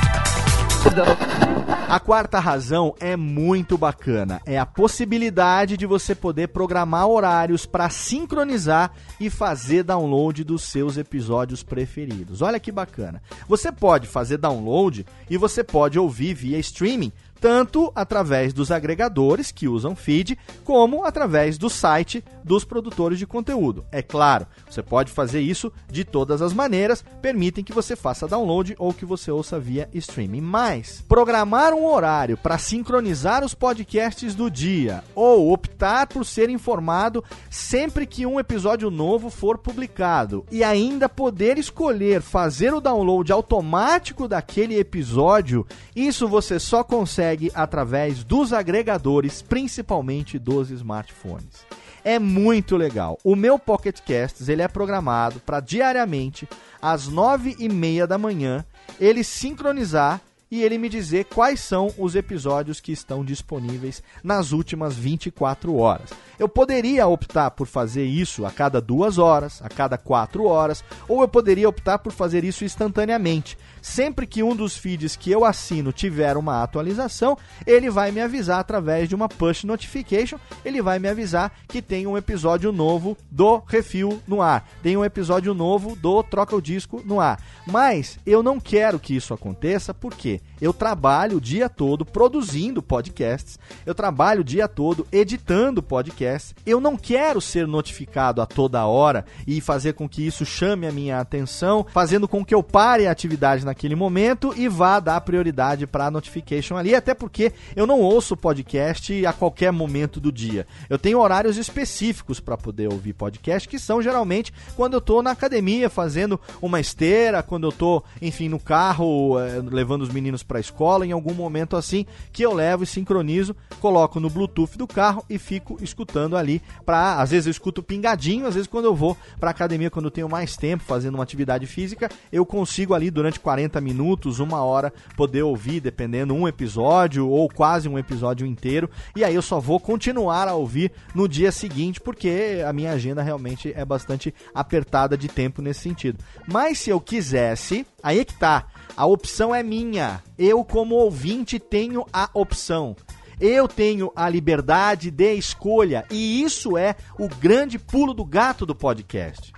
A 1.89 2.01
quarta 2.01 2.41
razão 2.41 2.97
é 2.99 3.17
muito 3.17 3.79
bacana. 3.79 4.41
É 4.45 4.59
a 4.59 4.67
possibilidade 4.67 5.77
de 5.77 5.87
você 5.87 6.13
poder 6.13 6.49
programar 6.49 7.07
horários 7.07 7.65
para 7.65 7.89
sincronizar 7.91 8.91
e 9.21 9.31
fazer 9.31 9.85
download 9.85 10.43
dos 10.43 10.65
seus 10.65 10.97
episódios 10.97 11.63
preferidos. 11.63 12.43
Olha 12.43 12.59
que 12.59 12.73
bacana. 12.73 13.23
Você 13.49 13.71
pode 13.71 14.09
fazer 14.09 14.37
download 14.37 15.07
e 15.29 15.37
você 15.37 15.63
pode 15.63 15.97
ouvir 15.97 16.35
via 16.35 16.59
streaming 16.59 17.13
tanto 17.41 17.91
através 17.95 18.53
dos 18.53 18.71
agregadores 18.71 19.51
que 19.51 19.67
usam 19.67 19.97
feed, 19.97 20.39
como 20.63 21.05
através 21.05 21.57
do 21.57 21.71
site 21.71 22.23
dos 22.45 22.65
produtores 22.65 23.19
de 23.19 23.27
conteúdo. 23.27 23.85
É 23.91 24.03
claro, 24.03 24.47
você 24.69 24.83
pode 24.83 25.11
fazer 25.11 25.41
isso 25.41 25.73
de 25.91 26.05
todas 26.05 26.43
as 26.43 26.53
maneiras, 26.53 27.05
permitem 27.23 27.65
que 27.65 27.73
você 27.73 27.97
faça 27.97 28.29
download 28.29 28.75
ou 28.79 28.93
que 28.93 29.05
você 29.05 29.31
ouça 29.31 29.59
via 29.59 29.89
streaming. 29.95 30.41
Mas 30.41 31.03
programar 31.09 31.73
um 31.73 31.87
horário 31.87 32.37
para 32.37 32.59
sincronizar 32.59 33.45
os 33.45 33.55
podcasts 33.55 34.35
do 34.35 34.51
dia 34.51 35.03
ou 35.15 35.53
optar 35.53 36.07
por 36.07 36.25
ser 36.25 36.51
informado 36.51 37.25
sempre 37.49 38.07
que 38.07 38.27
um 38.27 38.39
episódio 38.39 38.91
novo 38.91 39.31
for 39.31 39.57
publicado 39.57 40.45
e 40.51 40.63
ainda 40.63 41.09
poder 41.09 41.57
escolher 41.57 42.21
fazer 42.21 42.75
o 42.75 42.81
download 42.81 43.33
automático 43.33 44.29
daquele 44.29 44.79
episódio, 44.79 45.67
isso 45.95 46.29
você 46.29 46.59
só 46.59 46.83
consegue 46.83 47.30
consegue 47.31 47.51
através 47.55 48.25
dos 48.25 48.53
agregadores, 48.53 49.43
principalmente 49.43 50.39
dos 50.39 50.71
smartphones. 50.71 51.65
É 52.03 52.19
muito 52.19 52.77
legal. 52.77 53.19
O 53.23 53.37
meu 53.37 53.59
Pocket 53.59 54.01
Casts 54.01 54.49
ele 54.49 54.63
é 54.63 54.69
programado 54.69 55.39
para 55.41 55.61
diariamente 55.61 56.49
às 56.81 57.09
nove 57.09 57.55
e 57.59 57.69
meia 57.69 58.07
da 58.07 58.17
manhã 58.17 58.65
ele 58.99 59.23
sincronizar 59.23 60.21
e 60.51 60.63
ele 60.63 60.79
me 60.79 60.89
dizer 60.89 61.27
quais 61.27 61.61
são 61.61 61.93
os 61.97 62.17
episódios 62.17 62.81
que 62.81 62.91
estão 62.91 63.25
disponíveis 63.25 64.03
nas 64.25 64.51
últimas 64.51 64.97
24 64.97 65.77
horas. 65.77 66.11
Eu 66.39 66.49
poderia 66.49 67.07
optar 67.07 67.53
por 67.53 67.69
fazer 67.69 68.05
isso 68.05 68.45
a 68.45 68.51
cada 68.51 68.81
duas 68.81 69.17
horas, 69.17 69.63
a 69.63 69.69
cada 69.69 69.97
quatro 69.97 70.47
horas, 70.47 70.83
ou 71.07 71.23
eu 71.23 71.29
poderia 71.29 71.69
optar 71.69 71.99
por 71.99 72.13
fazer 72.13 72.43
isso 72.43 72.65
instantaneamente. 72.65 73.57
Sempre 73.81 74.27
que 74.27 74.43
um 74.43 74.55
dos 74.55 74.77
feeds 74.77 75.17
que 75.17 75.31
eu 75.31 75.45
assino 75.45 75.93
tiver 75.93 76.37
uma 76.37 76.63
atualização, 76.63 77.37
ele 77.67 77.91
vai 77.91 78.11
me 78.11 78.21
avisar 78.21 78.61
através 78.61 79.09
de 79.09 79.15
uma 79.15 79.29
push 79.29 79.65
notification. 79.65 80.39
Ele 80.65 80.83
vai 80.83 80.99
me 80.99 81.09
avisar 81.09 81.53
que 81.69 81.81
tem 81.81 82.07
um 82.07 82.17
episódio 82.17 82.73
novo 82.73 83.17
do 83.31 83.63
Refil 83.67 84.21
no 84.27 84.43
ar, 84.43 84.69
tem 84.83 84.97
um 84.97 85.05
episódio 85.05 85.55
novo 85.55 85.97
do 85.97 86.23
Troca 86.23 86.57
o 86.57 86.63
Disco 86.63 87.03
no 87.05 87.21
ar. 87.21 87.41
Mas 87.67 88.19
eu 88.27 88.43
não 88.43 88.61
quero 88.61 88.99
que 88.99 89.15
isso 89.15 89.33
aconteça 89.33 89.95
porque 89.95 90.41
eu 90.61 90.73
trabalho 90.73 91.39
o 91.39 91.41
dia 91.41 91.69
todo 91.69 92.05
produzindo 92.05 92.83
podcasts, 92.83 93.59
eu 93.87 93.95
trabalho 93.95 94.41
o 94.41 94.45
dia 94.45 94.69
todo 94.69 95.07
editando 95.11 95.83
podcasts. 95.83 96.55
Eu 96.67 96.81
não 96.81 96.97
quero 96.97 97.41
ser 97.41 97.67
notificado 97.67 98.43
a 98.43 98.47
toda 98.47 98.87
hora 98.87 99.25
e 99.47 99.61
fazer 99.61 99.95
com 99.95 100.09
que 100.09 100.27
isso 100.27 100.45
chame 100.45 100.87
a 100.87 100.93
minha 100.93 101.21
atenção, 101.21 101.87
fazendo 101.93 102.29
com 102.29 102.45
que 102.45 102.55
eu 102.55 102.63
pare 102.63 103.07
a 103.07 103.11
atividade 103.11 103.65
naquele 103.65 103.95
momento 103.95 104.53
e 104.57 104.69
vá 104.69 105.01
dar 105.01 105.21
prioridade 105.21 105.87
para 105.87 106.07
a 106.07 106.11
notification 106.11 106.77
ali, 106.77 106.95
até 106.95 107.15
porque 107.15 107.53
eu 107.75 107.87
não 107.87 108.01
ouço 108.01 108.37
podcast 108.37 109.25
a 109.27 109.33
qualquer 109.33 109.73
momento 109.73 110.21
do 110.21 110.33
dia. 110.33 110.67
Eu 110.89 110.99
tenho 110.99 111.19
horários 111.19 111.57
específicos 111.57 112.41
para 112.41 112.57
poder 112.57 112.93
ouvir 112.93 113.13
podcast, 113.13 113.69
que 113.69 113.79
são 113.79 114.03
geralmente 114.03 114.53
quando 114.77 114.95
eu 114.95 114.99
estou 114.99 115.23
na 115.23 115.31
academia 115.31 115.89
fazendo 115.89 116.41
uma 116.61 116.81
esteira, 116.81 117.43
quando 117.43 117.65
eu 117.65 117.71
estou, 117.71 118.05
enfim, 118.21 118.49
no 118.49 118.59
carro 118.59 119.39
eh, 119.39 119.61
levando 119.71 120.03
os 120.03 120.11
meninos 120.11 120.43
para 120.51 120.59
a 120.59 120.61
escola, 120.61 121.07
em 121.07 121.13
algum 121.13 121.33
momento 121.33 121.77
assim, 121.77 122.05
que 122.33 122.43
eu 122.43 122.53
levo 122.53 122.83
e 122.83 122.87
sincronizo, 122.87 123.55
coloco 123.79 124.19
no 124.19 124.29
Bluetooth 124.29 124.77
do 124.77 124.85
carro 124.85 125.25
e 125.31 125.39
fico 125.39 125.79
escutando 125.81 126.37
ali 126.37 126.61
para, 126.85 127.21
às 127.21 127.31
vezes 127.31 127.47
eu 127.47 127.53
escuto 127.53 127.85
pingadinho, 127.85 128.49
às 128.49 128.55
vezes 128.55 128.67
quando 128.67 128.87
eu 128.87 128.95
vou 128.95 129.17
para 129.39 129.51
academia, 129.51 129.91
quando 129.91 130.07
eu 130.07 130.11
tenho 130.11 130.29
mais 130.29 130.57
tempo 130.57 130.83
fazendo 130.83 131.15
uma 131.15 131.23
atividade 131.23 131.69
física, 131.69 132.11
eu 132.33 132.45
consigo 132.45 132.95
ali 132.95 133.13
durante 133.13 133.39
40 133.39 133.81
minutos, 133.81 134.41
uma 134.41 134.61
hora 134.65 134.93
poder 135.17 135.43
ouvir, 135.45 135.79
dependendo 135.79 136.35
um 136.35 136.49
episódio 136.49 137.29
ou 137.29 137.49
quase 137.49 137.89
um 137.89 137.97
episódio 137.97 138.45
inteiro, 138.45 138.91
e 139.15 139.23
aí 139.23 139.37
eu 139.37 139.43
só 139.43 139.61
vou 139.61 139.79
continuar 139.79 140.49
a 140.49 140.55
ouvir 140.55 140.91
no 141.15 141.29
dia 141.29 141.53
seguinte, 141.53 142.01
porque 142.01 142.61
a 142.67 142.73
minha 142.73 142.91
agenda 142.91 143.23
realmente 143.23 143.73
é 143.77 143.85
bastante 143.85 144.35
apertada 144.53 145.17
de 145.17 145.29
tempo 145.29 145.63
nesse 145.63 145.81
sentido. 145.81 146.19
Mas 146.49 146.81
se 146.81 146.91
eu 146.91 147.01
quisesse, 147.01 147.87
aí 148.03 148.19
é 148.19 148.25
que 148.25 148.35
tá. 148.35 148.67
A 148.97 149.07
opção 149.07 149.55
é 149.55 149.63
minha. 149.63 150.23
Eu, 150.39 150.65
como 150.65 150.95
ouvinte, 150.95 151.59
tenho 151.59 152.05
a 152.13 152.29
opção. 152.35 152.97
Eu 153.41 153.67
tenho 153.67 154.13
a 154.15 154.29
liberdade 154.29 155.11
de 155.11 155.35
escolha. 155.35 156.05
E 156.11 156.43
isso 156.43 156.77
é 156.77 156.95
o 157.19 157.29
grande 157.29 157.79
pulo 157.79 158.13
do 158.13 158.25
gato 158.25 158.67
do 158.67 158.75
podcast. 158.75 159.53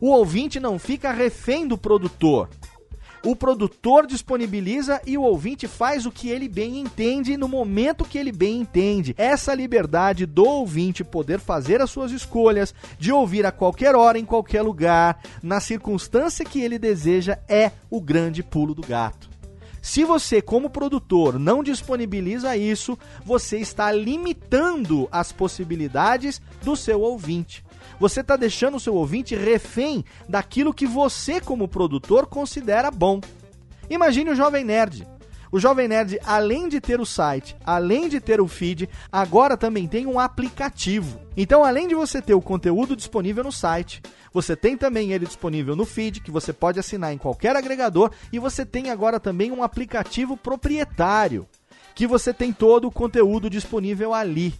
O 0.00 0.10
ouvinte 0.10 0.60
não 0.60 0.78
fica 0.78 1.12
refém 1.12 1.66
do 1.66 1.78
produtor. 1.78 2.48
O 3.24 3.34
produtor 3.34 4.06
disponibiliza 4.06 5.00
e 5.06 5.16
o 5.16 5.22
ouvinte 5.22 5.66
faz 5.66 6.04
o 6.04 6.10
que 6.10 6.28
ele 6.28 6.46
bem 6.46 6.78
entende 6.78 7.38
no 7.38 7.48
momento 7.48 8.04
que 8.04 8.18
ele 8.18 8.30
bem 8.30 8.60
entende. 8.60 9.14
Essa 9.16 9.54
liberdade 9.54 10.26
do 10.26 10.44
ouvinte 10.44 11.02
poder 11.02 11.40
fazer 11.40 11.80
as 11.80 11.90
suas 11.90 12.12
escolhas, 12.12 12.74
de 12.98 13.10
ouvir 13.10 13.46
a 13.46 13.50
qualquer 13.50 13.94
hora, 13.94 14.18
em 14.18 14.26
qualquer 14.26 14.60
lugar, 14.60 15.22
na 15.42 15.58
circunstância 15.58 16.44
que 16.44 16.60
ele 16.60 16.78
deseja, 16.78 17.38
é 17.48 17.70
o 17.88 17.98
grande 17.98 18.42
pulo 18.42 18.74
do 18.74 18.82
gato. 18.82 19.30
Se 19.80 20.04
você, 20.04 20.42
como 20.42 20.68
produtor, 20.68 21.38
não 21.38 21.62
disponibiliza 21.62 22.54
isso, 22.58 22.98
você 23.24 23.56
está 23.58 23.90
limitando 23.90 25.08
as 25.10 25.32
possibilidades 25.32 26.42
do 26.62 26.76
seu 26.76 27.00
ouvinte. 27.00 27.63
Você 28.00 28.20
está 28.20 28.36
deixando 28.36 28.76
o 28.76 28.80
seu 28.80 28.94
ouvinte 28.94 29.34
refém 29.34 30.04
daquilo 30.28 30.74
que 30.74 30.86
você, 30.86 31.40
como 31.40 31.68
produtor, 31.68 32.26
considera 32.26 32.90
bom. 32.90 33.20
Imagine 33.88 34.30
o 34.30 34.34
Jovem 34.34 34.64
Nerd. 34.64 35.06
O 35.52 35.60
Jovem 35.60 35.86
Nerd, 35.86 36.18
além 36.24 36.68
de 36.68 36.80
ter 36.80 37.00
o 37.00 37.06
site, 37.06 37.56
além 37.64 38.08
de 38.08 38.18
ter 38.20 38.40
o 38.40 38.48
feed, 38.48 38.88
agora 39.12 39.56
também 39.56 39.86
tem 39.86 40.04
um 40.04 40.18
aplicativo. 40.18 41.20
Então, 41.36 41.64
além 41.64 41.86
de 41.86 41.94
você 41.94 42.20
ter 42.20 42.34
o 42.34 42.42
conteúdo 42.42 42.96
disponível 42.96 43.44
no 43.44 43.52
site, 43.52 44.02
você 44.32 44.56
tem 44.56 44.76
também 44.76 45.12
ele 45.12 45.26
disponível 45.26 45.76
no 45.76 45.84
feed, 45.84 46.22
que 46.22 46.30
você 46.32 46.52
pode 46.52 46.80
assinar 46.80 47.12
em 47.12 47.18
qualquer 47.18 47.54
agregador, 47.54 48.10
e 48.32 48.38
você 48.40 48.66
tem 48.66 48.90
agora 48.90 49.20
também 49.20 49.52
um 49.52 49.62
aplicativo 49.62 50.36
proprietário, 50.36 51.46
que 51.94 52.04
você 52.04 52.34
tem 52.34 52.52
todo 52.52 52.88
o 52.88 52.90
conteúdo 52.90 53.48
disponível 53.48 54.12
ali. 54.12 54.52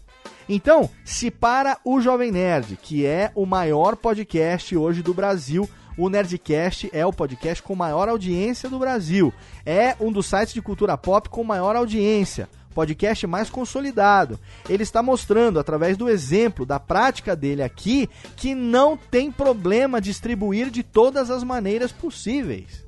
Então, 0.48 0.90
se 1.04 1.30
para 1.30 1.78
o 1.84 2.00
Jovem 2.00 2.30
Nerd, 2.30 2.78
que 2.80 3.06
é 3.06 3.30
o 3.34 3.46
maior 3.46 3.96
podcast 3.96 4.76
hoje 4.76 5.02
do 5.02 5.14
Brasil, 5.14 5.68
o 5.96 6.08
Nerdcast 6.08 6.90
é 6.92 7.06
o 7.06 7.12
podcast 7.12 7.62
com 7.62 7.74
maior 7.74 8.08
audiência 8.08 8.68
do 8.68 8.78
Brasil. 8.78 9.32
É 9.64 9.96
um 10.00 10.10
dos 10.10 10.26
sites 10.26 10.52
de 10.52 10.60
cultura 10.60 10.98
pop 10.98 11.28
com 11.28 11.44
maior 11.44 11.76
audiência. 11.76 12.48
Podcast 12.74 13.24
mais 13.26 13.48
consolidado. 13.48 14.38
Ele 14.68 14.82
está 14.82 15.00
mostrando, 15.00 15.60
através 15.60 15.96
do 15.96 16.08
exemplo, 16.08 16.66
da 16.66 16.80
prática 16.80 17.36
dele 17.36 17.62
aqui, 17.62 18.10
que 18.36 18.54
não 18.54 18.96
tem 18.96 19.30
problema 19.30 20.00
distribuir 20.00 20.68
de 20.70 20.82
todas 20.82 21.30
as 21.30 21.44
maneiras 21.44 21.92
possíveis. 21.92 22.84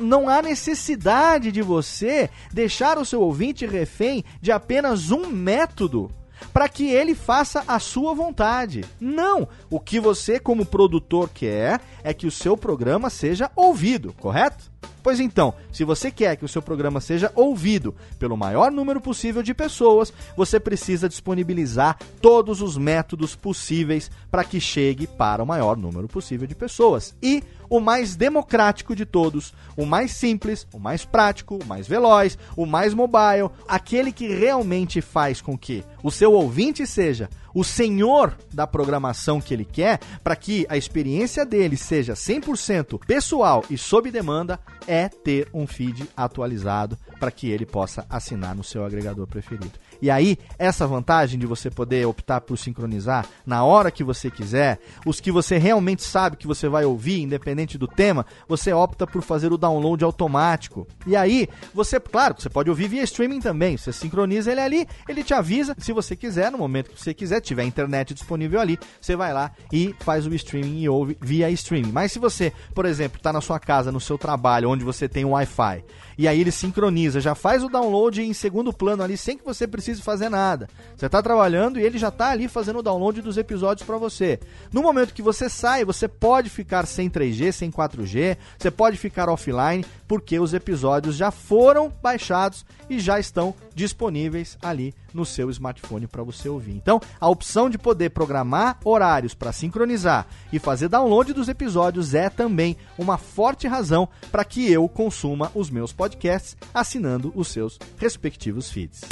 Não 0.00 0.28
há 0.28 0.42
necessidade 0.42 1.50
de 1.50 1.62
você 1.62 2.30
deixar 2.52 2.98
o 2.98 3.04
seu 3.04 3.22
ouvinte 3.22 3.66
refém 3.66 4.22
de 4.40 4.52
apenas 4.52 5.10
um 5.10 5.26
método 5.26 6.10
para 6.52 6.68
que 6.68 6.90
ele 6.90 7.14
faça 7.14 7.64
a 7.66 7.78
sua 7.78 8.14
vontade. 8.14 8.84
Não! 9.00 9.48
O 9.70 9.80
que 9.80 10.00
você, 10.00 10.38
como 10.38 10.66
produtor, 10.66 11.30
quer 11.32 11.80
é 12.02 12.12
que 12.12 12.26
o 12.26 12.30
seu 12.30 12.56
programa 12.56 13.10
seja 13.10 13.50
ouvido, 13.56 14.12
correto? 14.14 14.70
Pois 15.02 15.18
então, 15.18 15.54
se 15.72 15.84
você 15.84 16.10
quer 16.10 16.36
que 16.36 16.44
o 16.44 16.48
seu 16.48 16.62
programa 16.62 17.00
seja 17.00 17.32
ouvido 17.34 17.94
pelo 18.18 18.36
maior 18.36 18.70
número 18.70 19.00
possível 19.00 19.42
de 19.42 19.52
pessoas, 19.52 20.12
você 20.36 20.60
precisa 20.60 21.08
disponibilizar 21.08 21.98
todos 22.20 22.62
os 22.62 22.76
métodos 22.76 23.34
possíveis 23.34 24.10
para 24.30 24.44
que 24.44 24.60
chegue 24.60 25.06
para 25.06 25.42
o 25.42 25.46
maior 25.46 25.76
número 25.76 26.06
possível 26.06 26.46
de 26.46 26.54
pessoas. 26.54 27.14
E 27.20 27.42
o 27.68 27.80
mais 27.80 28.14
democrático 28.14 28.94
de 28.94 29.04
todos, 29.04 29.52
o 29.76 29.84
mais 29.84 30.12
simples, 30.12 30.66
o 30.72 30.78
mais 30.78 31.04
prático, 31.04 31.56
o 31.56 31.66
mais 31.66 31.88
veloz, 31.88 32.38
o 32.56 32.64
mais 32.64 32.94
mobile, 32.94 33.50
aquele 33.66 34.12
que 34.12 34.28
realmente 34.28 35.00
faz 35.00 35.40
com 35.40 35.56
que 35.58 35.82
o 36.02 36.10
seu 36.10 36.32
ouvinte 36.32 36.86
seja 36.86 37.28
o 37.54 37.64
senhor 37.64 38.36
da 38.52 38.66
programação 38.66 39.40
que 39.40 39.52
ele 39.52 39.64
quer, 39.64 40.00
para 40.22 40.36
que 40.36 40.66
a 40.68 40.76
experiência 40.76 41.44
dele 41.44 41.76
seja 41.76 42.14
100% 42.14 42.98
pessoal 43.06 43.64
e 43.68 43.76
sob 43.76 44.10
demanda, 44.10 44.58
é 44.86 45.08
ter 45.08 45.48
um 45.52 45.66
feed 45.66 46.08
atualizado 46.16 46.98
para 47.18 47.30
que 47.30 47.50
ele 47.50 47.66
possa 47.66 48.06
assinar 48.08 48.54
no 48.54 48.64
seu 48.64 48.84
agregador 48.84 49.26
preferido. 49.26 49.78
E 50.02 50.10
aí, 50.10 50.36
essa 50.58 50.84
vantagem 50.84 51.38
de 51.38 51.46
você 51.46 51.70
poder 51.70 52.04
optar 52.08 52.40
por 52.40 52.58
sincronizar 52.58 53.24
na 53.46 53.64
hora 53.64 53.88
que 53.88 54.02
você 54.02 54.32
quiser, 54.32 54.80
os 55.06 55.20
que 55.20 55.30
você 55.30 55.58
realmente 55.58 56.02
sabe 56.02 56.36
que 56.36 56.46
você 56.46 56.68
vai 56.68 56.84
ouvir, 56.84 57.22
independente 57.22 57.78
do 57.78 57.86
tema, 57.86 58.26
você 58.48 58.72
opta 58.72 59.06
por 59.06 59.22
fazer 59.22 59.52
o 59.52 59.56
download 59.56 60.02
automático. 60.02 60.88
E 61.06 61.14
aí, 61.14 61.48
você, 61.72 62.00
claro, 62.00 62.34
você 62.36 62.50
pode 62.50 62.68
ouvir 62.68 62.88
via 62.88 63.04
streaming 63.04 63.38
também. 63.38 63.76
Você 63.76 63.92
sincroniza 63.92 64.50
ele 64.50 64.60
ali, 64.60 64.88
ele 65.08 65.22
te 65.22 65.34
avisa 65.34 65.76
se 65.78 65.92
você 65.92 66.16
quiser, 66.16 66.50
no 66.50 66.58
momento 66.58 66.90
que 66.90 67.00
você 67.00 67.14
quiser, 67.14 67.40
tiver 67.40 67.62
internet 67.62 68.12
disponível 68.12 68.60
ali, 68.60 68.80
você 69.00 69.14
vai 69.14 69.32
lá 69.32 69.52
e 69.72 69.94
faz 70.00 70.26
o 70.26 70.34
streaming 70.34 70.80
e 70.80 70.88
ouve 70.88 71.16
via 71.20 71.48
streaming. 71.50 71.92
Mas 71.92 72.10
se 72.10 72.18
você, 72.18 72.52
por 72.74 72.86
exemplo, 72.86 73.18
está 73.18 73.32
na 73.32 73.40
sua 73.40 73.60
casa, 73.60 73.92
no 73.92 74.00
seu 74.00 74.18
trabalho, 74.18 74.68
onde 74.68 74.82
você 74.82 75.08
tem 75.08 75.24
um 75.24 75.30
Wi-Fi, 75.30 75.84
e 76.18 76.26
aí 76.26 76.40
ele 76.40 76.50
sincroniza, 76.50 77.20
já 77.20 77.36
faz 77.36 77.62
o 77.62 77.68
download 77.68 78.20
em 78.20 78.32
segundo 78.32 78.72
plano 78.72 79.02
ali, 79.02 79.16
sem 79.16 79.38
que 79.38 79.44
você 79.44 79.66
precise 79.66 79.91
fazer 80.00 80.28
nada. 80.28 80.68
Você 80.96 81.06
está 81.06 81.22
trabalhando 81.22 81.78
e 81.78 81.82
ele 81.82 81.98
já 81.98 82.08
está 82.08 82.30
ali 82.30 82.48
fazendo 82.48 82.78
o 82.78 82.82
download 82.82 83.20
dos 83.20 83.36
episódios 83.36 83.86
para 83.86 83.98
você. 83.98 84.38
No 84.72 84.82
momento 84.82 85.12
que 85.12 85.22
você 85.22 85.48
sai, 85.48 85.84
você 85.84 86.08
pode 86.08 86.48
ficar 86.48 86.86
sem 86.86 87.10
3G, 87.10 87.52
sem 87.52 87.70
4G, 87.70 88.36
você 88.58 88.70
pode 88.70 88.96
ficar 88.96 89.28
offline, 89.28 89.84
porque 90.06 90.38
os 90.38 90.54
episódios 90.54 91.16
já 91.16 91.30
foram 91.30 91.92
baixados 92.02 92.64
e 92.88 93.00
já 93.00 93.18
estão 93.18 93.54
disponíveis 93.74 94.58
ali 94.62 94.94
no 95.12 95.24
seu 95.24 95.50
smartphone 95.50 96.06
para 96.06 96.22
você 96.22 96.48
ouvir. 96.48 96.72
Então, 96.72 97.00
a 97.20 97.28
opção 97.28 97.68
de 97.68 97.78
poder 97.78 98.10
programar 98.10 98.78
horários 98.84 99.34
para 99.34 99.52
sincronizar 99.52 100.26
e 100.52 100.58
fazer 100.58 100.88
download 100.88 101.32
dos 101.32 101.48
episódios 101.48 102.14
é 102.14 102.28
também 102.28 102.76
uma 102.98 103.18
forte 103.18 103.66
razão 103.66 104.08
para 104.30 104.44
que 104.44 104.70
eu 104.70 104.88
consuma 104.88 105.50
os 105.54 105.70
meus 105.70 105.92
podcasts 105.92 106.56
assinando 106.72 107.32
os 107.34 107.48
seus 107.48 107.78
respectivos 107.98 108.70
feeds. 108.70 109.02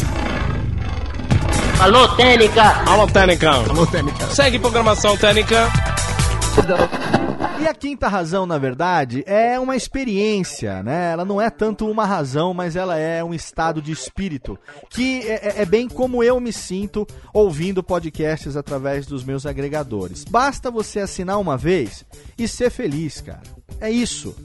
Alô, 1.80 2.06
Técnica! 2.14 2.62
Alô, 2.86 3.06
Técnica! 3.06 3.50
Alô, 3.52 3.86
Técnica! 3.86 4.26
Segue 4.26 4.58
programação 4.58 5.16
Técnica! 5.16 5.66
E 7.58 7.66
a 7.66 7.72
quinta 7.72 8.06
razão, 8.06 8.44
na 8.44 8.58
verdade, 8.58 9.24
é 9.26 9.58
uma 9.58 9.74
experiência, 9.74 10.82
né? 10.82 11.12
Ela 11.12 11.24
não 11.24 11.40
é 11.40 11.48
tanto 11.48 11.90
uma 11.90 12.04
razão, 12.04 12.52
mas 12.52 12.76
ela 12.76 12.98
é 12.98 13.24
um 13.24 13.32
estado 13.32 13.80
de 13.80 13.92
espírito. 13.92 14.58
Que 14.90 15.22
é, 15.22 15.32
é, 15.32 15.62
é 15.62 15.64
bem 15.64 15.88
como 15.88 16.22
eu 16.22 16.38
me 16.38 16.52
sinto 16.52 17.06
ouvindo 17.32 17.82
podcasts 17.82 18.58
através 18.58 19.06
dos 19.06 19.24
meus 19.24 19.46
agregadores. 19.46 20.22
Basta 20.24 20.70
você 20.70 21.00
assinar 21.00 21.40
uma 21.40 21.56
vez 21.56 22.04
e 22.36 22.46
ser 22.46 22.68
feliz, 22.68 23.22
cara. 23.22 23.42
É 23.80 23.90
isso. 23.90 24.36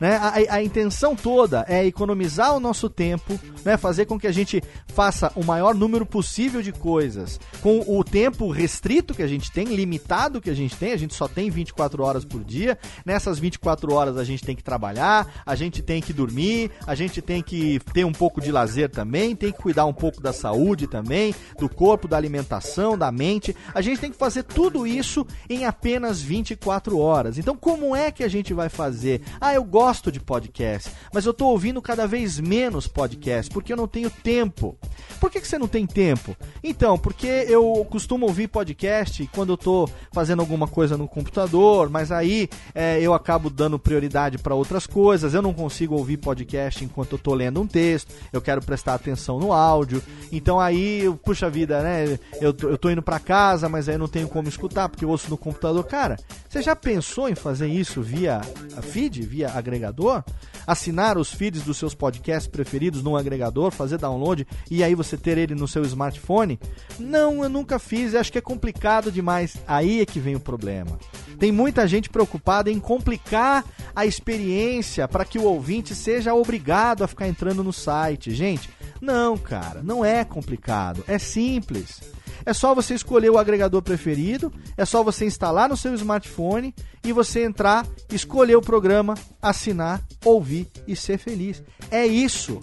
Né? 0.00 0.16
A, 0.16 0.54
a, 0.56 0.62
intenção 0.62 1.16
toda 1.16 1.64
é 1.68 1.84
economizar 1.84 2.54
o 2.54 2.60
nosso 2.60 2.88
tempo, 2.88 3.38
né? 3.64 3.76
fazer 3.76 4.06
com 4.06 4.18
que 4.18 4.28
a 4.28 4.32
gente 4.32 4.62
faça 4.94 5.32
o 5.34 5.44
maior 5.44 5.74
número 5.74 6.06
possível 6.06 6.62
de 6.62 6.72
coisas 6.72 7.40
com 7.60 7.80
o 7.80 8.04
tempo 8.04 8.48
restrito 8.50 9.12
que 9.12 9.22
a 9.22 9.26
gente 9.26 9.50
tem, 9.50 9.66
limitado 9.74 10.40
que 10.40 10.50
a 10.50 10.54
gente 10.54 10.76
tem, 10.76 10.92
a 10.92 10.96
gente 10.96 11.14
só 11.14 11.26
tem 11.26 11.50
24 11.50 12.02
horas 12.04 12.24
por 12.24 12.44
dia. 12.44 12.78
Nessas 13.04 13.40
24 13.40 13.92
horas 13.92 14.16
a 14.16 14.24
gente 14.24 14.44
tem 14.44 14.54
que 14.54 14.62
trabalhar, 14.62 15.42
a 15.44 15.54
gente 15.56 15.82
tem 15.82 16.00
que 16.00 16.12
dormir, 16.12 16.70
a 16.86 16.94
gente 16.94 17.20
tem 17.20 17.42
que 17.42 17.80
ter 17.92 18.04
um 18.04 18.12
pouco 18.12 18.40
de 18.40 18.52
lazer 18.52 18.90
também, 18.90 19.34
tem 19.34 19.50
que 19.50 19.58
cuidar 19.58 19.86
um 19.86 19.92
pouco 19.92 20.20
da 20.20 20.32
saúde 20.32 20.86
também, 20.86 21.34
do 21.58 21.68
corpo, 21.68 22.06
da 22.06 22.16
alimentação, 22.16 22.96
da 22.96 23.10
mente. 23.10 23.54
A 23.74 23.80
gente 23.80 24.00
tem 24.00 24.12
que 24.12 24.16
fazer 24.16 24.44
tudo 24.44 24.86
isso 24.86 25.26
em 25.50 25.66
apenas 25.66 26.22
24 26.22 26.98
horas. 26.98 27.36
Então, 27.36 27.56
como 27.56 27.96
é 27.96 28.12
que 28.12 28.22
a 28.22 28.28
gente 28.28 28.54
vai 28.54 28.68
fazer? 28.68 29.22
Ah, 29.40 29.54
eu 29.54 29.64
gosto 29.64 29.87
gosto 29.88 30.12
de 30.12 30.20
podcast, 30.20 30.90
mas 31.14 31.24
eu 31.24 31.30
estou 31.30 31.50
ouvindo 31.50 31.80
cada 31.80 32.06
vez 32.06 32.38
menos 32.38 32.86
podcast 32.86 33.50
porque 33.50 33.72
eu 33.72 33.76
não 33.76 33.88
tenho 33.88 34.10
tempo. 34.10 34.76
Por 35.18 35.30
que, 35.30 35.40
que 35.40 35.48
você 35.48 35.58
não 35.58 35.66
tem 35.66 35.86
tempo? 35.86 36.36
Então, 36.62 36.98
porque 36.98 37.26
eu 37.26 37.86
costumo 37.88 38.26
ouvir 38.26 38.48
podcast 38.48 39.26
quando 39.32 39.48
eu 39.48 39.54
estou 39.54 39.90
fazendo 40.12 40.40
alguma 40.40 40.68
coisa 40.68 40.98
no 40.98 41.08
computador, 41.08 41.88
mas 41.88 42.12
aí 42.12 42.50
é, 42.74 43.00
eu 43.00 43.14
acabo 43.14 43.48
dando 43.48 43.78
prioridade 43.78 44.36
para 44.36 44.54
outras 44.54 44.86
coisas. 44.86 45.32
Eu 45.32 45.40
não 45.40 45.54
consigo 45.54 45.94
ouvir 45.94 46.18
podcast 46.18 46.84
enquanto 46.84 47.12
eu 47.12 47.16
estou 47.16 47.32
lendo 47.32 47.58
um 47.58 47.66
texto, 47.66 48.12
eu 48.30 48.42
quero 48.42 48.60
prestar 48.60 48.92
atenção 48.92 49.40
no 49.40 49.54
áudio. 49.54 50.02
Então 50.30 50.60
aí, 50.60 51.02
puxa 51.24 51.48
vida, 51.48 51.80
né? 51.80 52.18
Eu, 52.42 52.52
tô 52.52 52.90
indo 52.90 53.00
para 53.00 53.18
casa, 53.18 53.70
mas 53.70 53.88
aí 53.88 53.94
eu 53.94 53.98
não 53.98 54.06
tenho 54.06 54.28
como 54.28 54.50
escutar 54.50 54.86
porque 54.90 55.06
eu 55.06 55.08
ouço 55.08 55.30
no 55.30 55.38
computador. 55.38 55.82
Cara, 55.84 56.18
você 56.46 56.60
já 56.60 56.76
pensou 56.76 57.26
em 57.26 57.34
fazer 57.34 57.68
isso 57.68 58.02
via 58.02 58.42
feed, 58.82 59.22
via 59.22 59.50
agregador? 59.50 59.77
Agregador, 59.78 60.24
assinar 60.66 61.16
os 61.16 61.32
feeds 61.32 61.62
dos 61.62 61.76
seus 61.76 61.94
podcasts 61.94 62.46
preferidos 62.46 63.02
num 63.02 63.16
agregador, 63.16 63.70
fazer 63.70 63.98
download 63.98 64.46
e 64.70 64.82
aí 64.82 64.94
você 64.94 65.16
ter 65.16 65.38
ele 65.38 65.54
no 65.54 65.68
seu 65.68 65.82
smartphone? 65.84 66.58
Não, 66.98 67.42
eu 67.42 67.48
nunca 67.48 67.78
fiz, 67.78 68.14
acho 68.14 68.32
que 68.32 68.38
é 68.38 68.42
complicado 68.42 69.10
demais. 69.10 69.56
Aí 69.66 70.00
é 70.00 70.06
que 70.06 70.20
vem 70.20 70.34
o 70.34 70.40
problema. 70.40 70.98
Tem 71.38 71.52
muita 71.52 71.86
gente 71.86 72.10
preocupada 72.10 72.70
em 72.70 72.80
complicar 72.80 73.64
a 73.94 74.04
experiência 74.04 75.06
para 75.06 75.24
que 75.24 75.38
o 75.38 75.44
ouvinte 75.44 75.94
seja 75.94 76.34
obrigado 76.34 77.04
a 77.04 77.08
ficar 77.08 77.28
entrando 77.28 77.62
no 77.62 77.72
site. 77.72 78.32
Gente, 78.32 78.68
não, 79.00 79.38
cara, 79.38 79.82
não 79.82 80.04
é 80.04 80.24
complicado, 80.24 81.04
é 81.06 81.18
simples. 81.18 82.00
É 82.44 82.52
só 82.52 82.74
você 82.74 82.94
escolher 82.94 83.30
o 83.30 83.38
agregador 83.38 83.82
preferido, 83.82 84.52
é 84.76 84.84
só 84.84 85.02
você 85.02 85.24
instalar 85.26 85.68
no 85.68 85.76
seu 85.76 85.94
smartphone 85.94 86.74
e 87.04 87.12
você 87.12 87.44
entrar, 87.44 87.86
escolher 88.12 88.56
o 88.56 88.62
programa, 88.62 89.14
assinar, 89.40 90.02
ouvir 90.24 90.68
e 90.86 90.94
ser 90.94 91.18
feliz. 91.18 91.62
É 91.90 92.06
isso. 92.06 92.60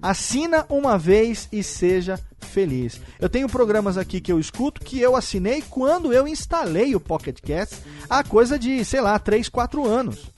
Assina 0.00 0.64
uma 0.68 0.96
vez 0.96 1.48
e 1.50 1.62
seja 1.62 2.20
feliz. 2.40 3.00
Eu 3.18 3.28
tenho 3.28 3.48
programas 3.48 3.98
aqui 3.98 4.20
que 4.20 4.32
eu 4.32 4.38
escuto 4.38 4.80
que 4.80 5.00
eu 5.00 5.16
assinei 5.16 5.62
quando 5.68 6.12
eu 6.12 6.26
instalei 6.26 6.94
o 6.94 7.00
Pocket 7.00 7.40
Cast 7.40 7.76
há 8.08 8.22
coisa 8.22 8.58
de, 8.58 8.84
sei 8.84 9.00
lá, 9.00 9.18
3, 9.18 9.48
4 9.48 9.86
anos 9.86 10.37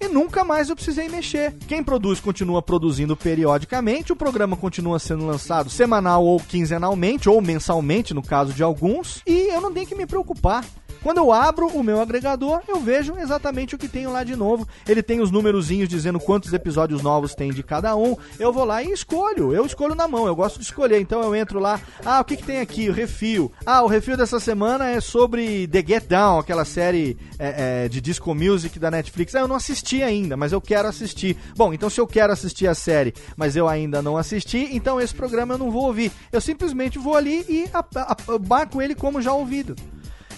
e 0.00 0.08
nunca 0.08 0.42
mais 0.42 0.68
eu 0.68 0.76
precisei 0.76 1.08
mexer. 1.08 1.54
Quem 1.68 1.82
produz 1.82 2.20
continua 2.20 2.62
produzindo 2.62 3.16
periodicamente, 3.16 4.12
o 4.12 4.16
programa 4.16 4.56
continua 4.56 4.98
sendo 4.98 5.26
lançado 5.26 5.68
semanal 5.68 6.24
ou 6.24 6.40
quinzenalmente, 6.40 7.28
ou 7.28 7.40
mensalmente, 7.42 8.14
no 8.14 8.22
caso 8.22 8.52
de 8.52 8.62
alguns, 8.62 9.22
e 9.26 9.52
eu 9.52 9.60
não 9.60 9.72
tenho 9.72 9.86
que 9.86 9.94
me 9.94 10.06
preocupar. 10.06 10.64
Quando 11.02 11.18
eu 11.18 11.32
abro 11.32 11.66
o 11.68 11.82
meu 11.82 12.00
agregador, 12.00 12.60
eu 12.68 12.78
vejo 12.78 13.16
exatamente 13.16 13.74
o 13.74 13.78
que 13.78 13.88
tenho 13.88 14.12
lá 14.12 14.22
de 14.22 14.36
novo. 14.36 14.68
Ele 14.86 15.02
tem 15.02 15.20
os 15.20 15.30
númerozinhos 15.30 15.88
dizendo 15.88 16.20
quantos 16.20 16.52
episódios 16.52 17.02
novos 17.02 17.34
tem 17.34 17.52
de 17.52 17.62
cada 17.62 17.96
um. 17.96 18.16
Eu 18.38 18.52
vou 18.52 18.64
lá 18.64 18.82
e 18.82 18.92
escolho. 18.92 19.52
Eu 19.52 19.64
escolho 19.64 19.94
na 19.94 20.06
mão, 20.06 20.26
eu 20.26 20.36
gosto 20.36 20.58
de 20.58 20.64
escolher. 20.64 21.00
Então 21.00 21.22
eu 21.22 21.34
entro 21.34 21.58
lá, 21.58 21.80
ah, 22.04 22.20
o 22.20 22.24
que, 22.24 22.36
que 22.36 22.44
tem 22.44 22.60
aqui? 22.60 22.90
O 22.90 22.92
refil. 22.92 23.50
Ah, 23.64 23.82
o 23.82 23.86
refil 23.86 24.16
dessa 24.16 24.38
semana 24.38 24.90
é 24.90 25.00
sobre 25.00 25.66
The 25.68 25.84
Get 25.86 26.06
Down, 26.06 26.38
aquela 26.38 26.64
série 26.64 27.16
é, 27.38 27.84
é, 27.84 27.88
de 27.88 28.00
disco 28.00 28.34
music 28.34 28.78
da 28.78 28.90
Netflix. 28.90 29.34
Ah, 29.34 29.40
eu 29.40 29.48
não 29.48 29.56
assisti 29.56 30.02
ainda, 30.02 30.36
mas 30.36 30.52
eu 30.52 30.60
quero 30.60 30.86
assistir. 30.86 31.36
Bom, 31.56 31.72
então 31.72 31.88
se 31.88 32.00
eu 32.00 32.06
quero 32.06 32.32
assistir 32.32 32.66
a 32.66 32.74
série, 32.74 33.14
mas 33.36 33.56
eu 33.56 33.68
ainda 33.68 34.02
não 34.02 34.18
assisti, 34.18 34.68
então 34.72 35.00
esse 35.00 35.14
programa 35.14 35.54
eu 35.54 35.58
não 35.58 35.70
vou 35.70 35.86
ouvir. 35.86 36.12
Eu 36.30 36.40
simplesmente 36.40 36.98
vou 36.98 37.16
ali 37.16 37.44
e 37.48 37.64
marco 38.46 38.82
ele 38.82 38.94
como 38.94 39.22
já 39.22 39.32
ouvido. 39.32 39.74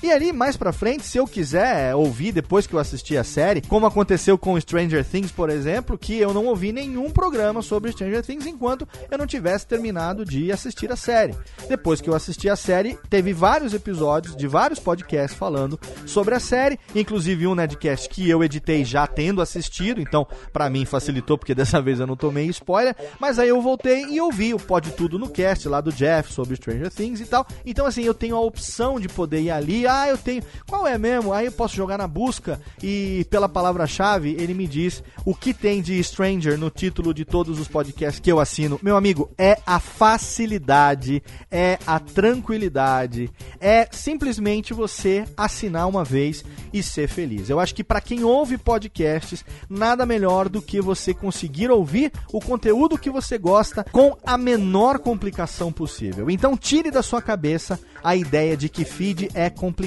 E 0.03 0.11
ali, 0.11 0.32
mais 0.32 0.57
pra 0.57 0.72
frente, 0.72 1.07
se 1.07 1.16
eu 1.16 1.26
quiser 1.26 1.94
ouvir 1.94 2.32
depois 2.32 2.66
que 2.66 2.74
eu 2.74 2.78
assisti 2.80 3.16
a 3.16 3.22
série, 3.22 3.62
como 3.62 3.86
aconteceu 3.86 4.36
com 4.36 4.61
Stranger 4.61 5.05
Things, 5.05 5.30
por 5.30 5.48
exemplo, 5.48 5.96
que 5.96 6.18
eu 6.18 6.34
não 6.34 6.46
ouvi 6.46 6.72
nenhum 6.72 7.09
programa 7.09 7.62
sobre 7.62 7.92
Stranger 7.92 8.20
Things 8.20 8.44
enquanto 8.44 8.86
eu 9.09 9.16
não 9.16 9.28
tivesse 9.28 9.64
terminado 9.64 10.24
de 10.24 10.50
assistir 10.50 10.90
a 10.90 10.96
série. 10.96 11.36
Depois 11.68 12.00
que 12.00 12.11
eu 12.11 12.16
assisti 12.16 12.48
a 12.48 12.57
série, 12.57 12.98
teve 13.09 13.32
vários 13.32 13.74
episódios 13.74 14.34
de 14.34 14.48
vários 14.48 14.80
podcasts 14.80 15.38
falando 15.38 15.78
sobre 16.05 16.34
a 16.34 16.40
série, 16.40 16.80
inclusive 16.96 17.46
um 17.46 17.55
Nedcast 17.55 18.09
que 18.09 18.28
eu 18.28 18.42
editei 18.42 18.84
já 18.84 19.07
tendo 19.07 19.40
assistido, 19.40 20.00
então 20.00 20.26
para 20.53 20.68
mim 20.68 20.84
facilitou 20.84 21.38
porque 21.38 21.55
dessa 21.55 21.80
vez 21.80 22.00
eu 22.00 22.09
não 22.09 22.16
tomei 22.16 22.46
spoiler, 22.46 22.96
mas 23.20 23.38
aí 23.38 23.50
eu 23.50 23.62
voltei 23.62 24.07
e 24.07 24.20
ouvi 24.20 24.53
o 24.53 24.59
Pode 24.59 24.90
Tudo 24.92 25.16
no 25.16 25.28
cast 25.28 25.68
lá 25.68 25.80
do 25.80 25.92
Jeff 25.92 26.32
sobre 26.32 26.57
Stranger 26.57 26.90
Things 26.90 27.20
e 27.20 27.26
tal. 27.26 27.46
Então 27.64 27.86
assim, 27.86 28.03
eu 28.03 28.14
tenho 28.14 28.34
a 28.34 28.40
opção 28.40 28.98
de 28.98 29.09
poder 29.09 29.42
ir 29.42 29.50
ali 29.50 29.86
ah, 29.93 30.09
eu 30.09 30.16
tenho. 30.16 30.43
Qual 30.66 30.86
é 30.86 30.97
mesmo? 30.97 31.32
Aí 31.32 31.47
eu 31.47 31.53
posso 31.53 31.76
jogar 31.76 31.99
na 31.99 32.09
busca 32.09 32.61
e 32.82 33.26
pela 33.30 33.49
palavra-chave 33.49 34.36
ele 34.38 34.55
me 34.55 34.66
diz 34.66 35.03
o 35.24 35.34
que 35.34 35.53
tem 35.53 35.82
de 35.82 36.03
Stranger 36.03 36.59
no 36.59 36.70
título 36.70 37.12
de 37.12 37.24
todos 37.24 37.61
os 37.61 37.68
podcasts 37.68 38.18
que 38.20 38.32
eu 38.32 38.40
assino. 38.40 38.80
Meu 38.82 38.97
amigo, 38.97 39.30
é 39.36 39.59
a 39.66 39.78
facilidade, 39.78 41.22
é 41.51 41.78
a 41.86 41.99
tranquilidade, 41.99 43.30
é 43.61 43.86
simplesmente 43.90 44.72
você 44.72 45.24
assinar 45.36 45.88
uma 45.88 46.05
vez 46.05 46.45
e 46.72 46.82
ser 46.82 47.09
feliz. 47.09 47.51
Eu 47.51 47.61
acho 47.61 47.74
que 47.74 47.84
para 47.84 48.01
quem 48.01 48.24
ouve 48.24 48.57
podcasts, 48.57 49.45
nada 49.68 50.07
melhor 50.07 50.49
do 50.49 50.62
que 50.62 50.80
você 50.80 51.12
conseguir 51.12 51.70
ouvir 51.70 52.12
o 52.32 52.40
conteúdo 52.40 52.99
que 52.99 53.11
você 53.11 53.36
gosta 53.36 53.84
com 53.93 54.16
a 54.24 54.38
menor 54.38 54.99
complicação 54.99 55.70
possível. 55.70 56.30
Então 56.30 56.57
tire 56.57 56.90
da 56.90 57.03
sua 57.03 57.20
cabeça 57.20 57.78
a 58.03 58.16
ideia 58.16 58.57
de 58.57 58.68
que 58.68 58.84
feed 58.84 59.28
é 59.34 59.51
complicado. 59.51 59.82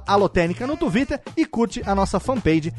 @alotenica 0.06 0.66
no 0.66 0.78
Twitter 0.78 1.20
e 1.36 1.44
curte 1.44 1.82
a 1.84 1.94
nossa 1.94 2.18
fanpage 2.18 2.72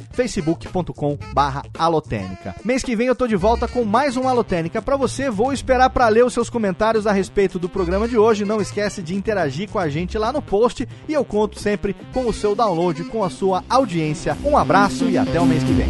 facebook.com/alotenica. 1.18 2.55
Mês 2.64 2.84
que 2.84 2.95
vem 2.95 3.07
eu 3.07 3.16
tô 3.16 3.28
de 3.28 3.36
volta 3.36 3.68
com 3.68 3.84
mais 3.84 4.18
um 4.18 4.28
Alotênica 4.28 4.82
para 4.82 4.95
você. 4.97 5.30
Vou 5.30 5.53
esperar 5.53 5.89
para 5.89 6.07
ler 6.07 6.26
os 6.26 6.34
seus 6.34 6.49
comentários 6.49 7.07
a 7.07 7.12
respeito 7.12 7.57
do 7.57 7.70
programa 7.70 8.07
de 8.07 8.18
hoje. 8.18 8.45
Não 8.45 8.62
esquece 8.62 9.01
de 9.01 9.16
interagir 9.16 9.70
com 9.70 9.80
a 9.80 9.89
gente 9.89 10.18
lá 10.18 10.32
no 10.32 10.41
post 10.41 10.88
e 11.07 11.14
eu 11.14 11.24
conto 11.24 11.60
sempre 11.60 11.95
com 12.14 12.28
o 12.28 12.34
seu 12.34 12.55
download, 12.55 13.03
com 13.05 13.24
a 13.24 13.30
sua 13.30 13.64
audiência. 13.70 14.38
Um 14.43 14.57
abraço 14.57 15.10
e 15.10 15.18
até 15.18 15.39
o 15.39 15.45
mês 15.45 15.64
que 15.64 15.74
vem. 15.74 15.89